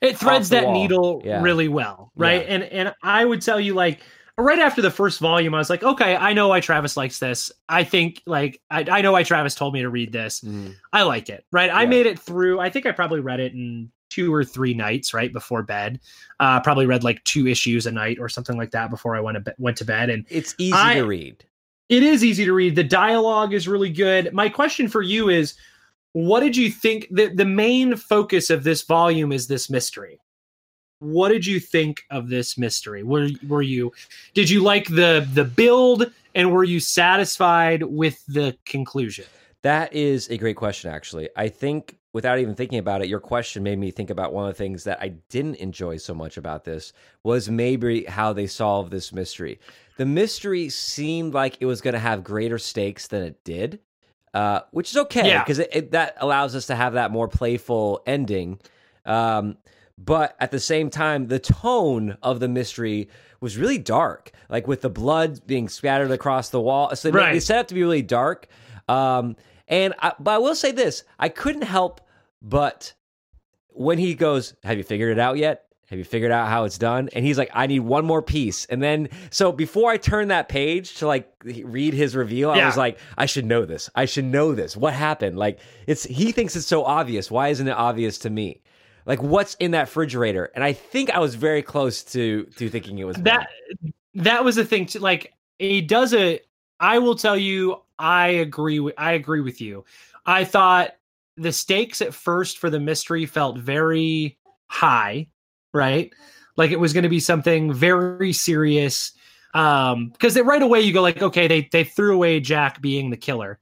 it 0.00 0.16
threads 0.18 0.48
that 0.50 0.64
wall. 0.64 0.72
needle 0.74 1.22
Yeah. 1.24 1.42
really 1.42 1.68
well 1.68 2.10
right 2.16 2.42
Yeah. 2.46 2.54
and 2.54 2.62
and 2.64 2.94
i 3.04 3.24
would 3.24 3.40
tell 3.40 3.60
you 3.60 3.74
like 3.74 4.00
right 4.38 4.58
after 4.58 4.80
the 4.82 4.90
first 4.90 5.20
volume 5.20 5.54
i 5.54 5.58
was 5.58 5.68
like 5.70 5.82
okay 5.82 6.16
i 6.16 6.32
know 6.32 6.48
why 6.48 6.58
travis 6.60 6.96
likes 6.96 7.18
this 7.18 7.52
i 7.68 7.84
think 7.84 8.22
like 8.26 8.60
i, 8.70 8.82
I 8.90 9.00
know 9.02 9.12
why 9.12 9.22
travis 9.22 9.54
told 9.54 9.74
me 9.74 9.82
to 9.82 9.90
read 9.90 10.10
this 10.12 10.42
i 10.92 11.02
like 11.02 11.28
it 11.28 11.44
right 11.52 11.70
i 11.72 11.84
made 11.86 12.06
it 12.06 12.18
through 12.18 12.58
i 12.58 12.70
think 12.70 12.86
i 12.86 12.92
probably 12.92 13.20
read 13.20 13.40
it 13.40 13.52
in 13.52 13.90
two 14.10 14.32
or 14.32 14.42
three 14.44 14.74
nights 14.74 15.14
right 15.14 15.32
before 15.32 15.62
bed 15.62 16.00
uh 16.40 16.60
probably 16.60 16.86
read 16.86 17.04
like 17.04 17.22
two 17.24 17.46
issues 17.46 17.86
a 17.86 17.92
night 17.92 18.18
or 18.18 18.28
something 18.28 18.56
like 18.56 18.70
that 18.72 18.90
before 18.90 19.14
i 19.16 19.20
went 19.20 19.36
to, 19.36 19.40
be- 19.40 19.56
went 19.58 19.76
to 19.76 19.84
bed 19.84 20.10
and 20.10 20.24
It's 20.28 20.54
easy 20.58 20.72
I- 20.74 20.94
to 20.96 21.04
read. 21.06 21.44
it 21.88 22.02
is 22.02 22.24
easy 22.24 22.44
to 22.46 22.52
read. 22.54 22.74
The 22.74 22.84
dialogue 22.84 23.52
is 23.52 23.68
really 23.68 23.90
good. 23.90 24.32
My 24.32 24.48
question 24.48 24.88
for 24.88 25.02
you 25.02 25.28
is 25.28 25.54
what 26.14 26.40
did 26.40 26.56
you 26.56 26.70
think 26.70 27.06
the, 27.10 27.28
the 27.28 27.44
main 27.44 27.96
focus 27.96 28.48
of 28.50 28.64
this 28.64 28.82
volume 28.82 29.30
is 29.32 29.46
this 29.46 29.68
mystery? 29.70 30.18
What 31.02 31.30
did 31.30 31.44
you 31.44 31.58
think 31.58 32.04
of 32.10 32.28
this 32.28 32.56
mystery? 32.56 33.02
Were 33.02 33.28
were 33.48 33.62
you 33.62 33.92
did 34.34 34.48
you 34.48 34.62
like 34.62 34.86
the 34.88 35.28
the 35.34 35.44
build 35.44 36.10
and 36.34 36.52
were 36.52 36.64
you 36.64 36.78
satisfied 36.80 37.82
with 37.82 38.24
the 38.26 38.56
conclusion? 38.64 39.24
That 39.62 39.92
is 39.92 40.28
a 40.28 40.36
great 40.38 40.56
question, 40.56 40.90
actually. 40.90 41.28
I 41.36 41.48
think 41.48 41.96
without 42.12 42.38
even 42.38 42.54
thinking 42.54 42.78
about 42.78 43.02
it, 43.02 43.08
your 43.08 43.20
question 43.20 43.62
made 43.62 43.78
me 43.78 43.90
think 43.90 44.10
about 44.10 44.32
one 44.32 44.48
of 44.48 44.54
the 44.54 44.58
things 44.58 44.84
that 44.84 44.98
I 45.00 45.08
didn't 45.28 45.56
enjoy 45.56 45.96
so 45.96 46.14
much 46.14 46.36
about 46.36 46.64
this 46.64 46.92
was 47.22 47.48
maybe 47.48 48.04
how 48.04 48.32
they 48.32 48.46
solved 48.46 48.90
this 48.92 49.12
mystery. 49.12 49.60
The 49.98 50.06
mystery 50.06 50.68
seemed 50.68 51.34
like 51.34 51.58
it 51.60 51.66
was 51.66 51.80
going 51.80 51.94
to 51.94 52.00
have 52.00 52.24
greater 52.24 52.58
stakes 52.58 53.06
than 53.06 53.22
it 53.22 53.42
did, 53.44 53.78
uh, 54.34 54.60
which 54.72 54.90
is 54.90 54.96
okay 54.96 55.28
Yeah. 55.28 55.42
because 55.42 55.58
it, 55.58 55.90
that 55.92 56.16
allows 56.18 56.54
us 56.56 56.66
to 56.66 56.74
have 56.74 56.94
that 56.94 57.10
more 57.10 57.28
playful 57.28 58.02
ending. 58.06 58.58
Um, 59.04 59.56
but 59.98 60.34
at 60.40 60.50
the 60.50 60.60
same 60.60 60.90
time, 60.90 61.28
the 61.28 61.38
tone 61.38 62.16
of 62.22 62.40
the 62.40 62.48
mystery 62.48 63.08
was 63.40 63.56
really 63.58 63.78
dark, 63.78 64.30
like 64.48 64.66
with 64.66 64.82
the 64.82 64.90
blood 64.90 65.46
being 65.46 65.68
scattered 65.68 66.10
across 66.10 66.50
the 66.50 66.60
wall. 66.60 66.94
So 66.96 67.10
they, 67.10 67.18
Right. 67.18 67.32
they 67.32 67.40
set 67.40 67.58
up 67.58 67.68
to 67.68 67.74
be 67.74 67.82
really 67.82 68.02
dark. 68.02 68.46
Um, 68.88 69.36
and 69.68 69.94
I, 70.00 70.12
but 70.18 70.32
I 70.32 70.38
will 70.38 70.54
say 70.54 70.72
this: 70.72 71.04
I 71.18 71.28
couldn't 71.28 71.62
help 71.62 72.00
but 72.40 72.94
when 73.68 73.98
he 73.98 74.14
goes, 74.14 74.54
"Have 74.64 74.76
you 74.76 74.84
figured 74.84 75.12
it 75.16 75.20
out 75.20 75.36
yet? 75.38 75.64
Have 75.88 75.98
you 75.98 76.04
figured 76.04 76.32
out 76.32 76.48
how 76.48 76.64
it's 76.64 76.78
done?" 76.78 77.08
And 77.14 77.24
he's 77.24 77.38
like, 77.38 77.50
"I 77.54 77.66
need 77.66 77.80
one 77.80 78.04
more 78.04 78.22
piece." 78.22 78.64
And 78.66 78.82
then, 78.82 79.08
so 79.30 79.52
before 79.52 79.90
I 79.90 79.96
turned 79.96 80.30
that 80.30 80.48
page 80.48 80.96
to 80.96 81.06
like 81.06 81.30
read 81.44 81.94
his 81.94 82.16
review, 82.16 82.50
I 82.50 82.66
was 82.66 82.76
like, 82.76 82.98
"I 83.16 83.26
should 83.26 83.46
know 83.46 83.64
this. 83.64 83.88
I 83.94 84.04
should 84.06 84.24
know 84.24 84.54
this. 84.54 84.76
What 84.76 84.94
happened? 84.94 85.38
Like, 85.38 85.58
it's 85.86 86.04
he 86.04 86.32
thinks 86.32 86.56
it's 86.56 86.66
so 86.66 86.84
obvious. 86.84 87.30
Why 87.30 87.48
isn't 87.48 87.66
it 87.68 87.76
obvious 87.76 88.18
to 88.18 88.30
me?" 88.30 88.62
Like 89.06 89.22
what's 89.22 89.54
in 89.54 89.72
that 89.72 89.82
refrigerator? 89.82 90.50
And 90.54 90.62
I 90.62 90.72
think 90.72 91.10
I 91.10 91.18
was 91.18 91.34
very 91.34 91.62
close 91.62 92.02
to 92.04 92.44
to 92.56 92.68
thinking 92.68 92.98
it 92.98 93.04
was 93.04 93.16
That 93.18 93.48
that 94.14 94.44
was 94.44 94.56
the 94.56 94.64
thing 94.64 94.86
too. 94.86 95.00
Like 95.00 95.32
he 95.58 95.80
does 95.80 96.12
it. 96.12 96.46
I 96.80 96.98
will 96.98 97.14
tell 97.14 97.36
you, 97.36 97.80
I 97.98 98.28
agree 98.28 98.80
with 98.80 98.94
I 98.98 99.12
agree 99.12 99.40
with 99.40 99.60
you. 99.60 99.84
I 100.26 100.44
thought 100.44 100.90
the 101.36 101.52
stakes 101.52 102.02
at 102.02 102.14
first 102.14 102.58
for 102.58 102.70
the 102.70 102.80
mystery 102.80 103.26
felt 103.26 103.58
very 103.58 104.38
high, 104.66 105.28
right? 105.72 106.12
Like 106.56 106.70
it 106.70 106.80
was 106.80 106.92
going 106.92 107.04
to 107.04 107.08
be 107.08 107.20
something 107.20 107.72
very 107.72 108.32
serious. 108.32 109.12
Um, 109.54 110.08
because 110.08 110.38
right 110.40 110.62
away 110.62 110.80
you 110.80 110.92
go 110.92 111.02
like, 111.02 111.22
okay, 111.22 111.46
they 111.46 111.68
they 111.72 111.84
threw 111.84 112.14
away 112.14 112.40
Jack 112.40 112.80
being 112.80 113.10
the 113.10 113.16
killer. 113.16 113.58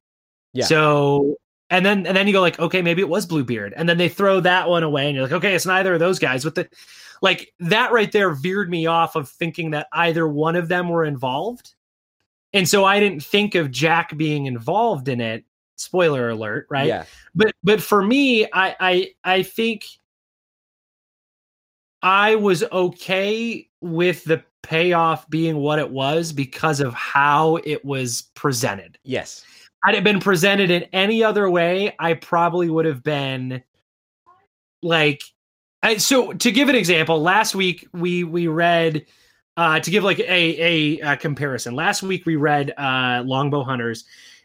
Yeah. 0.52 0.66
So 0.66 1.36
and 1.70 1.86
then 1.86 2.06
and 2.06 2.16
then 2.16 2.26
you 2.26 2.32
go 2.32 2.40
like, 2.40 2.58
okay, 2.58 2.82
maybe 2.82 3.00
it 3.00 3.08
was 3.08 3.26
Bluebeard, 3.26 3.72
and 3.76 3.88
then 3.88 3.96
they 3.98 4.08
throw 4.08 4.40
that 4.40 4.68
one 4.68 4.82
away, 4.82 5.06
and 5.06 5.14
you're 5.14 5.24
like, 5.24 5.32
okay, 5.32 5.54
it's 5.54 5.66
neither 5.66 5.94
of 5.94 6.00
those 6.00 6.18
guys. 6.18 6.44
But 6.44 6.54
the 6.56 6.68
like 7.22 7.52
that 7.60 7.92
right 7.92 8.10
there 8.10 8.30
veered 8.34 8.68
me 8.70 8.86
off 8.86 9.14
of 9.16 9.28
thinking 9.28 9.70
that 9.70 9.86
either 9.92 10.26
one 10.28 10.56
of 10.56 10.68
them 10.68 10.88
were 10.88 11.04
involved, 11.04 11.74
and 12.52 12.68
so 12.68 12.84
I 12.84 13.00
didn't 13.00 13.22
think 13.22 13.54
of 13.54 13.70
Jack 13.70 14.16
being 14.16 14.46
involved 14.46 15.08
in 15.08 15.20
it. 15.20 15.44
Spoiler 15.76 16.28
alert, 16.28 16.66
right? 16.68 16.86
Yeah. 16.86 17.04
but 17.34 17.54
but 17.64 17.80
for 17.80 18.02
me 18.02 18.44
i 18.52 18.76
i 18.80 19.08
i 19.24 19.42
think 19.42 19.86
i 22.02 22.34
was 22.34 22.62
okay 22.64 23.66
with 23.80 24.24
the 24.24 24.42
payoff 24.62 25.28
being 25.30 25.56
what 25.56 25.78
it 25.78 25.90
was 25.90 26.32
because 26.32 26.80
of 26.80 26.92
how 26.92 27.56
it 27.64 27.82
was 27.84 28.22
presented 28.34 28.98
Yes. 29.04 29.44
Had 29.84 29.94
it 29.94 30.04
been 30.04 30.20
presented 30.20 30.70
in 30.70 30.82
any 30.92 31.22
other 31.22 31.48
way 31.50 31.94
i 31.98 32.14
probably 32.14 32.68
would 32.70 32.86
have 32.86 33.02
been 33.02 33.62
like 34.82 35.22
I, 35.82 35.96
so 35.96 36.32
to 36.32 36.52
give 36.52 36.68
an 36.68 36.74
example 36.74 37.20
last 37.22 37.54
week 37.54 37.88
we 37.92 38.24
we 38.24 38.46
read 38.46 39.06
uh 39.56 39.80
to 39.80 39.90
give 39.90 40.04
like 40.04 40.18
a 40.20 40.24
a, 40.28 41.00
uh 41.00 41.16
comparison 41.16 41.74
last 41.74 42.02
week 42.02 42.26
we 42.26 42.36
read 42.36 42.72
uh 42.76 43.22
longbow 43.24 43.64
hunters 43.64 44.04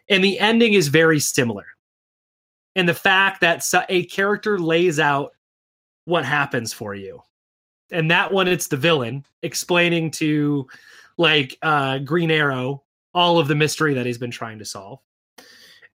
and 0.10 0.24
the 0.24 0.40
ending 0.40 0.74
is 0.74 0.88
very 0.88 1.20
similar. 1.20 1.66
And 2.76 2.88
the 2.88 2.94
fact 2.94 3.42
that 3.42 3.64
a 3.90 4.06
character 4.06 4.60
lays 4.60 5.00
out 5.00 5.32
what 6.06 6.26
happens 6.26 6.74
for 6.74 6.94
you. 6.94 7.22
And 7.92 8.12
that 8.12 8.32
one 8.32 8.48
it's 8.48 8.68
the 8.68 8.78
villain 8.78 9.26
explaining 9.42 10.12
to 10.12 10.68
like 11.18 11.58
uh 11.62 12.00
green 12.00 12.32
arrow 12.32 12.84
all 13.14 13.40
of 13.40 13.48
the 13.48 13.56
mystery 13.56 13.94
that 13.94 14.06
he's 14.06 14.18
been 14.18 14.32
trying 14.32 14.60
to 14.60 14.66
solve 14.66 15.00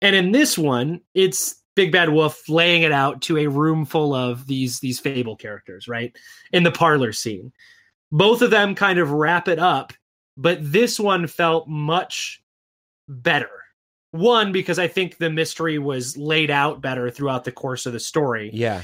and 0.02 0.16
in 0.16 0.32
this 0.32 0.56
one 0.58 1.00
it's 1.14 1.56
big 1.76 1.92
bad 1.92 2.10
wolf 2.10 2.48
laying 2.48 2.82
it 2.82 2.92
out 2.92 3.22
to 3.22 3.38
a 3.38 3.46
room 3.46 3.84
full 3.84 4.14
of 4.14 4.46
these 4.46 4.80
these 4.80 5.00
fable 5.00 5.36
characters 5.36 5.88
right? 5.88 6.16
In 6.52 6.62
the 6.62 6.70
parlor 6.72 7.12
scene. 7.12 7.52
Both 8.12 8.42
of 8.42 8.50
them 8.50 8.74
kind 8.74 8.98
of 8.98 9.12
wrap 9.12 9.48
it 9.48 9.58
up 9.58 9.92
but 10.36 10.58
this 10.60 10.98
one 10.98 11.26
felt 11.26 11.68
much 11.68 12.42
better. 13.08 13.50
One 14.12 14.50
because 14.52 14.78
i 14.78 14.88
think 14.88 15.18
the 15.18 15.30
mystery 15.30 15.78
was 15.78 16.16
laid 16.16 16.50
out 16.50 16.80
better 16.80 17.10
throughout 17.10 17.44
the 17.44 17.52
course 17.52 17.86
of 17.86 17.92
the 17.92 18.00
story. 18.00 18.50
Yeah. 18.52 18.82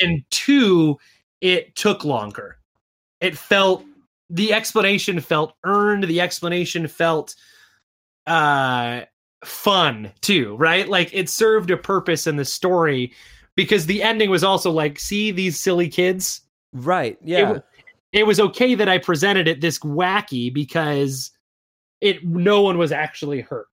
and 0.00 0.24
two 0.30 0.98
it 1.40 1.76
took 1.76 2.04
longer. 2.04 2.58
It 3.20 3.36
felt 3.38 3.84
the 4.30 4.52
explanation 4.52 5.20
felt 5.20 5.54
earned 5.64 6.04
the 6.04 6.20
explanation 6.20 6.88
felt 6.88 7.36
uh 8.26 9.02
fun 9.44 10.10
too 10.20 10.56
right 10.56 10.88
like 10.88 11.10
it 11.12 11.28
served 11.28 11.70
a 11.70 11.76
purpose 11.76 12.26
in 12.26 12.36
the 12.36 12.44
story 12.44 13.12
because 13.56 13.86
the 13.86 14.02
ending 14.02 14.30
was 14.30 14.42
also 14.44 14.70
like 14.70 14.98
see 14.98 15.30
these 15.30 15.58
silly 15.58 15.88
kids 15.88 16.40
Right. 16.72 17.16
Yeah. 17.22 17.52
wa- 17.52 17.60
it 18.12 18.26
was 18.26 18.40
okay 18.40 18.74
that 18.74 18.88
i 18.88 18.98
presented 18.98 19.46
it 19.48 19.60
this 19.60 19.78
wacky 19.80 20.52
because 20.52 21.30
it 22.00 22.24
no 22.24 22.62
one 22.62 22.78
was 22.78 22.90
actually 22.92 23.40
hurt 23.40 23.66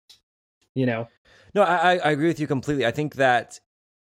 you 0.76 0.86
know 0.86 1.08
No, 1.54 1.64
I 1.64 1.98
I 1.98 2.12
agree 2.12 2.28
with 2.28 2.40
you 2.40 2.48
completely. 2.48 2.86
I 2.86 2.92
think 2.92 3.16
that 3.16 3.60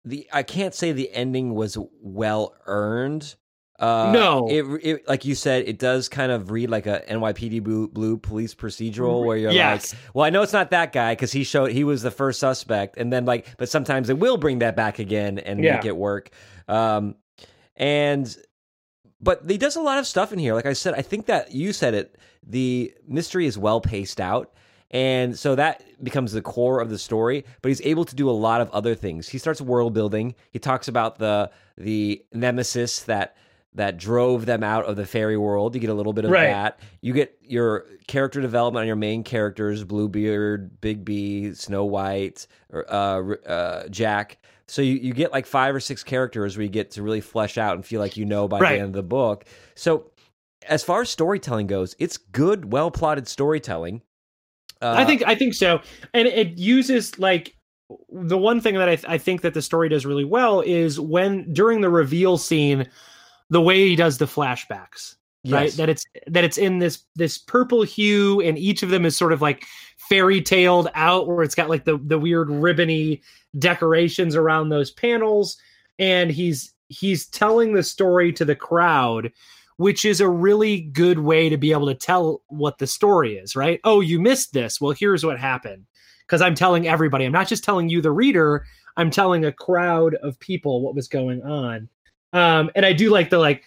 the 0.05 0.28
I 0.34 0.41
can't 0.43 0.74
say 0.74 0.91
the 0.91 1.12
ending 1.12 1.53
was 1.53 1.78
well 2.01 2.55
earned. 2.66 3.36
Uh, 3.80 4.11
No. 4.11 4.47
it, 4.49 4.63
it 4.84 5.07
like 5.07 5.23
you 5.25 5.36
said, 5.36 5.67
it 5.67 5.78
does 5.78 6.09
kind 6.09 6.32
of 6.32 6.49
read 6.49 6.69
like 6.69 6.88
a 6.88 7.03
NYPD 7.07 7.63
Blue, 7.63 7.88
Blue 7.88 8.17
police 8.17 8.55
procedural 8.55 9.23
where 9.23 9.38
you're 9.38 9.51
Yes. 9.51 9.93
like, 9.93 10.01
well, 10.15 10.25
I 10.25 10.30
know 10.32 10.41
it's 10.41 10.53
not 10.53 10.71
that 10.71 10.91
guy 10.91 11.13
because 11.13 11.32
he 11.32 11.43
showed 11.43 11.71
he 11.71 11.84
was 11.84 12.01
the 12.01 12.09
first 12.11 12.39
suspect, 12.39 12.97
and 12.97 13.13
then 13.13 13.25
like, 13.25 13.45
but 13.57 13.69
sometimes 13.69 14.07
they 14.07 14.13
will 14.15 14.38
bring 14.38 14.59
that 14.59 14.75
back 14.75 14.97
again 14.99 15.38
and 15.39 15.63
Yeah. 15.63 15.75
make 15.75 15.86
it 15.86 15.95
work. 15.95 16.32
Um, 16.67 17.15
and 17.75 18.36
but 19.21 19.41
he 19.49 19.57
does 19.57 19.75
a 19.75 19.82
lot 19.82 19.97
of 19.99 20.05
stuff 20.07 20.32
in 20.32 20.39
here. 20.39 20.53
Like 20.53 20.65
I 20.65 20.73
said, 20.73 20.93
I 20.95 21.01
think 21.01 21.25
that 21.28 21.51
you 21.51 21.73
said 21.73 21.93
it. 21.93 22.17
The 22.45 22.93
mystery 23.07 23.45
is 23.47 23.57
well 23.57 23.82
paced 23.82 24.21
out. 24.21 24.53
And 24.91 25.38
so 25.38 25.53
that 25.55 25.84
becomes 26.01 26.32
the 26.32 26.41
core 26.41 26.80
of 26.80 26.89
the 26.89 26.97
story, 26.97 27.43
but 27.61 27.67
he's 27.69 27.82
able 27.82 28.05
to 28.05 28.15
do 28.15 28.30
a 28.30 28.32
lot 28.32 28.61
of 28.61 28.69
other 28.69 28.95
things. 28.95 29.28
He 29.28 29.38
starts 29.38 29.59
world 29.59 29.93
building. 29.93 30.34
He 30.51 30.59
talks 30.59 30.88
about 30.88 31.17
the 31.19 31.51
the 31.78 32.23
nemesis 32.34 33.01
that 33.01 33.36
that 33.78 33.97
drove 33.97 34.45
them 34.45 34.63
out 34.63 34.86
of 34.86 34.95
the 34.95 35.05
fairy 35.05 35.38
world. 35.38 35.73
You 35.73 35.82
get 35.82 35.89
a 35.89 35.93
little 35.93 36.13
bit 36.13 36.25
of 36.25 36.32
Right. 36.32 36.47
that. 36.47 36.80
You 37.01 37.13
get 37.13 37.38
your 37.41 37.86
character 38.07 38.41
development 38.41 38.82
on 38.82 38.88
your 38.88 38.95
main 38.95 39.23
characters: 39.23 39.84
Bluebeard, 39.84 40.80
Big 40.82 41.03
B, 41.05 41.53
Snow 41.53 41.86
White, 41.86 42.45
or 42.71 42.86
uh, 42.93 43.36
uh, 43.49 43.88
Jack. 43.88 44.38
So 44.67 44.82
you, 44.82 44.95
you 44.95 45.13
get 45.13 45.32
like 45.32 45.45
five 45.45 45.73
or 45.73 45.80
six 45.80 46.03
characters 46.03 46.57
where 46.57 46.63
you 46.63 46.69
get 46.69 46.91
to 46.91 47.01
really 47.03 47.21
flesh 47.21 47.57
out 47.57 47.75
and 47.75 47.86
feel 47.86 48.01
like 48.01 48.17
you 48.17 48.25
know 48.25 48.47
by 48.49 48.59
Right. 48.59 48.73
the 48.75 48.80
end 48.82 48.89
of 48.89 48.93
the 48.93 49.03
book. 49.03 49.45
So 49.75 50.11
as 50.67 50.84
far 50.84 51.01
as 51.01 51.09
storytelling 51.09 51.67
goes, 51.67 51.95
it's 51.99 52.17
good, 52.17 52.71
well 52.73 52.91
plotted 52.91 53.28
storytelling. 53.28 54.01
Uh, 54.82 54.95
I 54.97 55.05
think 55.05 55.23
I 55.25 55.36
think 55.36 55.53
so, 55.53 55.80
and 56.13 56.28
it 56.28 56.57
uses 56.57 57.17
like 57.17 57.55
the 58.11 58.38
one 58.38 58.59
thing 58.59 58.75
that 58.75 58.89
I, 58.89 58.97
I 59.07 59.17
think 59.17 59.41
that 59.41 59.53
the 59.53 59.61
story 59.61 59.88
does 59.88 60.05
really 60.05 60.25
well 60.25 60.59
is 60.61 60.99
when 60.99 61.51
during 61.53 61.80
the 61.82 61.89
reveal 61.89 62.38
scene, 62.38 62.89
the 63.50 63.62
way 63.62 63.88
he 63.88 63.95
does 63.95 64.18
the 64.18 64.26
flashbacks, 64.26 65.16
right? 65.48 65.72
That 65.74 65.89
it's 65.89 66.06
that 66.28 66.43
it's 66.43 66.58
in 66.58 66.80
this 66.80 67.04
this 67.16 67.38
purple 67.38 67.84
hue, 67.84 68.41
and 68.41 68.58
each 68.58 68.84
of 68.84 68.89
them 68.89 69.06
is 69.06 69.18
sort 69.18 69.34
of 69.34 69.41
like 69.41 69.66
fairy 70.10 70.41
tailed 70.41 70.89
out, 70.95 71.28
where 71.28 71.43
it's 71.43 71.56
got 71.56 71.70
like 71.70 71.86
the 71.86 71.98
the 72.06 72.20
weird 72.20 72.50
ribbony 72.50 73.22
decorations 73.58 74.36
around 74.36 74.70
those 74.70 74.91
panels, 74.91 75.58
and 76.00 76.32
he's 76.32 76.74
he's 76.89 77.28
telling 77.28 77.74
the 77.74 77.84
story 77.84 78.32
to 78.34 78.45
the 78.45 78.56
crowd 78.56 79.32
which 79.78 80.06
is 80.06 80.20
a 80.20 80.30
really 80.30 80.82
good 80.82 81.20
way 81.20 81.50
to 81.50 81.58
be 81.58 81.72
able 81.72 81.88
to 81.88 81.95
tell 81.95 82.41
what 82.48 82.80
the 82.80 82.88
story 82.88 83.38
is, 83.38 83.56
right? 83.56 83.80
Oh, 83.84 84.02
you 84.02 84.20
missed 84.20 84.54
this. 84.54 84.82
Well, 84.82 84.91
here's 84.91 85.24
what 85.24 85.39
happened. 85.39 85.86
Because 86.26 86.41
I'm 86.41 86.56
telling 86.56 86.88
everybody, 86.88 87.24
I'm 87.24 87.32
not 87.32 87.48
just 87.48 87.64
telling 87.64 87.88
you, 87.88 88.02
the 88.02 88.12
reader, 88.12 88.66
I'm 88.98 89.10
telling 89.10 89.45
a 89.45 89.52
crowd 89.52 90.16
of 90.16 90.38
people 90.39 90.82
what 90.82 90.95
was 90.95 91.08
going 91.08 91.41
on. 91.43 91.88
Um, 92.38 92.69
and 92.75 92.85
I 92.85 92.93
do 92.93 93.09
like 93.09 93.29
the 93.29 93.38
like 93.39 93.63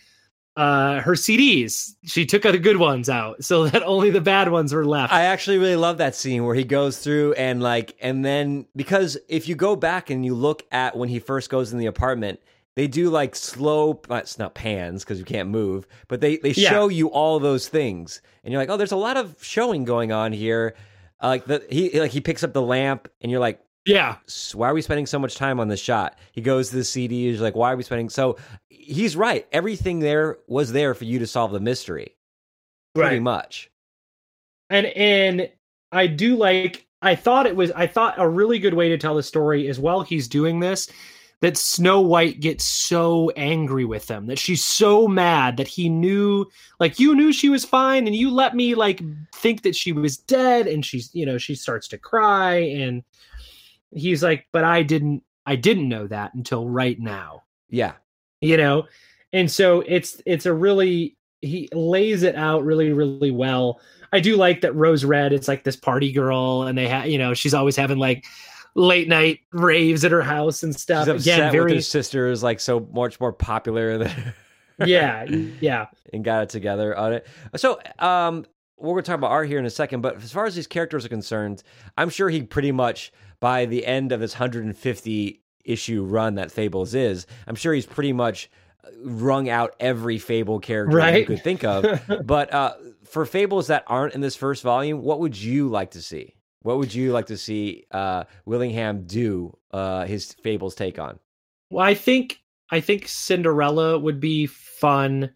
uh 0.57 1.01
her 1.01 1.13
CDs. 1.13 1.95
She 2.05 2.27
took 2.27 2.43
the 2.43 2.59
good 2.59 2.77
ones 2.77 3.09
out 3.09 3.45
so 3.45 3.67
that 3.69 3.83
only 3.83 4.11
the 4.11 4.21
bad 4.21 4.51
ones 4.51 4.73
were 4.73 4.85
left. 4.85 5.13
I 5.13 5.23
actually 5.23 5.59
really 5.59 5.77
love 5.77 5.99
that 5.99 6.15
scene 6.15 6.45
where 6.45 6.55
he 6.55 6.65
goes 6.65 6.99
through 6.99 7.35
and 7.35 7.63
like, 7.63 7.97
and 8.01 8.25
then 8.25 8.67
because 8.75 9.17
if 9.29 9.49
you 9.49 9.55
go 9.55 9.77
back 9.77 10.11
and 10.11 10.25
you 10.25 10.35
look 10.35 10.63
at 10.73 10.97
when 10.97 11.09
he 11.09 11.19
first 11.19 11.51
goes 11.51 11.73
in 11.73 11.79
the 11.79 11.87
apartment, 11.87 12.41
they 12.77 12.87
do 12.87 13.11
like 13.11 13.35
slow, 13.37 14.01
it's 14.11 14.39
not 14.39 14.55
pans 14.55 15.05
because 15.05 15.19
you 15.19 15.25
can't 15.25 15.49
move, 15.49 15.87
but 16.09 16.21
they 16.21 16.37
they 16.39 16.51
Yeah. 16.51 16.71
show 16.71 16.89
you 16.89 17.09
all 17.09 17.39
those 17.39 17.69
things, 17.69 18.21
and 18.45 18.53
you're 18.53 18.61
like, 18.61 18.71
oh, 18.71 18.77
there's 18.77 18.93
a 18.93 18.97
lot 18.97 19.17
of 19.17 19.37
showing 19.43 19.85
going 19.85 20.13
on 20.13 20.33
here. 20.33 20.75
Uh, 21.23 21.29
like 21.29 21.45
the 21.45 21.65
he 21.71 21.99
like 22.01 22.11
he 22.13 22.21
picks 22.21 22.43
up 22.43 22.53
the 22.53 22.63
lamp, 22.63 23.09
and 23.21 23.31
you're 23.31 23.41
like, 23.41 23.61
yeah. 23.87 24.17
Why 24.55 24.69
are 24.69 24.75
we 24.75 24.83
spending 24.83 25.07
so 25.07 25.19
much 25.19 25.37
time 25.37 25.59
on 25.61 25.69
this 25.69 25.81
shot? 25.81 26.19
He 26.33 26.41
goes 26.41 26.71
to 26.71 26.77
the 26.77 26.85
CD, 26.85 27.31
he's 27.31 27.41
like, 27.41 27.55
why 27.57 27.73
are 27.73 27.77
we 27.77 27.83
spending? 27.83 28.09
So 28.11 28.37
he's 28.69 29.17
right. 29.17 29.47
Everything 29.53 30.01
there 30.01 30.39
was 30.49 30.73
there 30.73 30.95
for 30.95 31.05
you 31.05 31.19
to 31.19 31.27
solve 31.27 31.53
the 31.53 31.61
mystery, 31.61 32.15
pretty 32.95 33.17
Right. 33.17 33.23
much. 33.23 33.71
and 34.69 34.87
and 34.87 35.51
I 35.93 36.07
do 36.07 36.37
like 36.37 36.87
I 37.03 37.15
thought 37.15 37.47
it 37.47 37.57
was 37.57 37.71
I 37.73 37.87
thought 37.87 38.15
a 38.19 38.29
really 38.29 38.59
good 38.59 38.75
way 38.75 38.89
to 38.91 38.99
tell 38.99 39.15
the 39.15 39.23
story 39.23 39.67
is 39.67 39.79
while 39.81 40.03
he's 40.03 40.29
doing 40.29 40.61
this 40.61 40.89
that 41.41 41.57
Snow 41.57 42.03
White 42.03 42.41
gets 42.41 42.65
so 42.67 43.31
angry 43.31 43.87
with 43.87 44.07
him 44.09 44.27
that 44.27 44.39
she's 44.39 44.63
so 44.63 45.09
mad 45.09 45.57
that 45.57 45.67
he 45.67 45.89
knew 45.89 46.45
like 46.79 47.01
you 47.01 47.15
knew 47.15 47.33
she 47.33 47.49
was 47.49 47.65
fine 47.65 48.07
and 48.07 48.15
you 48.15 48.31
let 48.31 48.55
me 48.55 48.75
like 48.75 49.01
think 49.35 49.63
that 49.63 49.75
she 49.75 49.91
was 49.93 50.19
dead 50.19 50.67
and 50.67 50.85
she's 50.85 51.13
you 51.15 51.25
know 51.25 51.39
she 51.39 51.55
starts 51.55 51.89
to 51.89 51.99
cry 51.99 52.57
and 52.57 53.03
he's 53.93 54.23
like 54.23 54.47
but 54.53 54.65
I 54.65 54.83
didn't 54.83 55.23
I 55.47 55.57
didn't 55.57 55.89
know 55.89 56.07
that 56.07 56.35
until 56.35 56.69
right 56.69 56.99
now. 56.99 57.45
Yeah. 57.69 57.95
you 58.41 58.57
know? 58.57 58.87
And 59.33 59.51
so 59.51 59.83
it's 59.87 60.21
it's 60.27 60.47
a 60.47 60.53
really 60.53 61.17
he 61.41 61.69
lays 61.73 62.23
it 62.23 62.35
out 62.37 62.65
really 62.65 62.93
really 62.93 63.31
well. 63.31 63.81
I 64.13 64.21
do 64.21 64.37
like 64.37 64.61
that 64.63 64.75
rose 64.75 65.05
red 65.05 65.33
it's 65.33 65.49
like 65.49 65.65
this 65.65 65.77
party 65.77 66.13
girl 66.13 66.63
and 66.63 66.77
they 66.77 66.89
have 66.89 67.07
you 67.07 67.19
know 67.19 67.35
she's 67.35 67.55
always 67.55 67.77
having 67.77 67.99
like 67.99 68.25
late 68.75 69.09
night 69.09 69.41
raves 69.53 70.05
at 70.05 70.13
her 70.13 70.23
house 70.23 70.63
and 70.63 70.75
stuff. 70.75 71.07
She's 71.07 71.27
again 71.27 71.45
with 71.45 71.53
very 71.53 71.75
her 71.77 71.81
sister 71.81 72.29
is 72.29 72.43
like 72.43 72.61
so 72.61 72.89
much 72.93 73.21
more 73.21 73.33
popular 73.33 73.99
than 73.99 74.35
yeah 74.85 75.25
yeah. 75.61 75.87
And 76.13 76.25
got 76.25 76.45
it 76.45 76.49
together 76.49 76.97
on 76.97 77.13
it. 77.13 77.27
So, 77.57 77.81
um, 77.99 78.45
we're 78.77 78.95
going 78.95 79.05
to 79.05 79.09
talk 79.09 79.19
about 79.19 79.31
art 79.31 79.47
here 79.47 79.59
in 79.59 79.67
a 79.67 79.71
second, 79.71 80.01
but 80.01 80.17
as 80.23 80.33
far 80.33 80.47
as 80.47 80.55
these 80.55 80.67
characters 80.67 81.05
are 81.05 81.11
concerned, 81.11 81.63
I'm 81.99 82.09
sure 82.09 82.31
he 82.31 82.43
pretty 82.43 82.73
much 82.73 83.13
by 83.41 83.65
the 83.67 83.87
end 83.87 84.13
of 84.13 84.21
his 84.21 84.35
150 84.35 85.43
issue 85.65 86.05
run 86.05 86.35
that 86.37 86.51
Fables 86.53 86.95
is, 86.95 87.27
I'm 87.47 87.55
sure 87.55 87.73
he's 87.73 87.87
pretty 87.87 88.13
much 88.13 88.51
wrung 89.03 89.49
out 89.49 89.75
every 89.81 90.19
Fable 90.19 90.59
character 90.61 90.93
you 90.93 91.03
Right. 91.03 91.27
could 91.27 91.43
think 91.43 91.65
of. 91.65 91.85
but 92.25 92.53
uh, 92.53 92.75
for 93.05 93.25
Fables 93.27 93.67
that 93.69 93.85
aren't 93.87 94.15
in 94.15 94.21
this 94.21 94.37
first 94.37 94.63
volume, 94.63 95.03
what 95.03 95.21
would 95.21 95.41
you 95.41 95.69
like 95.69 95.93
to 95.93 96.03
see? 96.03 96.35
What 96.63 96.79
would 96.79 96.93
you 96.95 97.13
like 97.13 97.27
to 97.27 97.37
see 97.39 97.85
uh, 97.91 98.25
Willingham 98.45 99.05
do 99.07 99.57
uh, 99.73 100.05
his 100.07 100.33
Fables 100.33 100.75
take 100.75 100.99
on? 100.99 101.19
well 101.73 101.87
i 101.87 101.95
think 101.95 102.41
i 102.73 102.81
think 102.81 103.07
cinderella 103.07 103.97
would 103.97 104.19
be 104.19 104.47
fun 104.47 105.31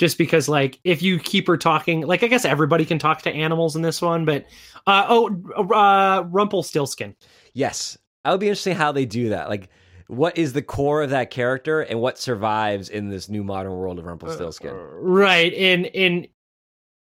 just 0.00 0.18
because 0.18 0.48
like 0.48 0.80
if 0.82 1.02
you 1.02 1.20
keep 1.20 1.46
her 1.46 1.56
talking 1.56 2.00
like 2.00 2.24
i 2.24 2.26
guess 2.26 2.44
everybody 2.44 2.84
can 2.84 2.98
talk 2.98 3.22
to 3.22 3.30
animals 3.30 3.76
in 3.76 3.82
this 3.82 4.02
one 4.02 4.24
but 4.24 4.46
uh 4.86 5.06
oh 5.08 5.28
uh 5.72 6.24
rumpelstiltskin 6.24 7.14
Yes. 7.54 7.98
That 8.24 8.32
would 8.32 8.40
be 8.40 8.48
interesting 8.48 8.76
how 8.76 8.92
they 8.92 9.06
do 9.06 9.30
that. 9.30 9.48
Like, 9.48 9.68
what 10.08 10.36
is 10.36 10.52
the 10.52 10.62
core 10.62 11.02
of 11.02 11.10
that 11.10 11.30
character 11.30 11.80
and 11.80 12.00
what 12.00 12.18
survives 12.18 12.88
in 12.88 13.08
this 13.08 13.28
new 13.28 13.44
modern 13.44 13.72
world 13.72 13.98
of 13.98 14.04
Rumpelstiltskin? 14.04 14.74
Right. 14.74 15.54
And 15.54 15.86
and 15.86 16.28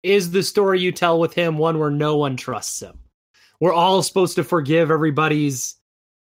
is 0.03 0.31
the 0.31 0.43
story 0.43 0.79
you 0.79 0.91
tell 0.91 1.19
with 1.19 1.33
him 1.33 1.57
one 1.57 1.79
where 1.79 1.89
no 1.91 2.17
one 2.17 2.37
trusts 2.37 2.81
him? 2.81 2.97
We're 3.59 3.73
all 3.73 4.01
supposed 4.03 4.35
to 4.35 4.43
forgive 4.43 4.89
everybody's, 4.89 5.75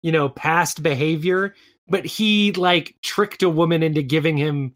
you 0.03 0.13
know, 0.13 0.29
past 0.29 0.83
behavior, 0.83 1.55
but 1.89 2.05
he 2.05 2.53
like 2.53 2.97
tricked 3.03 3.43
a 3.43 3.51
woman 3.51 3.83
into 3.83 4.03
giving 4.03 4.37
him 4.37 4.75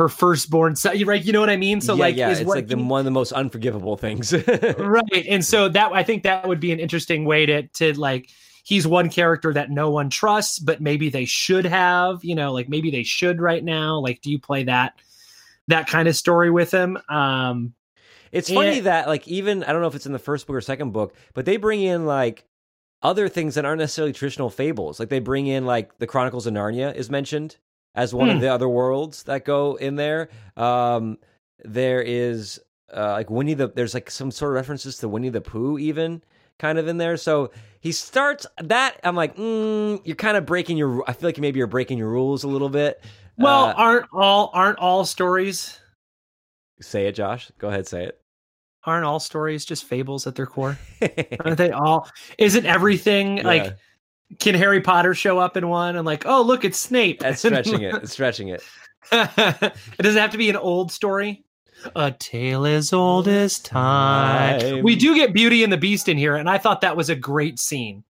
her 0.00 0.08
firstborn 0.08 0.74
son. 0.76 1.04
Right? 1.04 1.22
You 1.22 1.32
know 1.32 1.40
what 1.40 1.50
I 1.50 1.58
mean? 1.58 1.82
So 1.82 1.94
yeah, 1.94 2.00
like, 2.00 2.16
yeah, 2.16 2.30
is 2.30 2.40
it's 2.40 2.48
what 2.48 2.56
like 2.56 2.68
the, 2.68 2.78
one 2.78 3.00
of 3.00 3.04
the 3.04 3.10
most 3.10 3.32
unforgivable 3.32 3.98
things. 3.98 4.32
right. 4.78 5.26
And 5.28 5.44
so 5.44 5.68
that 5.68 5.92
I 5.92 6.02
think 6.02 6.22
that 6.22 6.48
would 6.48 6.58
be 6.58 6.72
an 6.72 6.80
interesting 6.80 7.26
way 7.26 7.44
to 7.44 7.62
to 7.66 7.98
like 8.00 8.30
he's 8.64 8.86
one 8.86 9.10
character 9.10 9.52
that 9.52 9.70
no 9.70 9.90
one 9.90 10.08
trusts, 10.08 10.58
but 10.58 10.80
maybe 10.80 11.10
they 11.10 11.26
should 11.26 11.66
have, 11.66 12.24
you 12.24 12.34
know, 12.34 12.52
like 12.52 12.68
maybe 12.68 12.90
they 12.90 13.02
should 13.02 13.42
right 13.42 13.62
now. 13.62 13.98
Like, 13.98 14.22
do 14.22 14.30
you 14.30 14.38
play 14.38 14.64
that 14.64 14.94
that 15.68 15.86
kind 15.86 16.08
of 16.08 16.16
story 16.16 16.50
with 16.50 16.70
him? 16.70 16.96
Um 17.10 17.74
It's 18.32 18.50
funny 18.50 18.76
Yeah. 18.76 18.82
that 18.82 19.06
like 19.06 19.28
even 19.28 19.64
I 19.64 19.72
don't 19.72 19.82
know 19.82 19.88
if 19.88 19.94
it's 19.94 20.06
in 20.06 20.12
the 20.12 20.18
first 20.18 20.46
book 20.46 20.56
or 20.56 20.62
second 20.62 20.92
book, 20.92 21.14
but 21.34 21.44
they 21.44 21.58
bring 21.58 21.82
in 21.82 22.06
like 22.06 22.46
other 23.02 23.28
things 23.28 23.54
that 23.56 23.66
aren't 23.66 23.80
necessarily 23.80 24.14
traditional 24.14 24.48
fables. 24.48 24.98
Like 24.98 25.10
they 25.10 25.20
bring 25.20 25.46
in 25.46 25.66
like 25.66 25.98
the 25.98 26.06
Chronicles 26.06 26.46
of 26.46 26.54
Narnia 26.54 26.94
is 26.94 27.10
mentioned 27.10 27.58
as 27.94 28.14
one 28.14 28.28
of 28.30 28.36
Hmm. 28.36 28.40
the 28.42 28.48
other 28.52 28.68
worlds 28.68 29.24
that 29.24 29.44
go 29.44 29.76
in 29.76 29.96
there. 29.96 30.28
Um 30.56 31.18
there 31.64 32.00
is 32.02 32.60
uh, 32.94 33.12
like 33.12 33.30
Winnie 33.30 33.54
the 33.54 33.68
there's 33.68 33.94
like 33.94 34.10
some 34.10 34.30
sort 34.30 34.50
of 34.52 34.54
references 34.56 34.96
to 34.98 35.08
Winnie 35.08 35.28
the 35.28 35.40
Pooh 35.40 35.78
even 35.78 36.22
kind 36.58 36.78
of 36.78 36.88
in 36.88 36.96
there. 36.98 37.16
So 37.16 37.50
he 37.80 37.92
starts 37.92 38.46
that 38.62 38.98
I'm 39.04 39.14
like, 39.16 39.36
mm, 39.36 40.00
you're 40.04 40.16
kind 40.16 40.36
of 40.36 40.44
breaking 40.46 40.76
your 40.76 41.04
I 41.08 41.12
feel 41.12 41.28
like 41.28 41.38
maybe 41.38 41.58
you're 41.58 41.66
breaking 41.68 41.98
your 41.98 42.08
rules 42.10 42.42
a 42.44 42.48
little 42.48 42.68
bit. 42.68 43.02
well, 43.38 43.66
Uh, 43.66 43.74
aren't 43.76 44.06
all 44.12 44.50
aren't 44.54 44.78
all 44.78 45.04
stories 45.04 45.78
say 46.80 47.06
it, 47.06 47.12
Josh. 47.12 47.50
Go 47.58 47.68
ahead, 47.68 47.86
say 47.86 48.04
it. 48.04 48.20
aren't 48.84 49.04
all 49.04 49.20
stories 49.20 49.64
just 49.66 49.84
fables 49.84 50.26
at 50.26 50.34
their 50.34 50.46
core? 50.46 50.78
Aren't 51.44 51.58
they 51.58 51.70
all? 51.70 52.08
Isn't 52.38 52.64
everything 52.64 53.36
Yeah. 53.38 53.46
like 53.46 53.76
can 54.38 54.54
Harry 54.54 54.80
Potter 54.80 55.14
show 55.14 55.38
up 55.38 55.56
in 55.56 55.68
one 55.68 55.96
and 55.96 56.06
like, 56.06 56.26
oh 56.26 56.42
look, 56.42 56.64
it's 56.64 56.78
Snape. 56.78 57.20
That's 57.20 57.40
stretching 57.40 57.82
it. 57.82 57.94
It's 58.02 58.12
stretching 58.12 58.48
it. 58.48 58.62
it 59.12 59.74
doesn't 59.98 60.20
have 60.20 60.30
to 60.30 60.38
be 60.38 60.50
an 60.50 60.56
old 60.56 60.92
story. 60.92 61.44
A 61.96 62.12
tale 62.12 62.66
as 62.66 62.92
old 62.92 63.26
as 63.26 63.58
time. 63.58 64.60
Time. 64.60 64.84
We 64.84 64.96
do 64.96 65.14
get 65.14 65.32
Beauty 65.32 65.64
and 65.64 65.72
the 65.72 65.78
Beast 65.78 66.08
in 66.08 66.18
here, 66.18 66.36
and 66.36 66.48
I 66.48 66.58
thought 66.58 66.82
that 66.82 66.96
was 66.96 67.08
a 67.08 67.16
great 67.16 67.58
scene. 67.58 68.04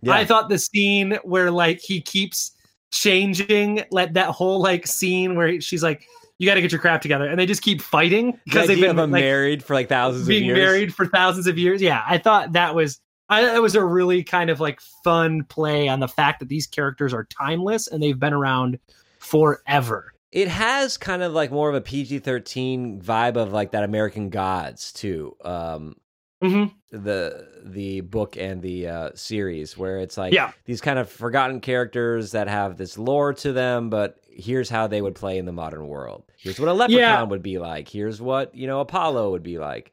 Yeah. 0.00 0.14
I 0.14 0.24
thought 0.24 0.48
the 0.48 0.58
scene 0.58 1.18
where 1.22 1.50
like 1.50 1.80
he 1.80 2.00
keeps 2.00 2.52
changing 2.92 3.84
let 3.90 4.14
that 4.14 4.30
whole 4.30 4.60
like 4.60 4.86
scene 4.86 5.36
where 5.36 5.60
she's 5.60 5.82
like 5.82 6.04
you 6.38 6.46
got 6.46 6.54
to 6.54 6.60
get 6.60 6.72
your 6.72 6.80
crap 6.80 7.00
together 7.00 7.26
and 7.26 7.38
they 7.38 7.46
just 7.46 7.62
keep 7.62 7.80
fighting 7.80 8.32
The 8.32 8.38
because 8.44 8.66
they've 8.66 8.80
been 8.80 8.96
like, 8.96 9.10
married 9.10 9.62
for 9.62 9.74
like 9.74 9.88
thousands 9.88 10.28
of 10.28 10.34
years. 10.34 10.56
married 10.56 10.94
for 10.94 11.06
thousands 11.06 11.46
of 11.46 11.56
years 11.56 11.80
yeah 11.80 12.02
i 12.08 12.18
thought 12.18 12.52
that 12.54 12.74
was 12.74 12.98
I, 13.30 13.42
that 13.44 13.62
was 13.62 13.74
a 13.76 13.84
really 13.84 14.22
kind 14.24 14.50
of 14.50 14.60
like 14.60 14.80
fun 15.04 15.44
play 15.44 15.88
on 15.88 16.00
the 16.00 16.08
fact 16.08 16.40
that 16.40 16.48
these 16.48 16.66
characters 16.66 17.14
are 17.14 17.24
timeless 17.24 17.86
and 17.86 18.02
they've 18.02 18.18
been 18.18 18.32
around 18.34 18.78
forever 19.18 20.12
It 20.32 20.48
has 20.48 20.96
kind 20.96 21.22
of 21.22 21.32
like 21.32 21.50
more 21.50 21.68
of 21.68 21.74
a 21.74 21.80
PG 21.80 22.18
thirteen 22.20 23.00
vibe 23.00 23.36
of 23.36 23.52
like 23.52 23.70
that 23.72 23.84
American 23.84 24.28
Gods 24.30 24.92
too. 24.92 25.36
Um, 25.44 25.96
hmm 26.42 26.64
the 26.92 27.46
the 27.64 28.00
book 28.00 28.36
and 28.36 28.60
the 28.62 28.88
uh, 28.88 29.10
series 29.14 29.78
where 29.78 29.98
it's 30.00 30.18
like 30.18 30.32
Yeah. 30.34 30.50
these 30.64 30.80
kind 30.80 30.98
of 30.98 31.08
forgotten 31.08 31.60
characters 31.60 32.32
that 32.32 32.48
have 32.48 32.76
this 32.76 32.98
lore 32.98 33.32
to 33.34 33.52
them, 33.52 33.90
but 33.90 34.18
here's 34.28 34.68
how 34.68 34.88
they 34.88 35.00
would 35.00 35.14
play 35.14 35.38
in 35.38 35.44
the 35.44 35.52
modern 35.52 35.86
world. 35.86 36.24
Here's 36.42 36.58
what 36.58 36.68
a 36.68 36.72
leprechaun 36.72 37.00
Yeah. 37.00 37.22
would 37.30 37.42
be 37.42 37.58
like. 37.58 37.88
Here's 37.88 38.20
what 38.20 38.54
you 38.56 38.66
know 38.66 38.80
Apollo 38.80 39.30
would 39.32 39.42
be 39.44 39.58
like. 39.58 39.92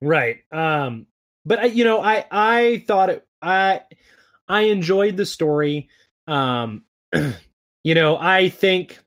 right 0.00 0.38
um 0.52 1.06
but 1.44 1.58
I, 1.58 1.64
you 1.66 1.84
know 1.84 2.00
i 2.00 2.24
i 2.30 2.84
thought 2.86 3.10
it 3.10 3.26
i 3.40 3.80
i 4.48 4.62
enjoyed 4.62 5.16
the 5.16 5.26
story 5.26 5.88
um 6.26 6.84
you 7.84 7.94
know 7.94 8.16
i 8.18 8.48
think 8.48 8.98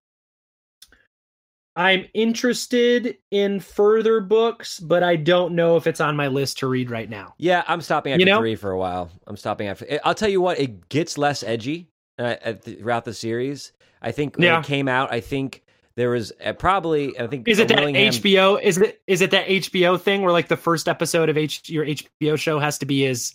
i'm 1.76 2.06
interested 2.14 3.18
in 3.32 3.60
further 3.60 4.22
books 4.22 4.80
but 4.80 5.04
i 5.04 5.16
don't 5.18 5.54
know 5.56 5.76
if 5.76 5.88
it's 5.88 6.00
on 6.00 6.16
my 6.16 6.28
list 6.28 6.60
to 6.60 6.68
read 6.68 6.90
right 6.90 7.10
now 7.10 7.34
Yeah, 7.38 7.64
I'm 7.68 7.82
stopping 7.82 8.14
after 8.14 8.20
You 8.20 8.26
know? 8.26 8.40
three 8.40 8.56
for 8.56 8.72
a 8.72 8.78
while. 8.78 9.10
I'm 9.28 9.36
stopping 9.36 9.68
after. 9.68 10.00
I'll 10.06 10.16
tell 10.16 10.30
you 10.30 10.40
what, 10.40 10.58
it 10.60 10.88
gets 10.88 11.18
less 11.18 11.44
edgy 11.44 11.90
uh, 12.18 12.36
at 12.42 12.62
the, 12.64 12.76
throughout 12.76 13.04
the 13.04 13.14
series. 13.14 13.74
I 14.02 14.12
think 14.14 14.38
when 14.38 14.46
Yeah. 14.46 14.60
it 14.60 14.66
came 14.66 14.88
out, 14.88 15.12
I 15.12 15.20
think 15.20 15.65
there 15.96 16.10
was 16.10 16.32
uh, 16.44 16.54
probably. 16.54 17.18
I 17.20 17.28
think 17.28 17.48
is 17.48 17.60
it 17.60 17.68
that 17.70 17.80
Willingham- 17.80 18.14
hbo 18.14 18.62
is 18.62 18.78
it 18.78 19.02
is 19.08 19.22
it 19.22 19.32
that 19.32 19.48
hbo 19.48 20.00
thing 20.00 20.22
where 20.22 20.32
like 20.32 20.48
the 20.48 20.58
first 20.58 20.88
episode 20.88 21.30
of 21.30 21.38
H, 21.38 21.70
your 21.70 21.86
hbo 21.86 22.38
show 22.38 22.60
has 22.60 22.78
to 22.80 22.86
be 22.86 23.06
as 23.06 23.34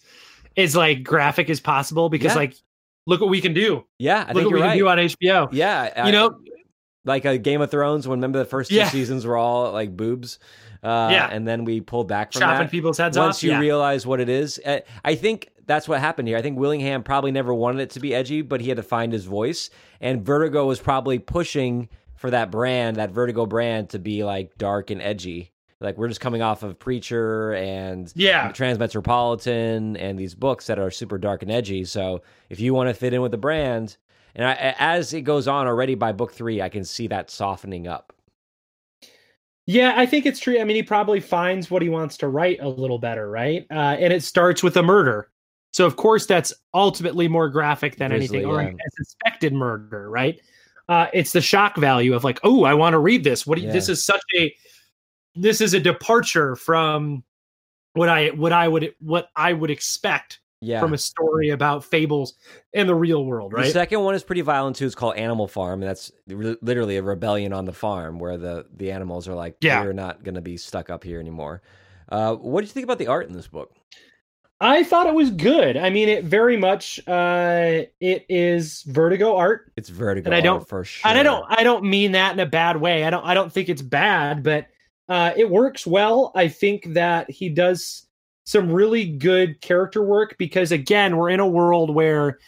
as 0.57 0.77
like 0.77 1.03
graphic 1.03 1.49
as 1.51 1.61
possible 1.61 2.09
because 2.09 2.33
Yeah. 2.33 2.39
like 2.41 2.55
look 3.07 3.21
what 3.21 3.31
we 3.31 3.41
can 3.41 3.55
do 3.55 3.85
Yeah, 3.99 4.17
I 4.17 4.19
look 4.19 4.27
think 4.27 4.35
what 4.37 4.43
you're 4.43 4.53
we 4.53 4.61
right. 4.63 4.69
can 4.71 4.79
do 4.79 4.89
on 4.89 4.99
hbo 4.99 5.49
yeah, 5.53 5.93
I- 5.97 6.07
you 6.07 6.13
know 6.13 6.39
like 7.07 7.25
a 7.25 7.39
Game 7.39 7.63
of 7.63 7.71
Thrones 7.71 8.07
when 8.07 8.19
remember 8.19 8.39
the 8.39 8.45
first 8.45 8.71
two 8.71 8.85
seasons 8.87 9.25
were 9.25 9.37
all 9.39 9.73
like 9.73 9.97
boobs. 9.97 10.39
Uh, 10.83 11.09
Yeah. 11.13 11.29
and 11.31 11.47
then 11.49 11.65
we 11.65 11.81
pulled 11.81 12.09
back 12.09 12.31
from 12.33 12.41
chopping 12.41 12.59
that. 12.67 12.71
people's 12.71 12.99
heads 12.99 13.17
Once 13.17 13.39
off 13.39 13.43
you 13.43 13.51
yeah. 13.53 13.59
realize 13.59 14.07
what 14.07 14.19
it 14.21 14.29
is, 14.31 14.59
uh, 14.67 14.81
I 15.05 15.15
think 15.15 15.49
that's 15.67 15.87
what 15.89 15.99
happened 16.01 16.29
here. 16.29 16.37
I 16.39 16.43
think 16.43 16.59
Willingham 16.59 17.03
probably 17.03 17.33
never 17.33 17.53
wanted 17.55 17.81
it 17.83 17.91
to 17.91 18.01
be 18.01 18.15
edgy, 18.15 18.41
but 18.43 18.61
he 18.63 18.69
had 18.69 18.77
to 18.77 18.83
find 18.83 19.13
his 19.15 19.25
voice, 19.25 19.71
and 20.01 20.23
Vertigo 20.25 20.67
was 20.67 20.79
probably 20.81 21.19
pushing 21.19 21.89
for 22.21 22.31
that 22.31 22.51
brand, 22.51 22.97
that 22.97 23.13
Vertigo 23.13 23.47
brand, 23.47 23.89
to 23.89 23.99
be 23.99 24.25
like 24.25 24.59
dark 24.59 24.91
and 24.91 25.01
edgy. 25.01 25.53
Like 25.81 25.97
we're 25.97 26.09
just 26.09 26.21
coming 26.21 26.43
off 26.43 26.63
of 26.63 26.79
Preacher 26.79 27.55
and 27.55 28.13
Yeah. 28.15 28.53
Transmetropolitan 28.53 29.99
and 29.99 30.19
these 30.19 30.35
books 30.35 30.67
that 30.67 30.79
are 30.79 30.91
super 30.91 31.17
dark 31.17 31.41
and 31.41 31.51
edgy. 31.51 31.87
So 31.87 32.21
if 32.51 32.61
you 32.61 32.75
want 32.75 32.91
to 32.91 32.95
fit 32.95 33.15
in 33.15 33.23
with 33.23 33.31
the 33.31 33.39
brand, 33.39 33.97
and 34.35 34.47
I, 34.47 34.75
as 34.79 35.15
it 35.15 35.23
goes 35.23 35.49
on 35.49 35.67
already 35.67 35.95
by 35.95 36.13
book 36.13 36.35
three, 36.35 36.61
I 36.61 36.69
can 36.69 36.85
see 36.85 37.07
that 37.07 37.31
softening 37.31 37.89
up. 37.89 38.13
Yeah, 39.65 39.95
I 39.97 40.05
think 40.05 40.27
it's 40.27 40.41
true. 40.41 40.61
I 40.61 40.65
mean, 40.65 40.77
he 40.77 40.83
probably 40.83 41.21
finds 41.21 41.71
what 41.71 41.81
he 41.81 41.89
wants 41.89 42.19
to 42.19 42.29
write 42.29 42.61
a 42.61 42.69
little 42.69 42.99
better, 42.99 43.31
right? 43.31 43.67
Uh, 43.71 43.97
and 43.99 44.13
it 44.13 44.23
starts 44.23 44.63
with 44.63 44.77
a 44.77 44.83
murder. 44.83 45.31
So, 45.73 45.87
of 45.87 45.97
course, 45.97 46.27
that's 46.27 46.53
ultimately 46.75 47.29
more 47.29 47.49
graphic 47.49 47.97
than 47.97 48.11
Grizzly, 48.11 48.41
anything, 48.41 48.51
or 48.51 48.63
yeah. 48.63 48.69
a 48.73 48.91
suspected 48.91 49.55
murder, 49.55 50.11
right? 50.11 50.39
Uh, 50.91 51.07
it's 51.15 51.33
the 51.33 51.41
shock 51.41 51.77
value 51.77 52.15
of 52.15 52.25
like, 52.25 52.41
oh, 52.43 52.65
I 52.65 52.75
want 52.75 52.95
to 52.95 52.99
read 52.99 53.23
this. 53.25 53.47
What? 53.47 53.55
Do 53.57 53.63
you, 53.63 53.69
Yeah. 53.69 53.73
This 53.75 53.89
is 53.89 54.05
such 54.05 54.21
a, 54.37 54.53
this 55.37 55.61
is 55.61 55.73
a 55.73 55.81
departure 55.81 56.57
from 56.57 57.23
what 57.95 58.09
I 58.09 58.29
what 58.31 58.53
I 58.53 58.67
would 58.69 58.93
what 58.99 59.29
I 59.37 59.53
would 59.53 59.71
expect 59.71 60.41
Yeah. 60.61 60.81
from 60.81 60.93
a 60.93 60.99
story 60.99 61.51
about 61.51 61.85
fables 61.85 62.35
in 62.73 62.87
the 62.89 62.95
real 62.95 63.25
world, 63.25 63.53
Right. 63.53 63.67
The 63.67 63.71
second 63.71 64.01
one 64.01 64.15
is 64.17 64.25
pretty 64.25 64.41
violent 64.43 64.77
too. 64.77 64.87
It's 64.87 64.95
called 64.97 65.17
Animal 65.17 65.47
Farm, 65.49 65.81
and 65.83 65.89
that's 65.89 66.11
re- 66.27 66.57
literally 66.61 66.97
a 66.97 67.03
rebellion 67.03 67.53
on 67.53 67.65
the 67.67 67.73
farm 67.73 68.19
where 68.19 68.37
the 68.37 68.67
the 68.77 68.91
animals 68.91 69.29
are 69.29 69.35
like, 69.35 69.57
Yeah. 69.61 69.85
"We're 69.85 69.93
not 69.93 70.25
going 70.25 70.35
to 70.35 70.41
be 70.41 70.57
stuck 70.57 70.91
up 70.91 71.05
here 71.05 71.21
anymore." 71.21 71.63
Uh, 72.09 72.35
what 72.35 72.63
do 72.63 72.67
you 72.67 72.73
think 72.73 72.85
about 72.85 72.99
the 72.99 73.07
art 73.07 73.29
in 73.29 73.33
this 73.33 73.47
book? 73.47 73.73
I 74.63 74.83
thought 74.85 75.07
it 75.07 75.15
was 75.15 75.31
good. 75.31 75.77
I 75.79 75.89
mean, 75.89 76.09
it 76.09 76.25
very 76.25 76.57
much 76.57 77.01
uh, 77.09 77.83
it 78.01 78.27
is 78.29 78.83
Vertigo 78.83 79.35
art. 79.37 79.73
It's 79.77 79.89
Vertigo, 79.89 80.27
And 80.29 80.35
I 80.35 80.41
don't- 80.43 80.69
for 80.69 80.85
sure. 80.85 81.09
and 81.11 81.19
I 81.19 81.23
don't 81.23 81.47
I 81.49 81.63
don't 81.63 81.85
mean 81.85 82.13
that 82.13 82.35
in 82.35 82.41
a 82.41 82.47
bad 82.47 82.77
way. 82.79 83.05
I 83.05 83.11
don't 83.11 83.25
I 83.25 83.33
don't 83.35 83.53
think 83.53 83.69
it's 83.69 83.83
bad, 83.83 84.43
but 84.43 84.67
uh, 85.09 85.33
it 85.37 85.49
works 85.51 85.87
well. 85.87 86.31
I 86.35 86.49
think 86.49 86.85
that 86.93 87.31
he 87.31 87.49
does 87.49 88.07
some 88.45 88.71
really 88.71 89.07
good 89.07 89.61
character 89.61 90.03
work 90.03 90.37
because 90.39 90.73
again, 90.73 91.17
we're 91.17 91.31
in 91.31 91.41
a 91.41 91.47
world 91.47 91.95
where 91.95 92.39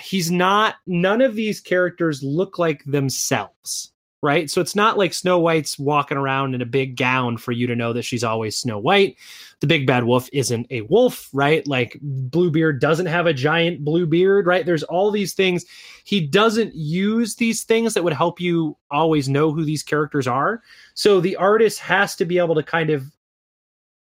he's 0.00 0.30
not 0.30 0.76
none 0.86 1.20
of 1.20 1.34
these 1.34 1.60
characters 1.60 2.22
look 2.22 2.58
like 2.58 2.82
themselves, 2.84 3.92
right? 4.24 4.50
So 4.50 4.60
it's 4.60 4.74
not 4.74 4.96
like 4.96 5.12
Snow 5.12 5.38
White's 5.38 5.78
walking 5.78 6.16
around 6.16 6.54
in 6.54 6.62
a 6.62 6.66
big 6.66 6.96
gown 6.96 7.36
for 7.36 7.52
you 7.52 7.66
to 7.66 7.76
know 7.76 7.92
that 7.92 8.02
she's 8.02 8.24
always 8.24 8.56
Snow 8.56 8.78
White. 8.78 9.16
The 9.60 9.66
big 9.66 9.86
bad 9.86 10.04
wolf 10.04 10.28
isn't 10.32 10.66
a 10.70 10.80
wolf, 10.82 11.28
right? 11.32 11.66
Like 11.68 11.98
Bluebeard 12.00 12.80
doesn't 12.80 13.06
have 13.06 13.26
a 13.26 13.34
giant 13.34 13.84
blue 13.84 14.06
beard, 14.06 14.46
right? 14.46 14.64
There's 14.64 14.82
all 14.82 15.10
these 15.10 15.34
things 15.34 15.66
he 16.04 16.26
doesn't 16.26 16.74
use 16.74 17.36
these 17.36 17.64
things 17.64 17.94
that 17.94 18.02
would 18.02 18.14
help 18.14 18.40
you 18.40 18.76
always 18.90 19.28
know 19.28 19.52
who 19.52 19.64
these 19.64 19.82
characters 19.82 20.26
are. 20.26 20.62
So 20.94 21.20
the 21.20 21.36
artist 21.36 21.78
has 21.80 22.16
to 22.16 22.24
be 22.24 22.38
able 22.38 22.54
to 22.54 22.62
kind 22.62 22.90
of 22.90 23.04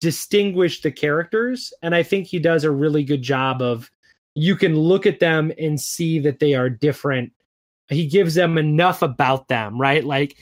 distinguish 0.01 0.83
the 0.83 0.93
characters. 0.93 1.73
And 1.83 1.95
I 1.95 2.03
think 2.03 2.27
he 2.27 2.39
does 2.39 2.64
a 2.64 2.70
really 2.70 3.05
good 3.05 3.23
job 3.23 3.61
of 3.61 3.91
you 4.35 4.57
can 4.57 4.77
look 4.77 5.05
at 5.05 5.20
them 5.20 5.53
and 5.59 5.81
see 5.81 6.18
that 6.20 6.39
they 6.39 6.55
are 6.55 6.70
different. 6.70 7.33
He 7.93 8.07
gives 8.07 8.34
them 8.34 8.59
enough 8.59 9.03
about 9.03 9.49
them, 9.49 9.80
right? 9.80 10.05
Like 10.05 10.36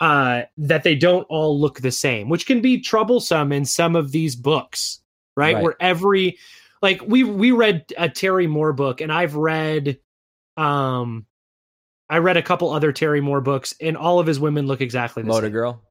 uh 0.00 0.42
that 0.58 0.82
they 0.82 0.94
don't 0.94 1.24
all 1.30 1.58
look 1.58 1.80
the 1.80 1.90
same, 1.90 2.28
which 2.28 2.46
can 2.46 2.60
be 2.60 2.80
troublesome 2.80 3.50
in 3.50 3.64
some 3.64 3.96
of 3.96 4.12
these 4.12 4.36
books, 4.36 5.00
right? 5.36 5.54
Right. 5.54 5.62
Where 5.62 5.76
every 5.80 6.38
like 6.82 7.00
we 7.06 7.24
we 7.24 7.50
read 7.50 7.84
a 7.96 8.08
Terry 8.08 8.46
Moore 8.46 8.74
book 8.74 9.00
and 9.00 9.10
I've 9.10 9.36
read 9.36 9.98
um 10.58 11.26
I 12.10 12.18
read 12.18 12.36
a 12.36 12.42
couple 12.42 12.70
other 12.70 12.92
Terry 12.92 13.20
Moore 13.20 13.40
books 13.40 13.74
and 13.80 13.96
all 13.96 14.20
of 14.20 14.26
his 14.26 14.38
women 14.38 14.66
look 14.66 14.80
exactly 14.80 15.22
the 15.22 15.28
Motor 15.28 15.46
same. 15.46 15.52
Motor 15.52 15.52
Girl. 15.52 15.82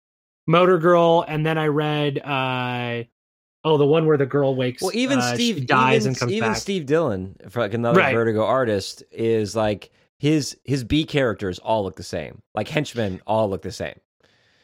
Motor 0.47 0.77
Girl 0.77 1.25
and 1.27 1.43
then 1.45 1.57
I 1.57 1.67
read 1.67 2.19
uh 2.19 3.03
oh 3.63 3.77
the 3.79 3.85
one 3.87 4.05
where 4.05 4.17
the 4.17 4.27
girl 4.27 4.55
wakes 4.55 4.83
up. 4.83 4.87
Well, 4.89 4.95
even 4.95 5.17
uh, 5.17 5.33
Steve 5.33 5.65
dies 5.65 6.03
even, 6.03 6.07
and 6.09 6.17
comes 6.17 6.31
even 6.31 6.49
back. 6.51 6.57
Steve 6.61 6.85
Dillon, 6.85 7.35
for 7.49 7.61
like 7.61 7.73
another 7.73 7.97
Right. 7.97 8.13
Vertigo 8.13 8.45
artist, 8.45 9.03
is 9.11 9.55
like 9.55 9.91
his 10.25 10.57
his 10.63 10.83
B 10.83 11.05
characters 11.05 11.59
all 11.59 11.83
look 11.83 11.95
the 11.97 12.03
same. 12.03 12.41
Like 12.55 12.67
henchmen 12.67 13.21
all 13.27 13.47
look 13.49 13.61
the 13.61 13.71
same. 13.71 13.99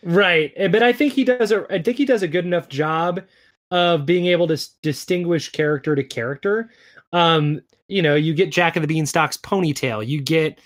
Right. 0.04 0.52
Eh, 0.56 0.68
But 0.68 0.82
I 0.82 0.92
think 0.94 1.14
he 1.14 1.24
does 1.24 1.52
a 1.52 1.66
I 1.72 1.82
think 1.82 1.98
he 1.98 2.06
does 2.06 2.24
a 2.24 2.28
good 2.28 2.46
enough 2.46 2.68
job 2.68 3.22
of 3.70 4.06
being 4.06 4.26
able 4.26 4.48
to 4.48 4.58
distinguish 4.82 5.52
character 5.52 5.96
to 5.96 6.04
character. 6.04 6.72
Um, 7.14 7.62
you 7.88 8.02
know, 8.02 8.16
you 8.16 8.34
get 8.34 8.52
Jack 8.52 8.76
of 8.76 8.82
the 8.82 8.88
Beanstalk's 8.88 9.38
ponytail, 9.38 10.06
you 10.08 10.20
get 10.22 10.60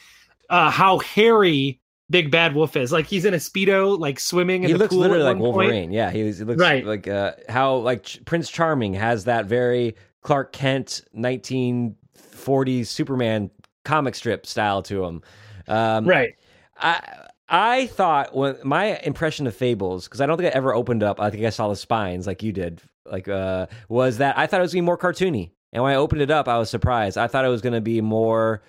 uh 0.50 0.70
how 0.70 1.00
hairy 1.00 1.82
Big 2.10 2.32
Bad 2.32 2.56
Wolf 2.56 2.78
is. 2.78 2.92
Like 2.94 3.08
he's 3.08 3.26
in 3.26 3.34
a 3.34 3.38
speedo, 3.38 4.00
like 4.00 4.20
swimming 4.20 4.64
in 4.64 4.68
he 4.70 4.74
the 4.74 4.80
looks 4.80 4.94
literally 4.94 5.24
like 5.24 5.38
one 5.38 5.52
point. 5.52 5.56
Wolverine. 5.72 5.92
Yeah, 5.92 6.12
he, 6.12 6.20
he 6.32 6.44
looks 6.44 6.62
Right. 6.62 6.86
like 6.86 7.08
uh, 7.08 7.34
how 7.50 7.76
like 7.78 8.04
Ch- 8.04 8.24
Prince 8.26 8.50
Charming 8.50 8.94
has 8.94 9.26
that 9.26 9.46
very 9.48 9.96
Clark 10.22 10.54
Kent 10.54 11.02
1940s 11.18 12.88
Superman 12.88 13.50
comic 13.86 14.16
strip 14.16 14.46
style 14.46 14.82
to 14.84 15.02
them. 15.02 15.22
Um, 15.68 16.06
Right. 16.06 16.36
I 16.78 17.28
I 17.48 17.88
thought 17.88 18.36
when 18.36 18.58
my 18.64 18.98
impression 19.00 19.48
of 19.48 19.56
Fables 19.56 20.06
because 20.06 20.20
I 20.20 20.26
don't 20.26 20.38
think 20.38 20.54
I 20.54 20.58
ever 20.58 20.74
opened 20.74 21.04
up. 21.04 21.20
I 21.22 21.30
think 21.30 21.46
I 21.46 21.52
saw 21.52 21.70
the 21.70 21.76
spines 21.76 22.28
like 22.28 22.44
you 22.44 22.52
did. 22.52 22.82
Like 23.06 23.28
uh, 23.28 23.68
was 23.88 24.18
that 24.18 24.38
I 24.38 24.48
thought 24.48 24.60
it 24.60 24.64
was 24.64 24.74
gonna 24.74 24.82
be 24.82 24.86
more 24.88 24.98
cartoony, 24.98 25.52
and 25.72 25.84
when 25.84 25.94
I 25.94 25.96
opened 25.96 26.22
it 26.22 26.32
up, 26.32 26.48
I 26.48 26.58
was 26.58 26.70
surprised. 26.70 27.18
I 27.18 27.28
thought 27.28 27.46
it 27.46 27.50
was 27.50 27.62
gonna 27.62 27.82
be 27.82 28.02
more. 28.02 28.64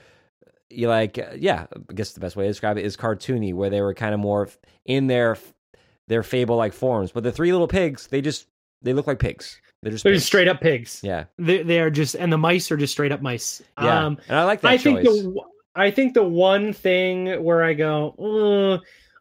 You 0.68 0.88
like 0.88 1.18
uh, 1.18 1.34
yeah, 1.36 1.66
I 1.74 1.92
guess 1.94 2.12
the 2.12 2.20
best 2.20 2.36
way 2.36 2.44
to 2.44 2.50
describe 2.50 2.76
it 2.76 2.84
is 2.84 2.96
cartoony, 2.96 3.54
where 3.54 3.70
they 3.70 3.80
were 3.80 3.94
kind 3.94 4.12
of 4.14 4.20
more 4.20 4.48
in 4.84 5.06
their 5.06 5.38
their 6.08 6.22
fable 6.22 6.56
like 6.56 6.74
forms. 6.74 7.12
But 7.12 7.24
the 7.24 7.32
three 7.32 7.52
little 7.52 7.68
pigs, 7.68 8.08
they 8.08 8.20
just 8.20 8.46
they 8.82 8.92
look 8.92 9.06
like 9.06 9.18
pigs. 9.18 9.58
They're 9.82 9.92
just 9.92 10.04
They're 10.04 10.14
just 10.14 10.26
straight 10.26 10.48
up 10.48 10.60
pigs. 10.60 11.00
Yeah, 11.02 11.24
They 11.38 11.62
they 11.62 11.80
are 11.80 11.90
just 11.90 12.14
and 12.14 12.32
the 12.32 12.38
mice 12.38 12.70
are 12.72 12.76
just 12.76 12.92
straight 12.92 13.12
up 13.12 13.22
mice. 13.22 13.62
yeah, 13.80 14.06
Um 14.06 14.18
and 14.28 14.36
I 14.38 14.44
like 14.44 14.60
that 14.62 14.68
I 14.68 14.76
choice. 14.76 14.82
think 14.82 15.02
the 15.02 15.40
I 15.74 15.90
think 15.90 16.14
the 16.14 16.22
one 16.24 16.72
thing 16.72 17.42
where 17.42 17.62
I 17.62 17.74
go, 17.74 18.80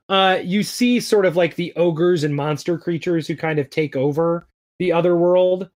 uh, 0.10 0.12
uh, 0.14 0.40
you 0.42 0.64
see 0.64 1.00
sort 1.02 1.26
of 1.26 1.36
like 1.36 1.56
the 1.56 1.74
ogres 1.76 2.24
and 2.24 2.34
monster 2.36 2.78
creatures 2.78 3.28
who 3.28 3.36
kind 3.36 3.60
of 3.60 3.70
take 3.70 3.96
over 3.98 4.48
the 4.80 4.92
other 4.94 5.18
world, 5.18 5.70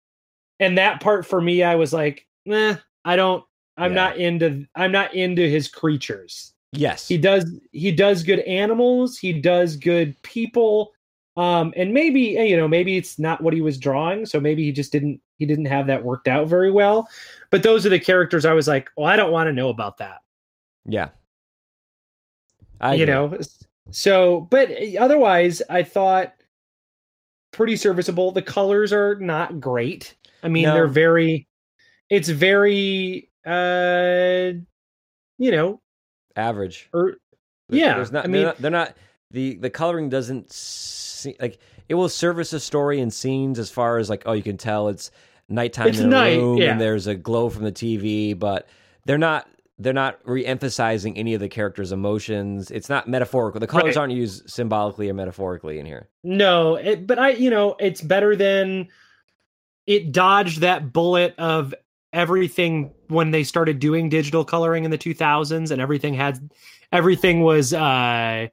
and 0.61 0.77
that 0.77 1.01
part 1.01 1.25
for 1.25 1.41
me, 1.41 1.63
I 1.63 1.77
was 1.77 1.93
like, 1.95 2.27
eh, 2.47 2.77
I 3.07 3.17
don't, 3.17 3.43
I'm 3.79 3.93
Yeah. 3.93 3.95
not 3.95 4.17
into, 4.19 4.67
I'm 4.75 4.93
not 4.93 5.15
into 5.15 5.49
his 5.49 5.69
creatures. 5.69 6.53
Yes. 6.73 7.09
he 7.09 7.17
does 7.17 7.51
he 7.73 7.91
does 7.91 8.23
good 8.23 8.41
animals 8.41 9.17
he 9.17 9.33
does 9.33 9.77
good 9.77 10.21
people 10.23 10.93
um 11.37 11.73
and 11.77 11.93
maybe 11.93 12.37
eh, 12.39 12.45
you 12.45 12.57
know 12.57 12.69
maybe 12.69 12.97
it's 12.97 13.19
not 13.19 13.43
what 13.43 13.53
he 13.53 13.61
was 13.61 13.79
drawing 13.79 14.25
so 14.25 14.41
maybe 14.41 14.65
he 14.65 14.73
just 14.73 14.93
didn't 14.93 15.21
he 15.39 15.47
didn't 15.47 15.67
have 15.67 15.87
that 15.87 16.03
worked 16.03 16.29
out 16.29 16.49
very 16.49 16.71
well 16.71 17.09
but 17.51 17.63
those 17.63 17.85
are 17.85 17.91
the 17.91 18.01
characters 18.01 18.45
i 18.45 18.53
was 18.53 18.67
like 18.67 18.91
well 18.97 19.07
i 19.07 19.17
don't 19.17 19.33
want 19.33 19.47
to 19.47 19.53
know 19.53 19.69
about 19.69 19.99
that 19.99 20.23
yeah. 20.89 21.09
I 22.81 22.95
you 22.95 23.07
know 23.07 23.39
so 23.91 24.43
but 24.51 24.71
eh, 24.71 24.97
otherwise 24.99 25.63
i 25.69 25.83
thought 25.83 26.35
pretty 27.53 27.77
serviceable 27.77 28.33
the 28.33 28.43
colors 28.43 28.93
are 28.93 29.17
not 29.17 29.61
great 29.61 30.15
i 30.43 30.49
mean 30.49 30.65
No. 30.65 30.75
they're 30.75 30.89
very 30.89 31.49
it's 32.11 32.29
very 32.29 33.31
uh 33.47 34.53
you 35.39 35.51
know 35.51 35.81
average. 36.37 36.89
or 36.93 37.17
yeah 37.71 37.95
There's 37.95 38.13
not, 38.13 38.25
i 38.25 38.29
they're 38.29 38.33
mean 38.33 38.43
not, 38.43 38.59
they're 38.59 38.71
not 38.71 38.97
the 39.31 39.57
the 39.57 39.71
coloring 39.71 40.09
doesn't 40.09 40.53
see, 40.53 41.37
like 41.41 41.59
it 41.89 41.95
will 41.95 42.09
service 42.09 42.53
a 42.53 42.61
story 42.61 43.01
and 43.01 43.13
scenes 43.13 43.59
as 43.59 43.71
far 43.71 43.99
as 43.99 44.09
like 44.11 44.23
oh 44.27 44.33
you 44.33 44.43
can 44.43 44.57
tell 44.57 44.89
it's 44.89 45.11
nighttime 45.49 45.89
It's 45.89 45.99
in 45.99 46.07
a 46.07 46.09
night, 46.09 46.37
room 46.39 46.59
yeah. 46.59 46.73
and 46.73 46.81
there's 46.81 47.07
a 47.07 47.15
glow 47.15 47.49
from 47.49 47.65
the 47.65 47.73
TV, 47.73 48.39
but 48.39 48.69
they're 49.05 49.19
not 49.19 49.49
they're 49.79 49.93
not 49.93 50.19
re-emphasizing 50.25 51.19
any 51.19 51.35
of 51.35 51.41
the 51.41 51.49
characters' 51.51 51.93
emotions. 51.93 52.71
It's 52.71 52.89
not 52.89 53.09
metaphorical. 53.09 53.61
The 53.61 53.67
colors 53.67 53.95
Right. 53.97 53.97
aren't 53.99 54.15
used 54.15 54.49
symbolically 54.49 55.11
or 55.11 55.15
metaphorically 55.15 55.79
in 55.79 55.85
here. 55.85 56.09
No, 56.25 56.77
it, 56.77 57.07
but 57.07 57.19
I, 57.19 57.31
you 57.33 57.51
know, 57.51 57.77
it's 57.79 58.01
better 58.01 58.35
than 58.35 58.89
it 59.87 60.13
dodged 60.13 60.63
that 60.63 60.95
bullet 60.95 61.35
of 61.37 61.75
everything 62.15 62.91
when 63.09 63.33
they 63.33 63.45
started 63.45 63.79
doing 63.79 64.09
digital 64.09 64.45
coloring 64.47 64.85
in 64.85 64.91
the 64.91 64.97
2000s 64.99 65.71
and 65.71 65.83
everything 65.83 66.15
had 66.15 66.51
everything 66.91 67.43
was 67.43 67.75
uh 67.75 68.47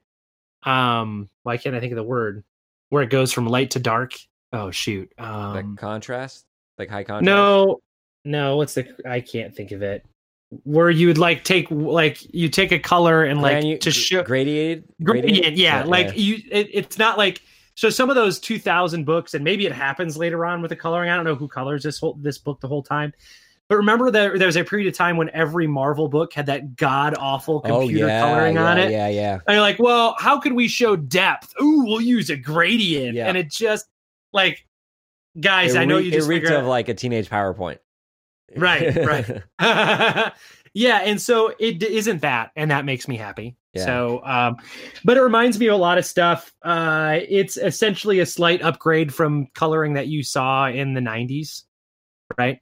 um 0.64 1.28
why 1.42 1.56
can't 1.56 1.74
I 1.74 1.80
think 1.80 1.92
of 1.92 1.96
the 1.96 2.02
word 2.02 2.44
where 2.90 3.02
it 3.02 3.10
goes 3.10 3.32
from 3.32 3.46
light 3.46 3.72
to 3.72 3.78
dark? 3.78 4.14
Oh 4.52 4.70
shoot. 4.70 5.12
like 5.18 5.64
Um 5.64 5.76
contrast, 5.76 6.44
like 6.78 6.88
high 6.88 7.04
contrast. 7.04 7.24
no. 7.24 7.80
No, 8.24 8.56
what's 8.56 8.74
the 8.74 8.88
I 9.06 9.20
can't 9.20 9.54
think 9.54 9.70
of 9.70 9.82
it. 9.82 10.04
Where 10.62 10.88
you 10.88 11.08
would 11.08 11.18
like 11.18 11.44
take 11.44 11.70
like 11.70 12.34
you 12.34 12.48
take 12.48 12.72
a 12.72 12.78
color 12.78 13.24
and 13.24 13.42
like 13.42 13.58
Granu- 13.58 13.80
to 13.80 13.90
show 13.90 14.22
gradiated, 14.22 14.84
gradient 15.02 15.56
yeah, 15.56 15.84
like 15.84 16.06
yeah. 16.08 16.12
you 16.14 16.36
it, 16.50 16.70
it's 16.72 16.96
not 16.96 17.18
like 17.18 17.42
so 17.74 17.90
some 17.90 18.08
of 18.08 18.16
those 18.16 18.38
2000 18.38 19.04
books 19.04 19.34
and 19.34 19.42
maybe 19.42 19.66
it 19.66 19.72
happens 19.72 20.16
later 20.16 20.46
on 20.46 20.62
with 20.62 20.68
the 20.68 20.76
coloring 20.76 21.10
i 21.10 21.16
don't 21.16 21.24
know 21.24 21.34
who 21.34 21.48
colors 21.48 21.82
this 21.82 21.98
whole 21.98 22.14
this 22.20 22.38
book 22.38 22.60
the 22.60 22.68
whole 22.68 22.84
time 22.84 23.12
but 23.68 23.76
remember 23.76 24.10
that 24.10 24.38
there 24.38 24.46
was 24.46 24.56
a 24.56 24.64
period 24.64 24.88
of 24.88 24.94
time 24.94 25.16
when 25.16 25.30
every 25.30 25.66
marvel 25.66 26.08
book 26.08 26.32
had 26.32 26.46
that 26.46 26.76
god 26.76 27.14
awful 27.18 27.60
oh 27.64 27.80
computer 27.80 28.06
yeah, 28.06 28.20
coloring 28.20 28.54
yeah, 28.56 28.64
on 28.70 28.78
it 28.78 28.90
Yeah, 28.90 29.08
yeah. 29.08 29.32
and 29.46 29.54
you're 29.54 29.60
like 29.60 29.78
well 29.78 30.16
how 30.18 30.38
could 30.38 30.52
we 30.52 30.68
show 30.68 30.96
depth 30.96 31.52
ooh 31.60 31.84
we'll 31.84 32.00
use 32.00 32.30
a 32.30 32.36
gradient 32.36 33.14
Yeah. 33.16 33.26
and 33.28 33.36
it 33.38 33.50
just 33.50 33.86
like 34.32 34.66
guys 35.40 35.74
It 35.74 35.78
i 35.80 35.84
know 35.84 35.98
you 35.98 36.10
just 36.10 36.26
it 36.28 36.30
reeked 36.30 36.50
of 36.50 36.66
like 36.66 36.88
a 36.88 36.94
teenage 36.94 37.28
PowerPoint. 37.28 37.78
Right, 38.56 38.94
right. 38.96 39.42
yeah, 40.74 40.98
and 40.98 41.20
so 41.20 41.52
it 41.58 41.82
isn't 41.82 42.20
that, 42.22 42.50
and 42.54 42.70
that 42.70 42.84
makes 42.84 43.08
me 43.08 43.16
happy. 43.16 43.56
Yeah. 43.72 43.84
So, 43.84 44.20
um, 44.24 44.56
but 45.04 45.16
it 45.16 45.22
reminds 45.22 45.58
me 45.58 45.66
of 45.66 45.74
a 45.74 45.78
lot 45.78 45.98
of 45.98 46.04
stuff. 46.04 46.54
Uh, 46.62 47.18
it's 47.28 47.56
essentially 47.56 48.20
a 48.20 48.26
slight 48.26 48.62
upgrade 48.62 49.12
from 49.12 49.48
coloring 49.54 49.94
that 49.94 50.06
you 50.06 50.22
saw 50.22 50.68
in 50.68 50.94
the 50.94 51.00
'90s, 51.00 51.62
right? 52.38 52.60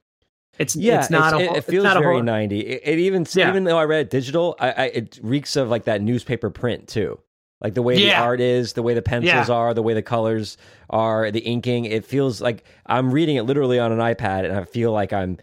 It's 0.59 0.77
Yeah, 0.77 1.01
it's 1.01 1.11
not 1.11 1.29
it's- 1.29 1.33
a 1.33 1.37
it, 1.45 1.47
whole- 1.47 1.55
it 1.55 1.59
it's 1.59 1.67
feels 1.69 1.85
a 1.87 1.95
very 2.01 2.15
whole- 2.17 2.23
90. 2.23 2.61
It, 2.61 2.83
it 2.85 2.99
even 2.99 3.27
Yeah. 3.35 3.49
even 3.49 3.65
though 3.65 3.79
I 3.79 3.85
read 3.85 4.01
it 4.03 4.11
digital, 4.11 4.55
I, 4.61 4.71
I 4.73 4.85
it 4.87 5.19
reeks 5.23 5.57
of 5.57 5.69
like 5.71 5.85
that 5.85 6.03
newspaper 6.03 6.51
print 6.51 6.89
too. 6.89 7.19
Like 7.63 7.75
the 7.75 7.83
way 7.83 7.95
the 7.97 8.13
art 8.15 8.41
is, 8.41 8.73
the 8.73 8.83
way 8.83 8.93
the 8.95 9.03
pencils 9.03 9.49
Yeah. 9.49 9.55
are, 9.55 9.73
the 9.73 9.83
way 9.83 9.95
the 9.95 10.03
colors 10.03 10.57
are, 10.91 11.31
the 11.31 11.39
inking. 11.41 11.85
It 11.85 12.05
feels 12.05 12.41
like 12.41 12.65
I'm 12.87 13.13
reading 13.13 13.37
it 13.37 13.43
literally 13.45 13.79
on 13.79 13.93
an 13.93 13.99
iPad, 14.01 14.45
and 14.45 14.53
I 14.53 14.65
feel 14.65 14.91
like 14.91 15.13
I'm 15.13 15.39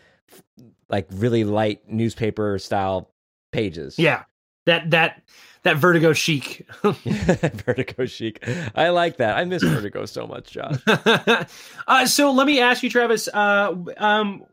like 0.90 1.08
really 1.12 1.44
light 1.46 1.90
newspaper 1.90 2.60
style 2.60 3.10
pages. 3.54 3.98
Yeah, 3.98 4.24
that 4.66 4.92
that 4.92 5.24
that 5.64 5.78
Vertigo 5.78 6.12
chic. 6.14 6.68
Vertigo 6.84 8.06
chic. 8.06 8.46
I 8.76 8.90
like 8.90 9.18
that. 9.18 9.38
I 9.38 9.46
miss 9.46 9.64
Vertigo 9.64 10.06
so 10.06 10.28
much, 10.28 10.52
Josh. 10.52 10.76
uh, 11.88 12.06
so 12.06 12.32
let 12.32 12.48
me 12.48 12.60
ask 12.60 12.84
you, 12.84 12.90
Travis. 12.90 13.30
Uh, 13.30 13.76
um, 13.98 14.44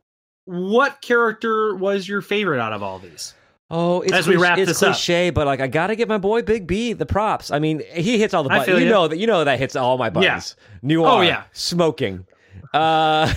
what 0.47 1.01
character 1.03 1.75
was 1.77 2.09
your 2.09 2.23
favorite 2.23 2.61
out 2.61 2.73
of 2.73 2.83
all 2.83 2.99
these? 2.99 3.35
Oh, 3.71 4.01
it's 4.03 4.13
As 4.13 4.29
we 4.29 4.37
wrap 4.37 4.59
it's 4.59 4.69
this 4.69 4.83
up. 4.83 4.95
cliche, 4.95 5.31
but 5.31 5.47
like 5.47 5.61
I 5.61 5.67
gotta 5.67 5.97
get 5.97 6.09
my 6.09 6.19
boy 6.19 6.43
Big 6.43 6.67
B 6.69 6.93
the 6.93 7.05
props. 7.07 7.51
I 7.51 7.59
mean, 7.59 7.83
he 7.93 8.17
hits 8.19 8.33
all 8.33 8.43
the 8.45 8.49
buttons. 8.49 8.67
feel 8.67 8.79
You 8.81 8.89
know 8.89 9.09
that 9.09 9.19
you 9.19 9.27
know 9.27 9.43
that 9.45 9.59
hits 9.59 9.75
all 9.77 9.99
my 9.99 10.09
buttons. 10.09 10.55
Noir, 10.83 11.09
Oh, 11.09 11.21
yeah. 11.21 11.43
smoking, 11.53 12.27
uh, 12.73 13.33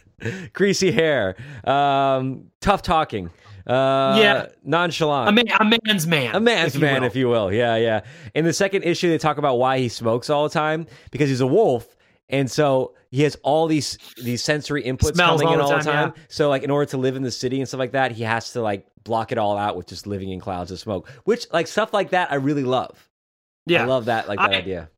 greasy 0.52 0.92
hair, 0.92 1.34
um, 1.64 2.50
tough 2.60 2.82
talking, 2.82 3.30
uh, 3.66 4.18
Yeah. 4.20 4.46
nonchalant. 4.64 5.30
A, 5.30 5.32
man, 5.32 5.56
a 5.58 5.64
man's 5.86 6.06
man. 6.06 6.34
A 6.34 6.40
man's 6.40 6.74
if 6.74 6.80
man, 6.82 7.00
will. 7.00 7.06
if 7.06 7.16
you 7.16 7.28
will. 7.28 7.50
Yeah, 7.52 7.76
yeah. 7.76 8.00
In 8.34 8.44
the 8.44 8.52
second 8.52 8.82
issue, 8.82 9.08
they 9.08 9.16
talk 9.18 9.38
about 9.38 9.56
why 9.58 9.78
he 9.78 9.88
smokes 9.88 10.28
all 10.28 10.44
the 10.44 10.52
time 10.52 10.86
because 11.10 11.30
he's 11.30 11.40
a 11.40 11.46
wolf, 11.46 11.96
and 12.30 12.50
so 12.50 12.94
he 13.10 13.22
has 13.22 13.36
all 13.42 13.66
these 13.66 13.98
these 14.22 14.42
sensory 14.42 14.82
inputs 14.84 15.14
Smells 15.14 15.40
coming 15.40 15.54
in 15.54 15.60
all 15.60 15.72
all 15.72 15.78
the 15.78 15.84
time, 15.84 16.12
time. 16.12 16.22
So, 16.28 16.48
like, 16.48 16.62
in 16.62 16.70
order 16.70 16.88
to 16.90 16.96
live 16.96 17.16
in 17.16 17.22
the 17.22 17.30
city 17.30 17.58
and 17.60 17.68
stuff 17.68 17.78
like 17.80 17.92
that, 17.92 18.12
he 18.12 18.22
has 18.22 18.52
to 18.52 18.62
like 18.62 18.86
block 19.04 19.32
it 19.32 19.38
all 19.38 19.56
out 19.56 19.76
with 19.76 19.86
just 19.86 20.06
living 20.06 20.30
in 20.30 20.40
clouds 20.40 20.70
of 20.70 20.78
smoke. 20.78 21.08
Which, 21.24 21.46
like, 21.52 21.66
stuff 21.66 21.92
like 21.92 22.10
that, 22.10 22.30
I 22.32 22.36
really 22.36 22.64
love. 22.64 23.08
Yeah, 23.66 23.82
I 23.82 23.86
love 23.86 24.06
that, 24.06 24.28
like 24.28 24.38
that 24.38 24.50
I- 24.52 24.56
idea. 24.56 24.90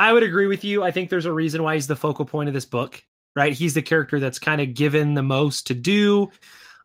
I 0.00 0.12
would 0.12 0.22
agree 0.22 0.46
with 0.46 0.62
you. 0.62 0.84
I 0.84 0.92
think 0.92 1.10
there's 1.10 1.26
a 1.26 1.32
reason 1.32 1.62
why 1.64 1.74
he's 1.74 1.88
the 1.88 1.96
focal 1.96 2.24
point 2.24 2.48
of 2.48 2.54
this 2.54 2.64
book, 2.64 3.02
right? 3.34 3.52
He's 3.52 3.74
the 3.74 3.82
character 3.82 4.20
that's 4.20 4.38
kind 4.38 4.60
of 4.60 4.72
given 4.74 5.14
the 5.14 5.24
most 5.24 5.66
to 5.66 5.74
do. 5.74 6.30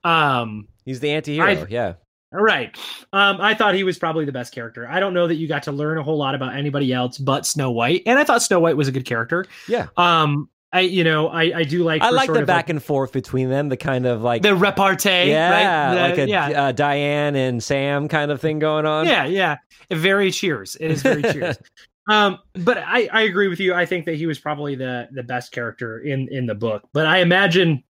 Um, 0.03 0.67
He's 0.83 0.99
the 0.99 1.11
anti-hero. 1.11 1.45
I- 1.47 1.65
yeah. 1.69 1.93
Right. 2.41 2.75
Um, 3.11 3.39
I 3.39 3.53
thought 3.53 3.75
he 3.75 3.83
was 3.83 3.97
probably 3.97 4.25
the 4.25 4.31
best 4.31 4.53
character. 4.53 4.87
I 4.87 4.99
don't 4.99 5.13
know 5.13 5.27
that 5.27 5.35
you 5.35 5.47
got 5.47 5.63
to 5.63 5.71
learn 5.71 5.97
a 5.97 6.03
whole 6.03 6.17
lot 6.17 6.35
about 6.35 6.55
anybody 6.55 6.91
else 6.91 7.17
but 7.17 7.45
Snow 7.45 7.71
White, 7.71 8.03
and 8.05 8.17
I 8.17 8.23
thought 8.23 8.41
Snow 8.41 8.59
White 8.59 8.77
was 8.77 8.87
a 8.87 8.91
good 8.91 9.05
character. 9.05 9.45
Yeah. 9.67 9.87
Um, 9.97 10.49
I 10.73 10.79
you 10.81 11.03
know 11.03 11.27
I 11.27 11.59
I 11.59 11.63
do 11.63 11.83
like 11.83 12.01
I 12.01 12.09
like 12.09 12.33
the 12.33 12.45
back 12.45 12.69
and 12.69 12.81
forth 12.81 13.11
between 13.11 13.49
them, 13.49 13.69
the 13.69 13.77
kind 13.77 14.07
of 14.07 14.23
like 14.23 14.41
the 14.41 14.55
repartee, 14.55 15.29
yeah, 15.29 15.51
right? 15.51 15.93
The- 15.93 16.01
like 16.01 16.17
a 16.17 16.27
yeah. 16.27 16.63
uh, 16.63 16.71
Diane 16.71 17.35
and 17.35 17.63
Sam 17.63 18.07
kind 18.07 18.31
of 18.31 18.41
thing 18.41 18.57
going 18.57 18.87
on. 18.87 19.05
yeah, 19.05 19.25
yeah. 19.25 19.57
Very 19.91 20.31
cheers. 20.31 20.75
It 20.79 20.89
is 20.89 21.01
very 21.01 21.21
cheers. 21.21 21.57
Um, 22.09 22.39
but 22.53 22.77
I, 22.77 23.07
I 23.13 23.21
agree 23.21 23.47
with 23.47 23.61
you. 23.61 23.73
I 23.73 23.85
think 23.85 24.05
that 24.07 24.15
he 24.15 24.25
was 24.25 24.37
probably 24.37 24.75
the 24.75 25.07
the 25.13 25.23
best 25.23 25.53
character 25.53 25.99
in 25.99 26.27
in 26.31 26.45
the 26.45 26.53
book. 26.53 26.83
But 26.91 27.05
I 27.05 27.19
imagine 27.19 27.81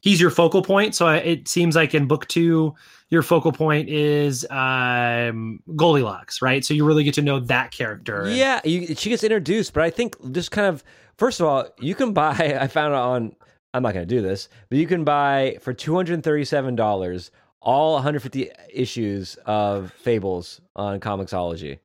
he's 0.00 0.20
your 0.20 0.30
focal 0.30 0.62
point. 0.62 0.94
So 0.94 1.06
I, 1.06 1.16
it 1.16 1.48
seems 1.48 1.74
like 1.74 1.94
in 1.94 2.06
book 2.06 2.28
two, 2.28 2.74
your 3.10 3.22
focal 3.22 3.52
point 3.52 3.88
is 3.88 4.46
um 4.50 5.60
Goldilocks, 5.76 6.40
right? 6.42 6.64
So 6.64 6.74
you 6.74 6.84
really 6.84 7.04
get 7.04 7.14
to 7.14 7.22
know 7.22 7.40
that 7.40 7.70
character. 7.72 8.22
And- 8.24 8.36
Yeah, 8.36 8.60
you, 8.64 8.94
she 8.94 9.10
gets 9.10 9.24
introduced, 9.24 9.72
but 9.72 9.82
I 9.82 9.90
think 9.90 10.16
just 10.32 10.50
kind 10.50 10.66
of 10.68 10.82
first 11.18 11.40
of 11.40 11.46
all, 11.46 11.66
you 11.80 11.94
can 11.94 12.12
buy. 12.12 12.56
I 12.60 12.66
found 12.68 12.94
it 12.94 12.98
on. 12.98 13.36
I'm 13.72 13.82
not 13.84 13.94
going 13.94 14.06
to 14.08 14.14
do 14.14 14.20
this, 14.20 14.48
but 14.68 14.78
you 14.78 14.86
can 14.86 15.04
buy 15.04 15.58
for 15.60 15.72
two 15.72 15.94
hundred 15.94 16.22
thirty-seven 16.24 16.74
dollars 16.76 17.30
all 17.62 17.92
150 17.92 18.50
issues 18.72 19.34
of 19.44 19.92
Fables 19.92 20.62
on 20.74 20.98
Comixology. 20.98 21.78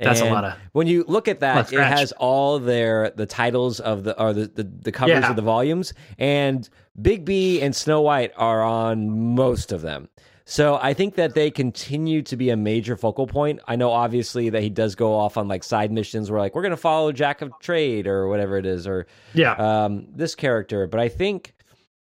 That's 0.00 0.20
a 0.22 0.24
lot 0.24 0.44
of- 0.44 0.54
When 0.72 0.86
you 0.86 1.04
look 1.06 1.28
at 1.28 1.40
that, 1.40 1.72
it 1.72 1.78
has 1.80 2.12
all 2.12 2.58
their 2.58 3.10
the 3.10 3.26
titles 3.26 3.80
of 3.80 4.04
the 4.04 4.18
or 4.20 4.32
the 4.32 4.46
the, 4.46 4.62
the 4.62 4.92
covers 4.92 5.10
Yeah. 5.22 5.28
of 5.30 5.36
the 5.36 5.42
volumes, 5.42 5.92
and 6.18 6.68
Big 7.02 7.24
B 7.24 7.60
and 7.60 7.74
Snow 7.76 8.00
White 8.00 8.32
are 8.36 8.62
on 8.62 9.34
most 9.34 9.72
of 9.72 9.82
them. 9.82 10.08
So 10.50 10.78
I 10.80 10.94
think 10.94 11.16
that 11.16 11.34
they 11.34 11.50
continue 11.50 12.22
to 12.22 12.34
be 12.34 12.48
a 12.48 12.56
major 12.56 12.96
focal 12.96 13.26
point. 13.26 13.60
I 13.68 13.76
know 13.76 13.90
obviously 13.90 14.48
that 14.48 14.62
he 14.62 14.70
does 14.70 14.94
go 14.94 15.14
off 15.14 15.36
on 15.36 15.46
like 15.46 15.62
side 15.62 15.92
missions 15.92 16.30
where 16.30 16.40
like 16.40 16.54
we're 16.54 16.62
gonna 16.62 16.74
follow 16.74 17.12
Jack 17.12 17.42
of 17.42 17.52
Trade 17.60 18.06
or 18.06 18.28
whatever 18.28 18.56
it 18.56 18.64
is, 18.64 18.86
or 18.86 19.06
yeah. 19.34 19.52
um, 19.56 20.06
this 20.10 20.34
character. 20.34 20.86
But 20.86 21.00
I 21.00 21.10
think 21.10 21.54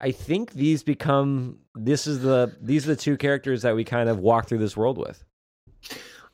I 0.02 0.10
think 0.10 0.52
these 0.52 0.82
become 0.82 1.60
this 1.74 2.06
is 2.06 2.20
the 2.20 2.54
these 2.60 2.84
are 2.84 2.94
the 2.94 3.00
two 3.00 3.16
characters 3.16 3.62
that 3.62 3.74
we 3.74 3.84
kind 3.84 4.10
of 4.10 4.18
walk 4.18 4.48
through 4.48 4.58
this 4.58 4.76
world 4.76 4.98
with. 4.98 5.24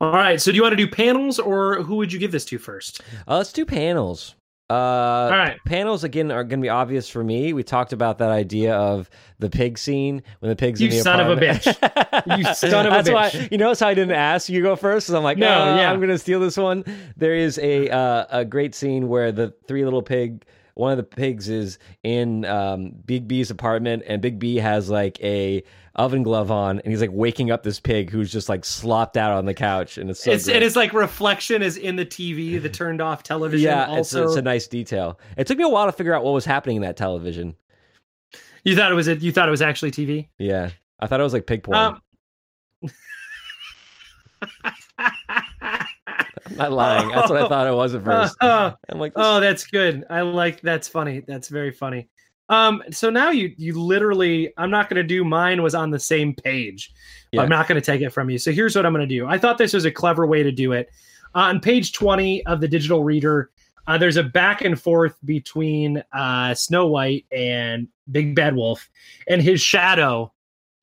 All 0.00 0.10
right. 0.10 0.40
So 0.40 0.50
do 0.50 0.56
you 0.56 0.62
want 0.62 0.72
to 0.72 0.84
do 0.84 0.88
panels 0.88 1.38
or 1.38 1.84
who 1.84 1.94
would 1.94 2.12
you 2.12 2.18
give 2.18 2.32
this 2.32 2.44
to 2.46 2.58
first? 2.58 3.00
Uh, 3.28 3.36
let's 3.36 3.52
do 3.52 3.64
panels. 3.64 4.34
Uh, 4.72 5.30
All 5.32 5.38
right. 5.38 5.58
Panels 5.66 6.04
again 6.04 6.30
are 6.30 6.44
going 6.44 6.60
to 6.60 6.64
be 6.64 6.68
obvious 6.68 7.08
for 7.08 7.22
me. 7.22 7.52
We 7.52 7.62
talked 7.62 7.92
about 7.92 8.18
that 8.18 8.30
idea 8.30 8.74
of 8.74 9.10
the 9.38 9.50
pig 9.50 9.76
scene 9.78 10.22
when 10.40 10.48
the 10.48 10.56
pigs 10.56 10.80
You 10.80 10.88
in 10.88 10.94
the 10.96 11.02
son 11.02 11.20
of 11.20 11.28
a 11.28 11.32
apartment. 11.32 11.64
You 12.38 12.54
son 12.54 12.86
of 12.86 12.92
a 12.92 12.96
That's 12.96 13.10
why 13.10 13.30
bitch. 13.30 13.50
you 13.52 13.58
notice 13.58 13.80
how 13.80 13.88
I 13.88 13.94
didn't 13.94 14.14
ask 14.14 14.48
you 14.48 14.62
go 14.62 14.76
first. 14.76 15.06
'Cause 15.08 15.14
I'm 15.14 15.22
like, 15.24 15.38
No, 15.38 15.46
no, 15.74 15.80
yeah. 15.80 15.90
I'm 15.90 15.98
going 15.98 16.10
to 16.10 16.18
steal 16.18 16.40
this 16.40 16.56
one. 16.56 16.84
There 17.16 17.34
is 17.34 17.58
a 17.58 17.88
uh, 17.90 18.26
a 18.30 18.44
great 18.44 18.74
scene 18.74 19.08
where 19.08 19.32
the 19.32 19.52
three 19.66 19.84
little 19.84 20.02
pig 20.02 20.44
one 20.74 20.90
of 20.90 20.96
the 20.96 21.02
pigs 21.02 21.48
is 21.48 21.78
in 22.02 22.44
um, 22.44 22.92
Big 23.04 23.28
B's 23.28 23.50
apartment, 23.50 24.02
and 24.06 24.22
Big 24.22 24.38
B 24.38 24.56
has 24.56 24.88
like 24.88 25.20
a 25.22 25.62
oven 25.94 26.22
glove 26.22 26.50
on, 26.50 26.80
and 26.80 26.90
he's 26.90 27.00
like 27.00 27.10
waking 27.12 27.50
up 27.50 27.62
this 27.62 27.78
pig 27.78 28.10
who's 28.10 28.32
just 28.32 28.48
like 28.48 28.64
slopped 28.64 29.16
out 29.16 29.32
on 29.32 29.44
the 29.44 29.54
couch, 29.54 29.98
and 29.98 30.10
it's 30.10 30.22
so 30.22 30.32
it's 30.32 30.44
great. 30.46 30.56
it 30.56 30.62
is 30.62 30.76
like 30.76 30.92
reflection 30.92 31.62
is 31.62 31.76
in 31.76 31.96
the 31.96 32.06
TV, 32.06 32.60
the 32.60 32.68
turned 32.70 33.00
off 33.00 33.22
television. 33.22 33.66
yeah, 33.66 33.86
also, 33.86 34.24
it's, 34.24 34.32
it's 34.32 34.38
a 34.38 34.42
nice 34.42 34.66
detail. 34.66 35.18
It 35.36 35.46
took 35.46 35.58
me 35.58 35.64
a 35.64 35.68
while 35.68 35.86
to 35.86 35.92
figure 35.92 36.14
out 36.14 36.24
what 36.24 36.32
was 36.32 36.44
happening 36.44 36.76
in 36.76 36.82
that 36.82 36.96
television. 36.96 37.54
you 38.64 38.74
thought 38.76 38.90
it 38.90 38.94
was 38.94 39.08
a, 39.08 39.16
you 39.16 39.32
thought 39.32 39.48
it 39.48 39.52
was 39.52 39.62
actually 39.62 39.90
TV. 39.90 40.28
Yeah, 40.38 40.70
I 41.00 41.06
thought 41.06 41.20
it 41.20 41.24
was 41.24 41.32
like 41.32 41.46
pig 41.46 41.62
porn. 41.62 41.76
Um, 41.76 42.00
not 46.56 46.72
lying. 46.72 47.08
That's 47.08 47.30
what 47.30 47.42
I 47.42 47.48
thought 47.48 47.66
it 47.66 47.74
was 47.74 47.94
at 47.94 48.04
first. 48.04 48.36
oh, 48.40 48.74
I'm 48.88 48.98
like, 48.98 49.12
oh, 49.16 49.40
that's 49.40 49.66
good. 49.66 50.04
I 50.10 50.22
like 50.22 50.60
that's 50.60 50.88
funny. 50.88 51.20
That's 51.26 51.48
very 51.48 51.72
funny. 51.72 52.08
Um, 52.48 52.82
so 52.90 53.08
now 53.08 53.30
you 53.30 53.54
you 53.56 53.80
literally, 53.80 54.52
I'm 54.58 54.70
not 54.70 54.88
going 54.90 54.96
to 54.96 55.02
do 55.06 55.24
mine 55.24 55.62
was 55.62 55.74
on 55.74 55.90
the 55.90 56.00
same 56.00 56.34
page. 56.34 56.92
Yeah. 57.30 57.42
I'm 57.42 57.48
not 57.48 57.66
going 57.68 57.80
to 57.80 57.84
take 57.84 58.02
it 58.02 58.10
from 58.10 58.28
you. 58.28 58.38
So 58.38 58.52
here's 58.52 58.76
what 58.76 58.84
I'm 58.84 58.92
going 58.92 59.08
to 59.08 59.14
do. 59.14 59.26
I 59.26 59.38
thought 59.38 59.56
this 59.58 59.72
was 59.72 59.84
a 59.84 59.90
clever 59.90 60.26
way 60.26 60.42
to 60.42 60.52
do 60.52 60.72
it. 60.72 60.90
on 61.34 61.60
page 61.60 61.92
20 61.92 62.44
of 62.44 62.60
the 62.60 62.68
digital 62.68 63.04
reader, 63.04 63.50
uh, 63.86 63.96
there's 63.96 64.16
a 64.18 64.22
back 64.22 64.60
and 64.62 64.78
forth 64.78 65.16
between 65.24 66.02
uh, 66.12 66.54
Snow 66.54 66.86
White 66.86 67.24
and 67.32 67.88
Big 68.10 68.34
Bad 68.36 68.54
Wolf, 68.54 68.88
and 69.28 69.40
his 69.40 69.60
shadow 69.60 70.32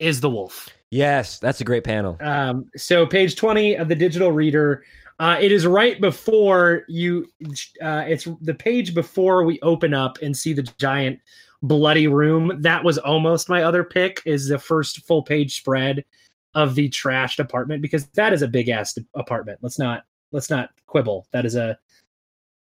is 0.00 0.20
the 0.20 0.30
wolf. 0.30 0.68
yes, 0.90 1.38
that's 1.38 1.60
a 1.60 1.64
great 1.64 1.84
panel. 1.84 2.16
Um, 2.20 2.68
so 2.76 3.06
page 3.06 3.36
20 3.36 3.76
of 3.76 3.88
the 3.88 3.94
digital 3.94 4.32
reader. 4.32 4.82
Uh, 5.20 5.36
it 5.38 5.52
is 5.52 5.66
right 5.66 6.00
before 6.00 6.84
you. 6.88 7.30
Uh, 7.82 8.04
it's 8.08 8.26
the 8.40 8.54
page 8.54 8.94
before 8.94 9.44
we 9.44 9.60
open 9.60 9.92
up 9.92 10.16
and 10.22 10.34
see 10.34 10.54
the 10.54 10.62
giant 10.78 11.20
bloody 11.62 12.06
room. 12.06 12.60
That 12.62 12.82
was 12.82 12.96
almost 12.96 13.50
my 13.50 13.62
other 13.62 13.84
pick. 13.84 14.22
Is 14.24 14.48
the 14.48 14.58
first 14.58 15.06
full 15.06 15.22
page 15.22 15.56
spread 15.56 16.02
of 16.54 16.74
the 16.74 16.88
trashed 16.88 17.38
apartment 17.38 17.82
because 17.82 18.06
that 18.14 18.32
is 18.32 18.40
a 18.40 18.48
big 18.48 18.70
ass 18.70 18.96
apartment. 19.14 19.58
Let's 19.60 19.78
not 19.78 20.04
let's 20.32 20.48
not 20.48 20.70
quibble. 20.86 21.26
That 21.32 21.44
is 21.44 21.54
a. 21.54 21.78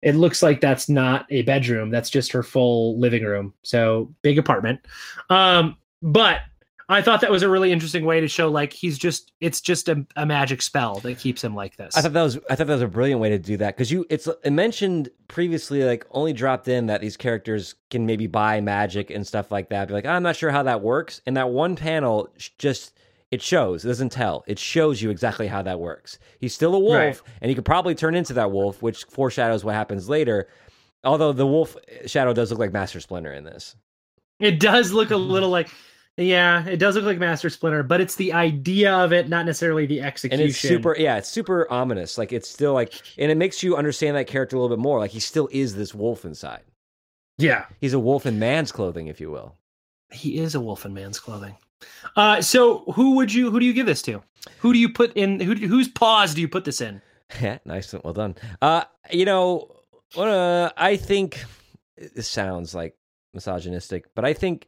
It 0.03 0.17
looks 0.17 0.43
like 0.43 0.61
that's 0.61 0.89
not 0.89 1.27
a 1.31 1.43
bedroom. 1.43 1.91
That's 1.91 2.11
just 2.11 2.33
her 2.33 2.43
full 2.43 2.99
living 2.99 3.23
room. 3.23 3.55
So 3.63 4.13
big 4.23 4.37
apartment. 4.37 4.81
Um, 5.31 5.77
but 6.03 6.41
I 6.91 7.03
thought 7.03 7.20
that 7.20 7.30
was 7.30 7.43
a 7.43 7.51
really 7.51 7.70
interesting 7.70 8.07
way 8.07 8.20
to 8.20 8.28
show 8.28 8.49
like 8.51 8.72
he's 8.72 8.97
just 8.97 9.32
it's 9.41 9.61
just 9.61 9.89
a, 9.91 10.07
a 10.16 10.24
magic 10.24 10.62
spell 10.62 11.01
that 11.01 11.18
keeps 11.18 11.45
him 11.45 11.55
like 11.55 11.76
this. 11.76 11.97
I 11.97 12.01
thought 12.01 12.14
that 12.14 12.22
was 12.22 12.39
I 12.49 12.55
thought 12.55 12.66
that 12.66 12.72
was 12.72 12.82
a 12.82 12.89
brilliant 12.89 13.20
way 13.20 13.28
to 13.28 13.39
do 13.39 13.57
that 13.59 13.76
because 13.76 13.91
you 13.91 14.07
it's 14.09 14.26
it 14.43 14.51
mentioned 14.53 15.11
previously 15.28 15.82
like 15.84 16.07
only 16.12 16.32
dropped 16.32 16.66
in 16.68 16.86
that 16.86 17.01
these 17.03 17.16
characters 17.16 17.74
can 17.91 18.07
maybe 18.07 18.26
buy 18.26 18.61
magic 18.62 19.11
and 19.11 19.26
stuff 19.26 19.53
like 19.53 19.68
that. 19.68 19.89
Be 19.89 19.95
like 19.95 20.07
I'm 20.07 20.22
not 20.22 20.36
sure 20.36 20.51
how 20.51 20.62
that 20.62 20.80
works. 20.80 21.20
And 21.26 21.36
that 21.36 21.51
one 21.51 21.76
panel 21.76 22.30
just 22.59 22.95
it 23.30 23.43
shows 23.43 23.84
it 23.84 23.89
doesn't 23.89 24.11
tell 24.12 24.43
it 24.47 24.59
shows 24.59 25.03
you 25.03 25.11
exactly 25.11 25.47
how 25.47 25.61
that 25.61 25.78
works. 25.80 26.18
He's 26.41 26.55
still 26.55 26.74
a 26.74 26.78
wolf 26.80 26.95
Right. 26.95 27.20
and 27.43 27.51
he 27.51 27.55
could 27.55 27.66
probably 27.66 27.95
turn 27.95 28.14
into 28.14 28.32
that 28.32 28.51
wolf, 28.51 28.80
which 28.80 29.05
foreshadows 29.05 29.62
what 29.62 29.74
happens 29.74 30.09
later. 30.09 30.49
Although 31.05 31.32
the 31.34 31.47
wolf 31.47 31.76
shadow 32.07 32.32
does 32.32 32.51
look 32.51 32.59
like 32.61 32.72
Master 32.72 32.99
Splinter 33.01 33.34
in 33.34 33.45
this. 33.45 33.76
it 34.41 34.59
does 34.59 34.91
look 34.93 35.11
a 35.11 35.16
little 35.16 35.51
like 35.51 35.68
yeah, 36.19 36.66
it 36.66 36.79
does 36.79 36.97
look 36.97 37.05
like 37.05 37.19
Master 37.19 37.49
Splinter, 37.49 37.83
but 37.83 38.01
it's 38.01 38.16
the 38.16 38.33
idea 38.33 38.93
of 38.93 39.12
it, 39.12 39.29
not 39.29 39.47
necessarily 39.47 39.87
the 39.87 40.01
execution. 40.01 40.41
and 40.41 40.51
it's 40.51 40.59
super 40.59 40.97
yeah 40.99 41.16
it's 41.16 41.29
super 41.29 41.71
ominous 41.71 42.19
like 42.19 42.33
it's 42.33 42.49
still 42.49 42.73
like 42.73 42.93
and 43.16 43.31
it 43.31 43.37
makes 43.37 43.62
you 43.62 43.77
understand 43.77 44.16
that 44.16 44.27
character 44.27 44.57
a 44.57 44.61
little 44.61 44.77
bit 44.77 44.83
more 44.83 44.99
like 44.99 45.12
he 45.12 45.21
still 45.21 45.49
is 45.53 45.77
this 45.77 45.95
wolf 45.95 46.25
inside 46.25 46.62
yeah. 47.39 47.66
he's 47.81 47.93
a 47.93 47.99
wolf 47.99 48.27
in 48.27 48.39
man's 48.39 48.73
clothing 48.73 49.07
if 49.07 49.21
you 49.21 49.31
will 49.31 49.55
He 50.11 50.39
is 50.39 50.55
a 50.55 50.61
wolf 50.61 50.85
in 50.85 50.93
man's 50.93 51.21
clothing. 51.21 51.55
Uh, 52.16 52.43
so 52.43 52.79
who 52.95 53.14
would 53.14 53.33
you 53.33 53.51
who 53.51 53.61
do 53.61 53.66
you 53.66 53.73
give 53.73 53.87
this 53.87 54.03
to? 54.03 54.23
Who 54.59 54.73
do 54.73 54.79
you 54.79 54.89
put 54.89 55.16
in? 55.16 55.39
Who 55.39 55.55
whose 55.55 55.87
paws 55.89 56.35
do 56.35 56.41
you 56.41 56.49
put 56.49 56.64
this 56.64 56.81
in? 56.81 57.01
yeah 57.41 57.59
nice 57.64 57.95
well 58.05 58.14
done 58.14 58.35
uh 58.62 58.85
you 59.11 59.25
know 59.25 59.71
uh, 60.16 60.71
i 60.77 60.97
think 60.97 61.45
this 62.14 62.27
sounds 62.27 62.75
like 62.75 62.97
misogynistic 63.35 64.07
but 64.14 64.25
i 64.25 64.33
think 64.33 64.66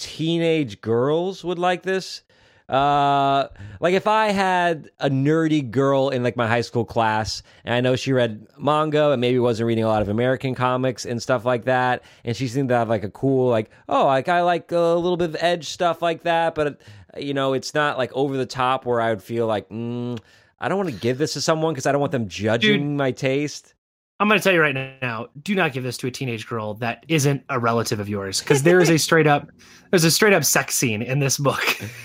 teenage 0.00 0.80
girls 0.80 1.44
would 1.44 1.58
like 1.58 1.82
this 1.82 2.22
uh 2.70 3.48
like 3.80 3.94
if 3.94 4.06
i 4.06 4.30
had 4.30 4.90
a 5.00 5.10
nerdy 5.10 5.68
girl 5.68 6.08
in 6.08 6.22
like 6.22 6.36
my 6.36 6.46
high 6.46 6.60
school 6.60 6.84
class 6.84 7.42
and 7.64 7.74
i 7.74 7.80
know 7.80 7.96
she 7.96 8.12
read 8.12 8.46
manga 8.56 9.10
and 9.10 9.20
maybe 9.20 9.40
wasn't 9.40 9.66
reading 9.66 9.82
a 9.82 9.88
lot 9.88 10.00
of 10.02 10.08
american 10.08 10.54
comics 10.54 11.04
and 11.04 11.20
stuff 11.20 11.44
like 11.44 11.64
that 11.64 12.02
and 12.24 12.36
she 12.36 12.46
seemed 12.46 12.68
to 12.68 12.74
have 12.76 12.88
like 12.88 13.02
a 13.02 13.10
cool 13.10 13.50
like 13.50 13.70
oh 13.88 14.06
like 14.06 14.28
i 14.28 14.40
like 14.40 14.70
a 14.70 14.78
little 14.78 15.16
bit 15.16 15.30
of 15.30 15.36
edge 15.40 15.68
stuff 15.68 16.00
like 16.00 16.22
that 16.22 16.54
but 16.54 16.80
you 17.18 17.34
know 17.34 17.54
it's 17.54 17.74
not 17.74 17.98
like 17.98 18.12
over 18.12 18.36
the 18.36 18.46
top 18.46 18.86
where 18.86 19.00
i 19.00 19.10
would 19.10 19.22
feel 19.22 19.48
like 19.48 19.68
mm, 19.68 20.16
i 20.60 20.68
don't 20.68 20.78
want 20.78 20.88
to 20.88 20.96
give 21.00 21.18
this 21.18 21.32
to 21.32 21.40
someone 21.40 21.74
because 21.74 21.86
i 21.86 21.92
don't 21.92 22.00
want 22.00 22.12
them 22.12 22.28
judging 22.28 22.90
Dude. 22.90 22.98
my 22.98 23.10
taste 23.10 23.74
I'm 24.20 24.28
going 24.28 24.38
to 24.38 24.44
tell 24.44 24.52
you 24.52 24.60
right 24.60 24.98
now, 25.00 25.28
do 25.42 25.54
not 25.54 25.72
give 25.72 25.82
this 25.82 25.96
to 25.98 26.06
a 26.06 26.10
teenage 26.10 26.46
girl 26.46 26.74
that 26.74 27.04
isn't 27.08 27.42
a 27.48 27.58
relative 27.58 28.00
of 28.00 28.08
yours 28.08 28.40
because 28.40 28.62
there 28.62 28.78
is 28.80 28.90
a 28.90 28.98
straight 28.98 29.26
up 29.26 29.50
there's 29.90 30.04
a 30.04 30.10
straight 30.10 30.34
up 30.34 30.44
sex 30.44 30.76
scene 30.76 31.02
in 31.02 31.18
this 31.20 31.38
book. 31.38 31.62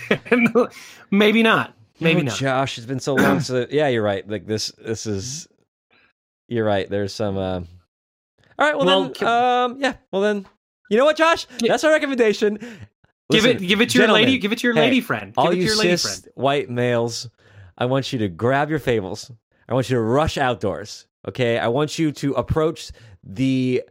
Maybe 1.12 1.44
not. 1.44 1.74
Maybe 2.00 2.22
Oh, 2.22 2.24
not. 2.24 2.38
Josh, 2.38 2.78
it's 2.78 2.88
been 2.88 3.00
so 3.00 3.16
long. 3.16 3.40
So 3.42 3.68
yeah, 3.72 3.90
you're 3.90 4.02
right. 4.04 4.28
Like 4.28 4.48
this, 4.48 4.72
this 4.78 5.06
is. 5.06 5.48
You're 6.48 6.66
right. 6.66 6.90
There's 6.90 7.14
some. 7.14 7.38
Uh... 7.38 7.62
All 8.60 8.68
right. 8.68 8.76
Well, 8.78 8.86
Well, 8.86 9.04
then. 9.04 9.14
can- 9.14 9.28
um. 9.28 9.78
Yeah. 9.82 9.94
Well 10.12 10.22
then. 10.22 10.46
You 10.90 10.98
know 10.98 11.06
what, 11.06 11.18
Josh? 11.18 11.48
That's 11.60 11.84
our 11.84 11.92
recommendation. 11.92 12.60
Give 13.32 13.46
it 13.46 13.60
give 13.60 13.82
it 13.82 13.90
to 13.90 13.98
your 14.00 14.12
lady 14.12 14.38
give 14.38 14.52
it 14.52 14.60
to 14.60 14.68
your 14.68 14.76
hey, 14.76 14.82
lady 14.82 15.02
friend. 15.02 15.34
Give 15.34 15.38
All 15.38 15.48
it 15.50 15.56
to 15.56 15.58
you 15.58 15.66
your 15.66 15.78
lady 15.78 15.98
cis 15.98 16.20
friend. 16.22 16.34
white 16.36 16.70
males, 16.70 17.28
I 17.78 17.86
want 17.86 18.14
you 18.14 18.20
to 18.20 18.28
grab 18.30 18.70
your 18.70 18.78
fables. 18.80 19.32
I 19.68 19.74
want 19.74 19.90
you 19.90 19.96
to 19.96 20.02
rush 20.02 20.38
outdoors. 20.38 21.08
Okay. 21.28 21.58
I 21.58 21.68
want 21.68 21.98
you 22.00 22.12
to 22.14 22.34
approach 22.34 22.92
the 23.24 23.84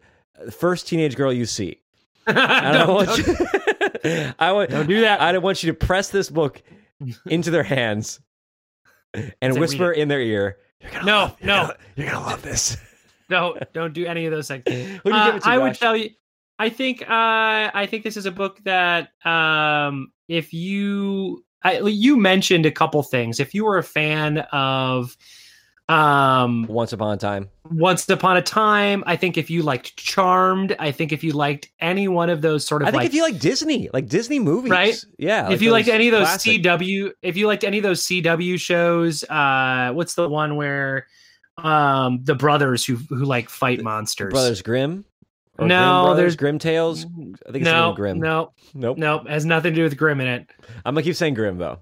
first 0.51 0.87
teenage 0.89 1.16
girl 1.16 1.32
you 1.32 1.47
see. 1.47 1.80
I 2.26 2.72
don't, 2.72 2.95
want 2.95 3.09
don't- 3.09 3.28
you. 4.05 4.32
I 4.39 4.53
want. 4.53 4.70
don't 4.70 4.87
do 4.89 5.01
that. 5.03 5.20
I 5.20 5.37
want 5.39 5.62
you 5.62 5.72
to 5.72 5.74
press 5.78 6.09
this 6.11 6.30
book 6.30 6.62
into 7.26 7.51
their 7.51 7.62
hands 7.62 8.20
and 9.43 9.55
Say, 9.55 9.61
whisper 9.61 9.93
in 9.93 10.09
their 10.09 10.20
ear. 10.20 10.57
You're 10.80 10.91
gonna 10.93 11.05
No, 11.05 11.16
love, 11.18 11.37
you're 11.41 11.47
no. 11.47 11.62
gonna- 11.62 11.76
you're 11.97 12.11
gonna 12.11 12.26
love 12.26 12.43
this. 12.43 12.76
don't 13.28 13.72
don't 13.72 13.93
do 13.95 14.07
any 14.07 14.26
of 14.26 14.32
those 14.32 14.49
things. 14.49 14.62
Who 14.66 14.72
do 14.74 15.11
you 15.11 15.14
Uh, 15.14 15.26
give 15.26 15.35
it 15.37 15.43
to? 15.43 15.49
I 15.49 15.59
would 15.59 15.74
tell 15.74 15.97
you. 15.97 16.11
I 16.59 16.68
think. 16.68 17.03
Uh, 17.03 17.07
I 17.74 17.87
think 17.91 18.05
this 18.05 18.16
is 18.16 18.26
a 18.26 18.30
book 18.30 18.61
that, 18.64 19.09
um, 19.26 20.12
if 20.28 20.53
you, 20.53 21.45
I, 21.64 21.78
you 21.80 22.16
mentioned 22.16 22.64
a 22.64 22.70
couple 22.70 23.03
things. 23.03 23.41
If 23.41 23.55
you 23.55 23.64
were 23.64 23.76
a 23.76 23.82
fan 23.82 24.39
of, 24.53 25.16
um, 25.89 26.66
Once 26.68 26.93
upon 26.93 27.14
a 27.14 27.16
time. 27.18 27.49
Once 27.70 28.09
Upon 28.09 28.37
a 28.37 28.43
Time, 28.43 29.03
I 29.07 29.16
think 29.16 29.37
if 29.39 29.49
you 29.51 29.62
liked 29.62 29.97
Charmed, 29.97 30.76
I 30.78 30.91
think 30.93 31.12
if 31.12 31.24
you 31.24 31.32
liked 31.32 31.70
any 31.80 32.09
one 32.09 32.28
of 32.30 32.43
those 32.43 32.66
sort 32.66 32.82
of 32.82 32.89
I 32.89 32.91
think 32.91 33.01
like, 33.03 33.07
if 33.09 33.14
you 33.14 33.22
like 33.22 33.39
Disney, 33.39 33.89
like 33.93 34.07
Disney 34.07 34.39
movies, 34.39 34.70
Right? 34.70 35.03
Yeah. 35.18 35.51
if 35.51 35.62
you 35.62 35.72
liked 35.72 35.89
any 35.89 36.09
of 36.09 36.12
those 36.12 36.26
classic- 36.26 36.62
CW, 36.62 37.12
if 37.22 37.37
you 37.37 37.47
liked 37.47 37.64
any 37.64 37.78
of 37.78 37.82
those 37.82 38.03
CW 38.07 38.59
shows, 38.61 39.24
uh, 39.24 39.93
what's 39.95 40.14
the 40.14 40.28
one 40.28 40.57
where, 40.57 41.07
um, 41.59 42.20
the 42.24 42.35
brothers 42.35 42.85
who 42.85 42.97
who 43.09 43.24
like 43.24 43.49
fight 43.49 43.80
monsters? 43.82 44.30
Brothers 44.32 44.61
Grimm, 44.61 45.05
or 45.59 45.66
No, 45.66 45.76
Grimm 45.78 46.05
Brothers, 46.05 46.16
there's- 46.18 46.37
Grimm 46.37 46.59
Tales. 46.59 47.05
I 47.07 47.09
think 47.53 47.62
it's 47.62 47.64
the 47.64 47.72
no, 47.72 47.93
Grimm. 47.95 48.18
no, 48.20 48.53
nope. 48.74 48.99
no, 48.99 49.20
has 49.28 49.47
nothing 49.47 49.72
to 49.72 49.76
do 49.76 49.85
with 49.85 49.97
Grimm 49.97 50.20
in 50.20 50.26
it. 50.26 50.51
I'm 50.85 50.95
gonna 50.95 51.03
keep 51.05 51.16
saying 51.16 51.35
Grimm 51.35 51.57
though. 51.59 51.78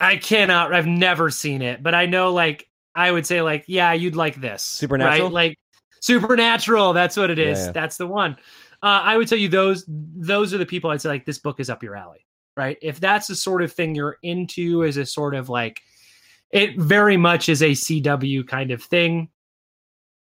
I 0.00 0.16
cannot. 0.16 0.72
I've 0.72 0.86
never 0.86 1.30
seen 1.30 1.62
it, 1.62 1.82
but 1.82 1.94
I 1.94 2.06
know 2.06 2.32
like 2.32 2.67
I 2.98 3.10
would 3.12 3.26
say 3.26 3.42
like 3.42 3.64
yeah, 3.68 3.92
you'd 3.92 4.16
like 4.16 4.40
this 4.40 4.62
Supernatural? 4.62 5.28
right? 5.28 5.32
Like 5.32 5.58
Supernatural. 6.00 6.92
That's 6.92 7.16
what 7.16 7.30
it 7.30 7.38
is. 7.38 7.58
Yeah, 7.58 7.64
yeah. 7.66 7.72
That's 7.72 7.96
the 7.96 8.06
one. 8.06 8.32
Uh, 8.82 9.00
I 9.02 9.16
would 9.16 9.28
tell 9.28 9.38
you 9.38 9.48
those. 9.48 9.84
Those 9.88 10.54
are 10.54 10.58
the 10.58 10.66
people 10.66 10.90
I'd 10.90 11.00
say 11.00 11.08
like 11.08 11.24
this 11.26 11.38
book 11.38 11.58
is 11.60 11.68
up 11.70 11.82
your 11.82 11.96
alley, 11.96 12.24
right? 12.56 12.78
If 12.82 13.00
that's 13.00 13.26
the 13.26 13.34
sort 13.34 13.62
of 13.62 13.72
thing 13.72 13.94
you're 13.94 14.16
into, 14.22 14.84
as 14.84 14.96
a 14.96 15.04
sort 15.06 15.34
of 15.34 15.48
like 15.48 15.80
it 16.50 16.78
very 16.78 17.16
much 17.16 17.48
is 17.48 17.62
a 17.62 17.70
CW 17.72 18.46
kind 18.46 18.70
of 18.70 18.82
thing. 18.82 19.28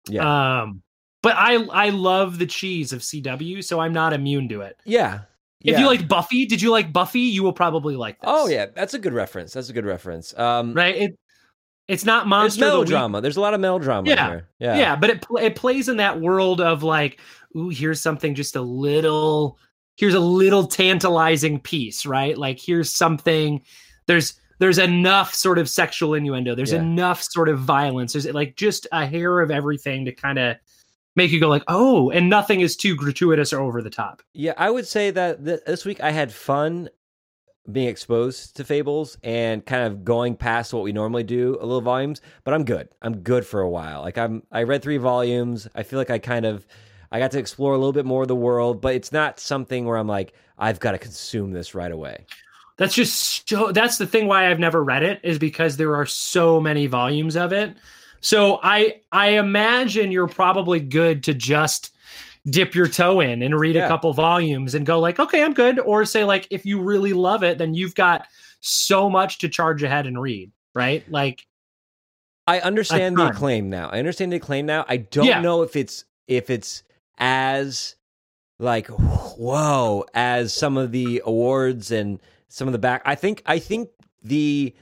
Yeah. 0.09 0.61
Um, 0.61 0.81
but 1.21 1.35
I 1.35 1.55
I 1.71 1.89
love 1.89 2.39
the 2.39 2.45
cheese 2.47 2.93
of 2.93 3.01
CW, 3.01 3.63
so 3.63 3.79
I'm 3.79 3.93
not 3.93 4.13
immune 4.13 4.49
to 4.49 4.61
it. 4.61 4.77
yeah. 4.85 5.21
If 5.63 5.71
Yeah. 5.73 5.79
you 5.79 5.85
like 5.87 6.07
Buffy, 6.07 6.45
did 6.45 6.61
you 6.61 6.69
like 6.69 6.93
Buffy? 6.93 7.19
You 7.21 7.41
will 7.41 7.51
probably 7.51 7.95
like 7.95 8.19
this. 8.21 8.29
Oh 8.31 8.47
yeah, 8.47 8.67
that's 8.75 8.93
a 8.93 8.99
good 8.99 9.13
reference. 9.13 9.53
That's 9.53 9.69
a 9.69 9.73
good 9.73 9.85
reference. 9.85 10.37
Um, 10.37 10.73
right? 10.73 10.95
It 10.95 11.19
it's 11.87 12.05
not 12.05 12.23
There's 12.23 12.29
monster 12.29 12.65
the 12.65 12.71
melodrama. 12.71 13.21
There's 13.21 13.37
a 13.37 13.41
lot 13.41 13.53
of 13.53 13.59
melodrama 13.59 14.09
Yeah. 14.09 14.27
here. 14.29 14.47
Yeah. 14.59 14.77
Yeah. 14.77 14.95
but 14.95 15.09
it 15.09 15.25
it 15.39 15.55
plays 15.55 15.87
in 15.89 15.97
that 15.97 16.19
world 16.19 16.59
of 16.61 16.83
like, 16.83 17.19
ooh, 17.55 17.69
here's 17.69 18.01
something 18.01 18.35
just 18.35 18.55
a 18.55 18.61
little, 18.61 19.57
here's 19.95 20.13
a 20.13 20.19
little 20.19 20.67
tantalizing 20.67 21.59
piece, 21.59 22.05
right? 22.05 22.37
Like 22.37 22.59
here's 22.59 22.93
something. 22.93 23.61
There's 24.07 24.39
there's 24.59 24.79
enough 24.79 25.33
sort 25.35 25.59
of 25.59 25.69
sexual 25.69 26.13
innuendo. 26.15 26.55
There's 26.55 26.71
Yeah. 26.73 26.79
enough 26.81 27.21
sort 27.21 27.47
of 27.47 27.59
violence. 27.59 28.13
There's 28.13 28.25
like 28.33 28.55
just 28.55 28.87
a 28.91 29.05
hair 29.05 29.39
of 29.39 29.51
everything 29.51 30.05
to 30.05 30.11
kind 30.11 30.39
of 30.39 30.57
make 31.15 31.31
you 31.31 31.39
go 31.39 31.47
like, 31.47 31.63
oh, 31.67 32.09
and 32.11 32.29
nothing 32.29 32.61
is 32.61 32.75
too 32.75 32.95
gratuitous 32.95 33.53
or 33.53 33.59
over 33.61 33.81
the 33.81 33.89
top. 33.89 34.21
Yeah, 34.33 34.53
I 34.57 34.69
would 34.69 34.87
say 34.87 35.09
that 35.11 35.43
th- 35.45 35.61
this 35.65 35.85
week 35.85 36.01
I 36.01 36.11
had 36.11 36.31
fun 36.33 36.89
being 37.71 37.87
exposed 37.87 38.55
to 38.55 38.63
fables 38.63 39.17
and 39.23 39.65
kind 39.65 39.83
of 39.83 40.05
going 40.05 40.35
past 40.35 40.73
what 40.73 40.83
we 40.83 40.91
normally 40.91 41.23
do 41.23 41.57
a 41.59 41.65
little 41.65 41.81
volumes 41.81 42.21
but 42.43 42.53
i'm 42.53 42.63
good. 42.63 42.89
I'm 43.01 43.17
good 43.19 43.45
for 43.45 43.61
a 43.61 43.69
while. 43.69 44.01
Like 44.01 44.17
i'm 44.17 44.43
i 44.51 44.63
read 44.63 44.81
three 44.81 44.97
volumes. 44.97 45.67
I 45.75 45.83
feel 45.83 45.99
like 45.99 46.09
i 46.09 46.19
kind 46.19 46.45
of 46.45 46.65
i 47.11 47.19
got 47.19 47.31
to 47.31 47.39
explore 47.39 47.73
a 47.73 47.77
little 47.77 47.93
bit 47.93 48.05
more 48.05 48.21
of 48.23 48.27
the 48.27 48.35
world 48.35 48.81
but 48.81 48.95
it's 48.95 49.11
not 49.11 49.39
something 49.39 49.85
where 49.85 49.97
i'm 49.97 50.07
like 50.07 50.33
i've 50.57 50.79
got 50.79 50.91
to 50.91 50.97
consume 50.97 51.51
this 51.51 51.75
right 51.75 51.91
away. 51.91 52.25
That's 52.77 52.93
just 52.93 53.49
so 53.49 53.71
that's 53.71 53.97
the 53.97 54.05
thing 54.05 54.27
why 54.27 54.49
I've 54.49 54.59
never 54.59 54.83
read 54.83 55.03
it 55.03 55.19
is 55.23 55.39
because 55.39 55.77
there 55.77 55.95
are 55.95 56.05
so 56.05 56.61
many 56.61 56.85
volumes 56.85 57.35
of 57.35 57.51
it. 57.51 57.75
So 58.21 58.59
I 58.61 59.01
I 59.11 59.29
imagine 59.29 60.11
you're 60.11 60.27
probably 60.27 60.79
good 60.79 61.23
to 61.23 61.33
just 61.33 61.91
dip 62.49 62.73
your 62.75 62.87
toe 62.87 63.19
in 63.19 63.41
and 63.41 63.59
read 63.59 63.75
Yeah. 63.75 63.85
a 63.85 63.87
couple 63.87 64.13
volumes 64.13 64.73
and 64.75 64.85
go 64.85 64.99
like, 64.99 65.19
okay, 65.19 65.43
I'm 65.43 65.53
good. 65.53 65.79
Or 65.79 66.05
say 66.05 66.23
like, 66.23 66.47
if 66.49 66.65
you 66.65 66.81
really 66.81 67.13
love 67.13 67.43
it, 67.43 67.57
then 67.57 67.73
you've 67.73 67.95
got 67.95 68.25
so 68.61 69.09
much 69.09 69.37
to 69.39 69.49
charge 69.49 69.83
ahead 69.83 70.07
and 70.07 70.19
read, 70.21 70.51
right? 70.73 71.03
Like, 71.11 71.45
i 72.49 72.61
understand 72.61 73.17
the 73.17 73.29
claim 73.31 73.69
now 73.69 73.89
i 73.89 73.99
understand 73.99 74.31
the 74.31 74.39
claim 74.39 74.65
now 74.65 74.85
i 74.87 74.95
don't 74.95 75.25
Yeah. 75.25 75.41
know 75.41 75.63
if 75.63 75.75
it's 75.75 76.05
if 76.29 76.49
it's 76.49 76.81
as 77.17 77.95
like 78.57 78.87
whoa 78.87 80.05
as 80.13 80.53
some 80.53 80.77
of 80.77 80.93
the 80.93 81.21
awards 81.25 81.91
and 81.91 82.21
some 82.47 82.69
of 82.69 82.71
the 82.71 82.77
back 82.79 83.01
i 83.05 83.15
think 83.15 83.43
i 83.47 83.59
think 83.59 83.89
the 84.23 84.73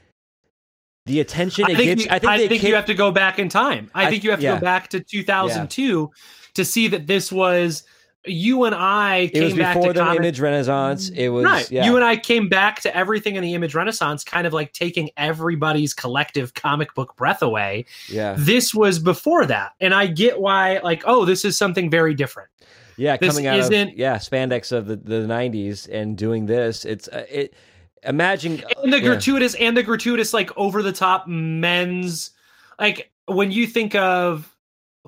the 1.06 1.18
attention 1.18 1.64
I 1.64 1.72
it 1.72 1.76
think, 1.76 1.86
gets 1.88 2.04
you, 2.04 2.08
i 2.12 2.18
think, 2.20 2.30
I 2.30 2.38
think 2.38 2.50
kick- 2.60 2.68
you 2.68 2.74
have 2.76 2.86
to 2.86 2.94
go 2.94 3.10
back 3.10 3.40
in 3.40 3.48
time. 3.48 3.90
I, 3.94 4.06
I- 4.06 4.10
think 4.10 4.22
you 4.22 4.30
have 4.30 4.38
to 4.40 4.44
yeah. 4.46 4.54
go 4.54 4.60
back 4.60 4.88
to 4.90 5.00
2002 5.00 6.08
to 6.56 6.64
see 6.64 6.88
that 6.88 7.06
this 7.06 7.30
was 7.32 7.84
you 8.28 8.64
and 8.64 8.74
I 8.74 9.18
it 9.18 9.32
came 9.34 9.44
was 9.44 9.54
back 9.54 9.76
before 9.76 9.92
to 9.92 9.98
the 10.00 10.04
comic- 10.04 10.18
image 10.18 10.40
renaissance 10.40 11.10
it 11.10 11.28
was 11.28 11.44
right. 11.44 11.70
yeah 11.70 11.84
You 11.86 11.94
and 11.94 12.04
I 12.04 12.16
came 12.16 12.48
back 12.48 12.80
to 12.80 12.96
everything 12.96 13.36
in 13.36 13.42
the 13.42 13.54
image 13.54 13.72
renaissance, 13.74 14.24
kind 14.24 14.48
of 14.48 14.52
like 14.52 14.72
taking 14.72 15.10
everybody's 15.16 15.94
collective 15.94 16.54
comic 16.54 16.92
book 16.94 17.14
breath 17.16 17.40
away. 17.40 17.84
yeah 18.08 18.34
This 18.36 18.74
was 18.74 18.98
before 18.98 19.46
that. 19.46 19.72
And 19.80 19.94
I 19.94 20.06
get 20.08 20.40
why, 20.40 20.78
like, 20.82 21.04
oh, 21.06 21.24
this 21.24 21.44
is 21.44 21.56
something 21.56 21.88
very 21.88 22.14
different. 22.14 22.50
yeah 22.96 23.16
this 23.16 23.30
coming 23.32 23.46
out 23.46 23.60
isn't- 23.60 23.90
of 23.90 23.94
yeah 23.96 24.16
spandex 24.16 24.72
of 24.72 24.86
the, 24.86 24.96
the 24.96 25.24
90s 25.26 25.88
and 25.88 26.16
doing 26.18 26.46
this 26.46 26.84
it's 26.84 27.06
uh, 27.08 27.24
it 27.30 27.54
imagine 28.02 28.60
And 28.82 28.92
the 28.92 28.98
yeah. 29.00 29.06
gratuitous 29.08 29.54
and 29.54 29.76
the 29.76 29.82
gratuitous, 29.84 30.32
like 30.34 30.50
over 30.56 30.82
the 30.82 30.92
top 30.92 31.28
men's 31.28 32.32
like 32.80 33.12
when 33.26 33.52
you 33.52 33.66
think 33.68 33.94
of 33.94 34.52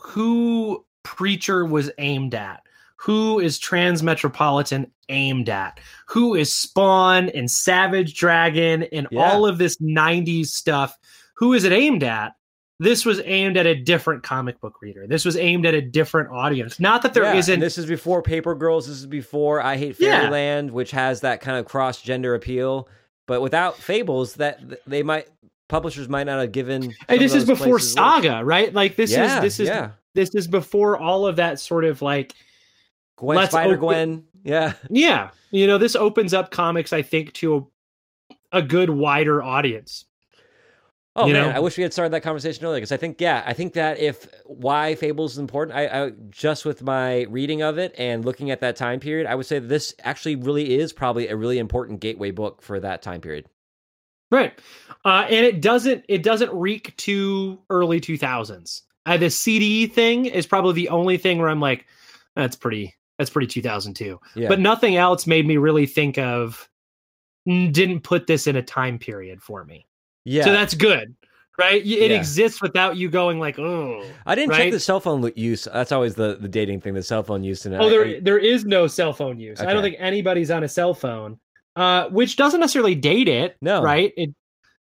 who 0.00 0.84
preacher 1.16 1.64
was 1.64 1.90
aimed 1.98 2.34
at, 2.34 2.62
who 2.96 3.38
is 3.40 3.58
Transmetropolitan 3.58 4.90
aimed 5.08 5.48
at, 5.48 5.80
who 6.06 6.34
is 6.34 6.54
Spawn 6.54 7.30
and 7.30 7.50
Savage 7.50 8.14
Dragon 8.14 8.82
and 8.92 9.06
Yeah. 9.10 9.20
all 9.20 9.46
of 9.46 9.56
this 9.58 9.78
90s 9.78 10.48
stuff, 10.48 10.96
who 11.34 11.54
is 11.54 11.64
it 11.64 11.72
aimed 11.72 12.02
at? 12.02 12.34
This 12.78 13.04
was 13.04 13.20
aimed 13.24 13.56
at 13.56 13.66
a 13.66 13.74
different 13.74 14.22
comic 14.22 14.60
book 14.60 14.74
reader. 14.82 15.06
This 15.08 15.24
was 15.24 15.36
aimed 15.36 15.66
at 15.66 15.74
a 15.74 15.80
different 15.80 16.30
audience. 16.30 16.78
Not 16.78 17.02
that 17.02 17.14
there 17.14 17.24
yeah, 17.24 17.32
not 17.32 17.48
and 17.48 17.62
this 17.62 17.78
is 17.78 17.86
before 17.86 18.22
paper 18.22 18.54
girls 18.54 18.86
this 18.86 18.98
is 18.98 19.06
before 19.06 19.60
i 19.60 19.76
hate 19.76 19.96
Yeah. 19.98 20.20
fairyland 20.20 20.70
which 20.70 20.90
has 20.92 21.22
that 21.22 21.40
kind 21.40 21.58
of 21.58 21.64
cross 21.64 22.00
gender 22.02 22.34
appeal 22.34 22.88
but 23.26 23.40
without 23.40 23.76
fables 23.78 24.34
that 24.34 24.60
they 24.86 25.02
might 25.02 25.26
publishers 25.68 26.08
might 26.08 26.24
not 26.24 26.40
have 26.40 26.52
given 26.52 26.94
of 27.08 27.18
this 27.18 27.34
is 27.34 27.44
before 27.44 27.66
places 27.78 27.96
work. 27.96 28.22
Saga, 28.22 28.44
right? 28.44 28.72
Like 28.72 28.94
this 28.96 29.10
yeah, 29.10 29.36
is 29.36 29.42
this 29.42 29.60
is 29.60 29.68
yeah 29.68 29.90
this 30.18 30.34
is 30.34 30.48
before 30.48 30.98
all 30.98 31.26
of 31.26 31.36
that 31.36 31.60
sort 31.60 31.84
of 31.84 32.02
like 32.02 32.34
gwen 33.16 33.36
let's 33.36 33.52
spider 33.52 33.70
open- 33.74 33.78
gwen. 33.80 34.24
Yeah. 34.44 34.72
Yeah. 34.90 35.30
You 35.52 35.66
know 35.66 35.78
this 35.78 35.94
opens 35.96 36.34
up 36.34 36.50
comics 36.50 36.92
i 36.92 37.02
think 37.02 37.32
to 37.34 37.68
a, 38.52 38.58
a 38.58 38.62
good 38.62 38.90
wider 38.90 39.42
audience. 39.42 40.04
Oh 41.16 41.26
You 41.26 41.32
man, 41.32 41.48
know? 41.50 41.56
I 41.56 41.58
wish 41.60 41.76
we 41.76 41.82
had 41.82 41.92
started 41.92 42.12
that 42.12 42.22
conversation 42.22 42.64
earlier 42.64 42.78
because 42.78 42.92
I 42.92 42.96
think, 42.96 43.20
yeah, 43.20 43.42
I 43.44 43.52
think 43.52 43.72
that 43.72 43.98
if 43.98 44.28
why 44.44 44.94
Fables 44.94 45.32
is 45.32 45.38
important, 45.38 45.76
I, 45.76 45.86
I 46.06 46.12
just 46.30 46.64
with 46.64 46.80
my 46.82 47.22
reading 47.24 47.60
of 47.60 47.76
it 47.76 47.92
and 47.98 48.24
looking 48.24 48.52
at 48.52 48.60
that 48.60 48.76
time 48.76 49.00
period, 49.00 49.26
I 49.26 49.34
would 49.34 49.46
say 49.46 49.58
that 49.58 49.66
this 49.66 49.94
actually 50.04 50.36
really 50.36 50.78
is 50.78 50.92
probably 50.92 51.26
a 51.28 51.34
really 51.34 51.58
important 51.58 51.98
gateway 52.00 52.30
book 52.30 52.62
for 52.62 52.78
that 52.80 53.02
time 53.02 53.20
period. 53.20 53.46
right. 54.30 54.56
Uh 55.04 55.26
and 55.28 55.44
it 55.44 55.60
doesn't 55.60 56.04
it 56.08 56.22
doesn't 56.22 56.52
reek 56.52 56.96
to 56.98 57.58
early 57.70 58.00
2000s 58.00 58.82
uh, 59.06 59.16
the 59.16 59.30
cd 59.30 59.86
thing 59.86 60.26
is 60.26 60.46
probably 60.46 60.72
the 60.74 60.88
only 60.88 61.16
thing 61.16 61.38
where 61.38 61.48
i'm 61.48 61.60
like 61.60 61.86
that's 62.36 62.56
pretty 62.56 62.94
that's 63.18 63.30
pretty 63.30 63.46
2002 63.46 64.20
Yeah, 64.34 64.48
but 64.48 64.60
nothing 64.60 64.96
else 64.96 65.26
made 65.26 65.46
me 65.46 65.56
really 65.56 65.86
think 65.86 66.18
of 66.18 66.68
mm, 67.48 67.72
didn't 67.72 68.00
put 68.00 68.26
this 68.26 68.46
in 68.46 68.56
a 68.56 68.62
time 68.62 68.98
period 68.98 69.42
for 69.42 69.64
me 69.64 69.86
yeah. 70.24 70.44
so 70.44 70.52
that's 70.52 70.74
good 70.74 71.14
right 71.58 71.80
it 71.82 72.10
Yeah. 72.10 72.16
exists 72.16 72.62
without 72.62 72.96
you 72.96 73.08
going 73.08 73.40
like 73.40 73.58
oh 73.58 74.04
I 74.26 74.34
didn't 74.34 74.54
check 74.54 74.70
the 74.70 74.78
cell 74.78 75.00
phone 75.00 75.28
use. 75.34 75.66
That's 75.72 75.90
always 75.90 76.14
the, 76.14 76.36
the 76.40 76.46
dating 76.48 76.82
thing, 76.82 76.94
the 76.94 77.02
cell 77.02 77.22
phone 77.24 77.42
use. 77.42 77.66
And 77.66 77.74
Oh, 77.74 77.86
I- 77.86 77.88
there 77.90 78.04
I- 78.04 78.20
there 78.20 78.38
is 78.38 78.64
no 78.64 78.86
cell 78.86 79.12
phone 79.12 79.40
use. 79.40 79.60
I 79.60 79.72
don't 79.72 79.82
think 79.82 79.96
anybody's 79.98 80.50
on 80.52 80.62
a 80.62 80.68
cell 80.68 80.94
phone, 80.94 81.40
uh, 81.74 82.08
which 82.10 82.36
doesn't 82.36 82.60
necessarily 82.60 82.94
date 82.94 83.26
it. 83.26 83.56
No. 83.60 83.82
right? 83.82 84.12
It 84.16 84.30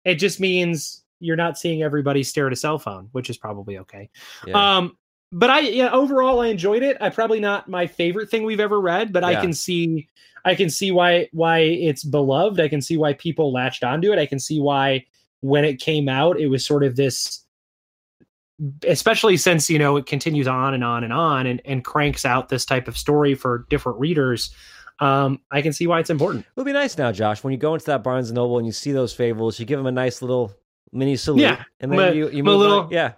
it 0.06 0.16
just 0.16 0.40
means 0.40 1.01
you're 1.22 1.36
not 1.36 1.58
seeing 1.58 1.84
everybody 1.84 2.24
stare 2.24 2.48
at 2.48 2.54
a 2.54 2.56
cell 2.56 2.80
phone, 2.80 3.10
which 3.12 3.30
is 3.30 3.38
probably 3.38 3.78
okay. 3.80 4.10
yeah. 4.46 4.78
Um, 4.78 4.98
but 5.32 5.50
I 5.50 5.60
yeah, 5.62 5.92
overall 5.92 6.42
I 6.42 6.48
enjoyed 6.48 6.84
it. 6.84 6.98
I 7.00 7.10
probably 7.10 7.40
not 7.40 7.70
my 7.70 7.88
favorite 7.88 8.30
thing 8.30 8.44
we've 8.44 8.60
ever 8.60 8.82
read, 8.82 9.14
but 9.14 9.24
I 9.24 9.40
can 9.40 9.54
see 9.54 10.10
I 10.44 10.56
can 10.56 10.70
see 10.70 10.92
why 10.92 11.30
why 11.32 11.60
it's 11.60 12.04
beloved. 12.04 12.60
I 12.60 12.68
can 12.68 12.82
see 12.82 12.98
why 12.98 13.14
people 13.14 13.54
latched 13.54 13.84
onto 13.84 14.12
it. 14.12 14.20
I 14.20 14.26
can 14.26 14.40
see 14.40 14.60
why 14.60 15.06
when 15.40 15.64
it 15.64 15.80
came 15.80 16.10
out, 16.10 16.40
it 16.40 16.48
was 16.48 16.66
sort 16.66 16.84
of 16.84 16.98
this 16.98 17.46
especially 18.88 19.38
since 19.38 19.70
you 19.70 19.80
know 19.80 19.98
it 19.98 20.06
continues 20.06 20.48
on 20.48 20.74
and 20.74 20.84
on 20.84 21.04
and 21.04 21.14
on 21.14 21.48
and, 21.48 21.62
and 21.66 21.84
cranks 21.84 22.26
out 22.26 22.50
this 22.50 22.66
type 22.66 22.88
of 22.88 22.96
story 22.98 23.34
for 23.34 23.66
different 23.70 24.00
readers 24.00 24.52
um 25.00 25.40
i 25.50 25.64
can 25.64 25.74
see 25.74 25.88
why 25.88 26.00
it's 26.00 26.12
important 26.12 26.46
It'll 26.56 26.66
be 26.66 26.72
nice 26.72 26.96
now, 26.96 27.12
Josh, 27.12 27.44
when 27.44 27.54
you 27.54 27.58
go 27.58 27.74
into 27.74 27.88
that 27.88 28.04
Barnes 28.04 28.30
and 28.30 28.36
Noble 28.36 28.58
and 28.60 28.68
you 28.68 28.72
see 28.72 28.92
those 28.92 29.14
Fables, 29.14 29.60
you 29.60 29.66
give 29.66 29.80
them 29.80 29.88
a 29.88 29.92
nice 29.92 30.22
little 30.22 30.54
mini 30.92 31.16
salute, 31.16 31.42
Yeah. 31.42 31.64
and 31.80 31.92
then 31.92 32.16
you 32.16 32.30
you 32.30 32.40
I'm 32.44 32.48
a 32.48 32.52
move 32.52 32.60
little- 32.60 32.80
on. 32.82 32.88
Yeah, 32.92 33.14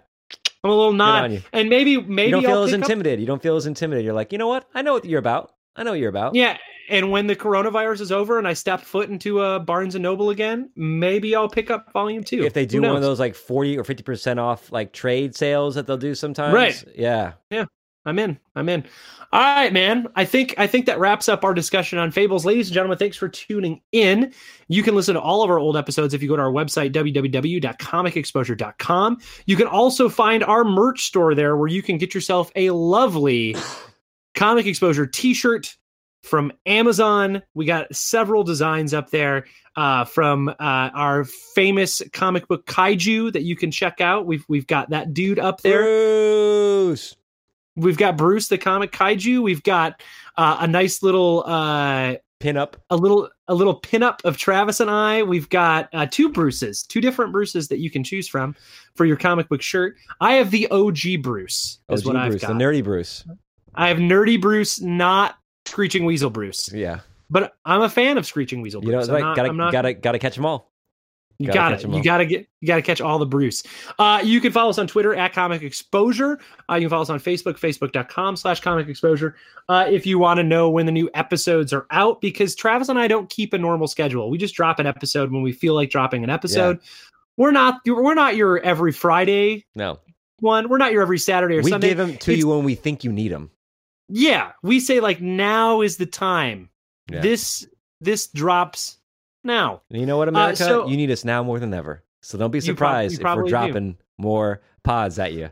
i'm 0.62 0.70
a 0.70 0.74
little 0.74 0.88
on 0.90 0.96
nod 0.96 1.32
you. 1.32 1.42
and 1.52 1.68
maybe 1.68 2.00
maybe 2.00 2.26
you 2.28 2.32
don't 2.32 2.42
feel 2.44 2.50
I'll 2.58 2.62
as 2.64 2.70
pick 2.70 2.80
up- 2.80 2.84
intimidated. 2.84 3.20
You 3.20 3.26
don't 3.26 3.42
feel 3.42 3.56
as 3.56 3.66
intimidated. 3.66 4.04
You're 4.04 4.14
like, 4.14 4.32
you 4.32 4.38
know 4.38 4.48
what? 4.48 4.66
I 4.74 4.82
know 4.82 4.92
what 4.94 5.04
you're 5.04 5.18
about. 5.18 5.52
I 5.76 5.82
know 5.82 5.90
what 5.90 5.98
you're 6.00 6.08
about. 6.08 6.34
yeah 6.34 6.56
and 6.90 7.10
when 7.10 7.26
the 7.26 7.34
coronavirus 7.34 8.02
is 8.02 8.12
over 8.12 8.38
and 8.38 8.46
i 8.46 8.52
step 8.52 8.82
foot 8.82 9.08
into 9.08 9.40
a 9.40 9.58
barnes 9.58 9.94
and 9.94 10.02
noble 10.02 10.28
again 10.28 10.68
maybe 10.76 11.34
i'll 11.34 11.48
pick 11.48 11.70
up 11.70 11.90
volume 11.94 12.22
two 12.22 12.44
if 12.44 12.52
they 12.52 12.66
do 12.66 12.82
one 12.82 12.94
of 12.94 13.00
those 13.00 13.18
like 13.18 13.34
40 13.34 13.78
or 13.78 13.84
50% 13.84 14.38
off 14.38 14.70
like 14.70 14.92
trade 14.92 15.34
sales 15.34 15.74
that 15.76 15.86
they'll 15.86 15.96
do 15.96 16.14
sometimes 16.14 16.52
Right. 16.54 16.84
Yeah, 16.94 17.32
yeah 17.50 17.64
I'm 18.06 18.18
in. 18.18 18.38
I'm 18.54 18.68
in. 18.68 18.84
All 19.32 19.40
right, 19.40 19.72
man. 19.72 20.06
I 20.14 20.26
think 20.26 20.54
I 20.58 20.66
think 20.66 20.84
that 20.86 20.98
wraps 20.98 21.28
up 21.28 21.44
our 21.44 21.54
discussion 21.54 21.98
on 21.98 22.10
Fables. 22.10 22.44
Ladies 22.44 22.66
and 22.68 22.74
gentlemen, 22.74 22.98
thanks 22.98 23.16
for 23.16 23.28
tuning 23.28 23.80
in. 23.92 24.34
You 24.68 24.82
can 24.82 24.94
listen 24.94 25.14
to 25.14 25.20
all 25.20 25.42
of 25.42 25.50
our 25.50 25.58
old 25.58 25.76
episodes 25.76 26.14
if 26.14 26.22
you 26.22 26.28
go 26.28 26.36
to 26.36 26.42
our 26.42 26.52
website, 26.52 26.92
www.comicexposure.com. 26.92 29.18
You 29.46 29.56
can 29.56 29.66
also 29.66 30.08
find 30.08 30.44
our 30.44 30.64
merch 30.64 31.02
store 31.04 31.34
there 31.34 31.56
where 31.56 31.68
you 31.68 31.82
can 31.82 31.98
get 31.98 32.14
yourself 32.14 32.52
a 32.56 32.70
lovely 32.70 33.56
comic 34.34 34.66
exposure 34.66 35.06
t-shirt 35.06 35.76
from 36.22 36.52
Amazon. 36.66 37.42
We 37.54 37.64
got 37.64 37.94
several 37.94 38.44
designs 38.44 38.92
up 38.92 39.10
there 39.10 39.46
uh, 39.76 40.04
from 40.04 40.48
uh, 40.48 40.54
our 40.58 41.24
famous 41.24 42.02
comic 42.12 42.48
book 42.48 42.66
kaiju 42.66 43.32
that 43.32 43.42
you 43.42 43.56
can 43.56 43.70
check 43.70 44.00
out. 44.00 44.26
We've 44.26 44.44
we've 44.48 44.66
got 44.66 44.90
that 44.90 45.14
dude 45.14 45.38
up 45.38 45.62
there. 45.62 45.82
Bruce. 45.82 47.16
We've 47.76 47.96
got 47.98 48.16
Bruce 48.16 48.48
the 48.48 48.58
comic 48.58 48.92
kaiju. 48.92 49.42
We've 49.42 49.62
got 49.62 50.02
uh, 50.36 50.58
a 50.60 50.66
nice 50.66 51.02
little 51.02 51.42
uh, 51.46 52.16
pin 52.40 52.56
up 52.56 52.76
a 52.90 52.96
little 52.96 53.28
a 53.48 53.54
little 53.54 53.80
pinup 53.80 54.18
of 54.24 54.36
Travis 54.36 54.80
and 54.80 54.90
I. 54.90 55.22
We've 55.22 55.48
got 55.48 55.88
uh, 55.92 56.06
two 56.10 56.30
Bruces, 56.30 56.82
two 56.82 57.00
different 57.00 57.32
Bruces 57.32 57.68
that 57.68 57.78
you 57.78 57.90
can 57.90 58.04
choose 58.04 58.28
from 58.28 58.54
for 58.96 59.04
your 59.04 59.16
comic 59.16 59.48
book 59.48 59.60
shirt. 59.62 59.96
I 60.20 60.34
have 60.34 60.50
the 60.50 60.68
OG 60.70 61.22
Bruce. 61.22 61.80
Is 61.90 62.02
OG 62.02 62.06
what 62.06 62.16
I've 62.16 62.40
got. 62.40 62.48
the 62.48 62.54
nerdy 62.54 62.82
Bruce. 62.84 63.24
I 63.74 63.88
have 63.88 63.98
nerdy 63.98 64.40
Bruce, 64.40 64.80
not 64.80 65.36
Screeching 65.66 66.04
Weasel 66.04 66.30
Bruce. 66.30 66.70
Yeah, 66.72 67.00
But 67.30 67.54
I'm 67.64 67.82
a 67.82 67.88
fan 67.88 68.18
of 68.18 68.26
Screeching 68.26 68.62
Weasel 68.62 68.84
you 68.84 68.92
know, 68.92 68.98
Bruce. 68.98 69.08
like, 69.08 69.22
I'm 69.22 69.28
not- 69.30 69.36
gotta 69.36 69.48
I'm 69.48 69.56
not- 69.56 69.72
gotta 69.72 69.94
gotta 69.94 70.18
catch 70.18 70.36
them 70.36 70.46
all. 70.46 70.70
You 71.38 71.52
got 71.52 71.72
it. 71.72 71.82
You 71.82 72.02
got 72.02 72.18
to 72.18 72.26
get. 72.26 72.46
You 72.60 72.68
got 72.68 72.76
to 72.76 72.82
catch 72.82 73.00
all 73.00 73.18
the 73.18 73.26
Bruce. 73.26 73.62
Uh, 73.98 74.20
you 74.24 74.40
can 74.40 74.52
follow 74.52 74.70
us 74.70 74.78
on 74.78 74.86
Twitter 74.86 75.14
at 75.14 75.32
Comic 75.32 75.62
Exposure. 75.62 76.38
Uh, 76.70 76.74
you 76.76 76.82
can 76.82 76.90
follow 76.90 77.02
us 77.02 77.10
on 77.10 77.18
Facebook, 77.18 77.58
Facebook.com/slash 77.58 78.60
Comic 78.60 78.88
Exposure. 78.88 79.34
Uh, 79.68 79.86
if 79.90 80.06
you 80.06 80.18
want 80.18 80.38
to 80.38 80.44
know 80.44 80.70
when 80.70 80.86
the 80.86 80.92
new 80.92 81.10
episodes 81.14 81.72
are 81.72 81.86
out, 81.90 82.20
because 82.20 82.54
Travis 82.54 82.88
and 82.88 82.98
I 82.98 83.08
don't 83.08 83.28
keep 83.28 83.52
a 83.52 83.58
normal 83.58 83.88
schedule. 83.88 84.30
We 84.30 84.38
just 84.38 84.54
drop 84.54 84.78
an 84.78 84.86
episode 84.86 85.32
when 85.32 85.42
we 85.42 85.52
feel 85.52 85.74
like 85.74 85.90
dropping 85.90 86.22
an 86.22 86.30
episode. 86.30 86.78
We're 87.36 87.50
not. 87.50 87.80
We're 87.84 88.14
not 88.14 88.36
your 88.36 88.60
every 88.60 88.92
Friday 88.92 89.64
No, 89.74 89.98
one. 90.38 90.68
We're 90.68 90.78
not 90.78 90.92
your 90.92 91.02
every 91.02 91.18
Saturday 91.18 91.56
or 91.56 91.62
we 91.62 91.70
Sunday. 91.70 91.88
We 91.88 91.90
give 91.90 91.98
them 91.98 92.08
to 92.10 92.32
It's- 92.32 92.38
you 92.38 92.48
when 92.48 92.62
we 92.64 92.76
think 92.76 93.02
you 93.02 93.12
need 93.12 93.32
them. 93.32 93.50
Yeah, 94.08 94.52
we 94.62 94.78
say 94.80 95.00
like 95.00 95.20
now 95.20 95.80
is 95.80 95.96
the 95.96 96.06
time. 96.06 96.68
Yeah. 97.10 97.22
This 97.22 97.66
this 98.00 98.28
drops 98.28 98.98
now. 99.44 99.82
And 99.90 100.00
you 100.00 100.06
know 100.06 100.16
what, 100.16 100.28
America? 100.28 100.56
so- 100.56 100.88
you 100.88 100.96
need 100.96 101.10
us 101.10 101.24
now 101.24 101.42
more 101.42 101.58
than 101.58 101.72
ever. 101.74 102.02
So 102.22 102.38
don't 102.38 102.50
be 102.50 102.58
prob- 102.60 102.64
surprised 102.64 103.12
you 103.12 103.16
if 103.16 103.20
we're 103.20 103.22
probably 103.24 103.44
do. 103.44 103.50
dropping 103.50 103.98
more 104.18 104.62
pods 104.82 105.18
at 105.18 105.32
you. 105.34 105.50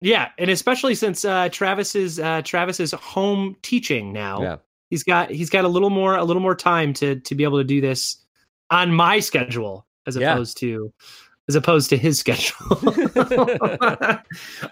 Yeah, 0.00 0.30
and 0.36 0.50
especially 0.50 0.96
since 0.96 1.24
uh, 1.24 1.48
Travis's 1.50 2.18
uh, 2.18 2.42
Travis's 2.42 2.90
home 2.90 3.54
teaching 3.62 4.12
now. 4.12 4.42
Yeah. 4.42 4.56
He's 4.90 5.04
got 5.04 5.30
he's 5.30 5.48
got 5.48 5.64
a 5.64 5.68
little 5.68 5.90
more 5.90 6.16
a 6.16 6.24
little 6.24 6.42
more 6.42 6.56
time 6.56 6.92
to 6.94 7.20
to 7.20 7.34
be 7.36 7.44
able 7.44 7.58
to 7.58 7.64
do 7.64 7.80
this 7.80 8.16
on 8.70 8.92
my 8.92 9.20
schedule 9.20 9.86
as 10.08 10.16
Yeah. 10.16 10.32
opposed 10.32 10.58
to 10.58 10.92
as 11.48 11.54
opposed 11.54 11.88
to 11.90 11.96
his 11.96 12.18
schedule. 12.18 12.56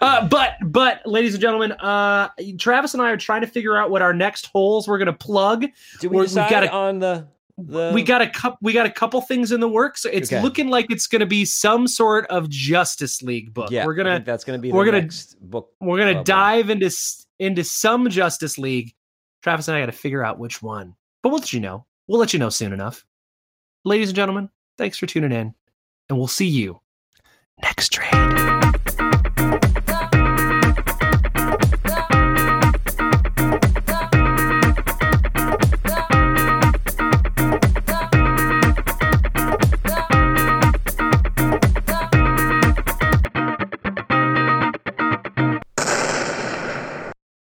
uh, 0.01 0.27
but 0.27 0.51
but 0.65 1.01
ladies 1.05 1.33
and 1.33 1.41
gentlemen, 1.41 1.71
uh, 1.73 2.29
Travis 2.59 2.93
and 2.93 3.01
I 3.01 3.09
are 3.11 3.17
trying 3.17 3.41
to 3.41 3.47
figure 3.47 3.77
out 3.77 3.89
what 3.89 4.01
our 4.01 4.13
next 4.13 4.47
holes 4.47 4.87
we're 4.87 4.97
going 4.97 5.05
to 5.07 5.13
plug. 5.13 5.61
We're- 5.61 5.71
we 6.03 6.07
we've 6.17 6.27
decide 6.27 6.49
gotta- 6.49 6.71
on 6.71 6.99
the 6.99 7.27
the 7.67 7.91
we 7.93 8.03
got 8.03 8.21
a 8.21 8.29
cup 8.29 8.57
we 8.61 8.73
got 8.73 8.85
a 8.85 8.91
couple 8.91 9.21
things 9.21 9.51
in 9.51 9.59
the 9.59 9.67
works. 9.69 10.05
It's 10.05 10.31
Okay. 10.31 10.41
looking 10.41 10.69
like 10.69 10.87
it's 10.89 11.07
going 11.07 11.19
to 11.21 11.25
be 11.25 11.45
some 11.45 11.87
sort 11.87 12.25
of 12.27 12.49
Justice 12.49 13.21
League 13.21 13.53
book. 13.53 13.71
Yeah, 13.71 13.85
we're 13.85 13.93
gonna 13.95 14.21
that's 14.25 14.43
gonna 14.43 14.57
be 14.59 14.71
we're 14.71 14.85
gonna- 14.85 15.07
book. 15.41 15.71
we're 15.79 15.97
gonna 15.97 16.23
dive 16.23 16.69
into 16.69 16.89
into 17.39 17.63
some 17.63 18.09
Justice 18.09 18.57
League. 18.57 18.93
Travis 19.43 19.67
and 19.67 19.75
I 19.75 19.79
got 19.79 19.87
to 19.87 19.91
figure 19.91 20.23
out 20.23 20.37
which 20.37 20.61
one, 20.61 20.95
but 21.23 21.29
we'll 21.29 21.39
let 21.39 21.51
you 21.53 21.59
know. 21.59 21.85
We'll 22.07 22.19
let 22.19 22.31
you 22.33 22.37
know 22.39 22.49
soon 22.49 22.73
enough. 22.73 23.03
Ladies 23.85 24.09
and 24.09 24.15
gentlemen, 24.15 24.49
thanks 24.77 24.97
for 24.99 25.07
tuning 25.07 25.31
in, 25.31 25.55
and 26.09 26.17
we'll 26.17 26.27
see 26.27 26.47
you 26.47 26.79
next 27.63 27.89
trade. 27.93 28.50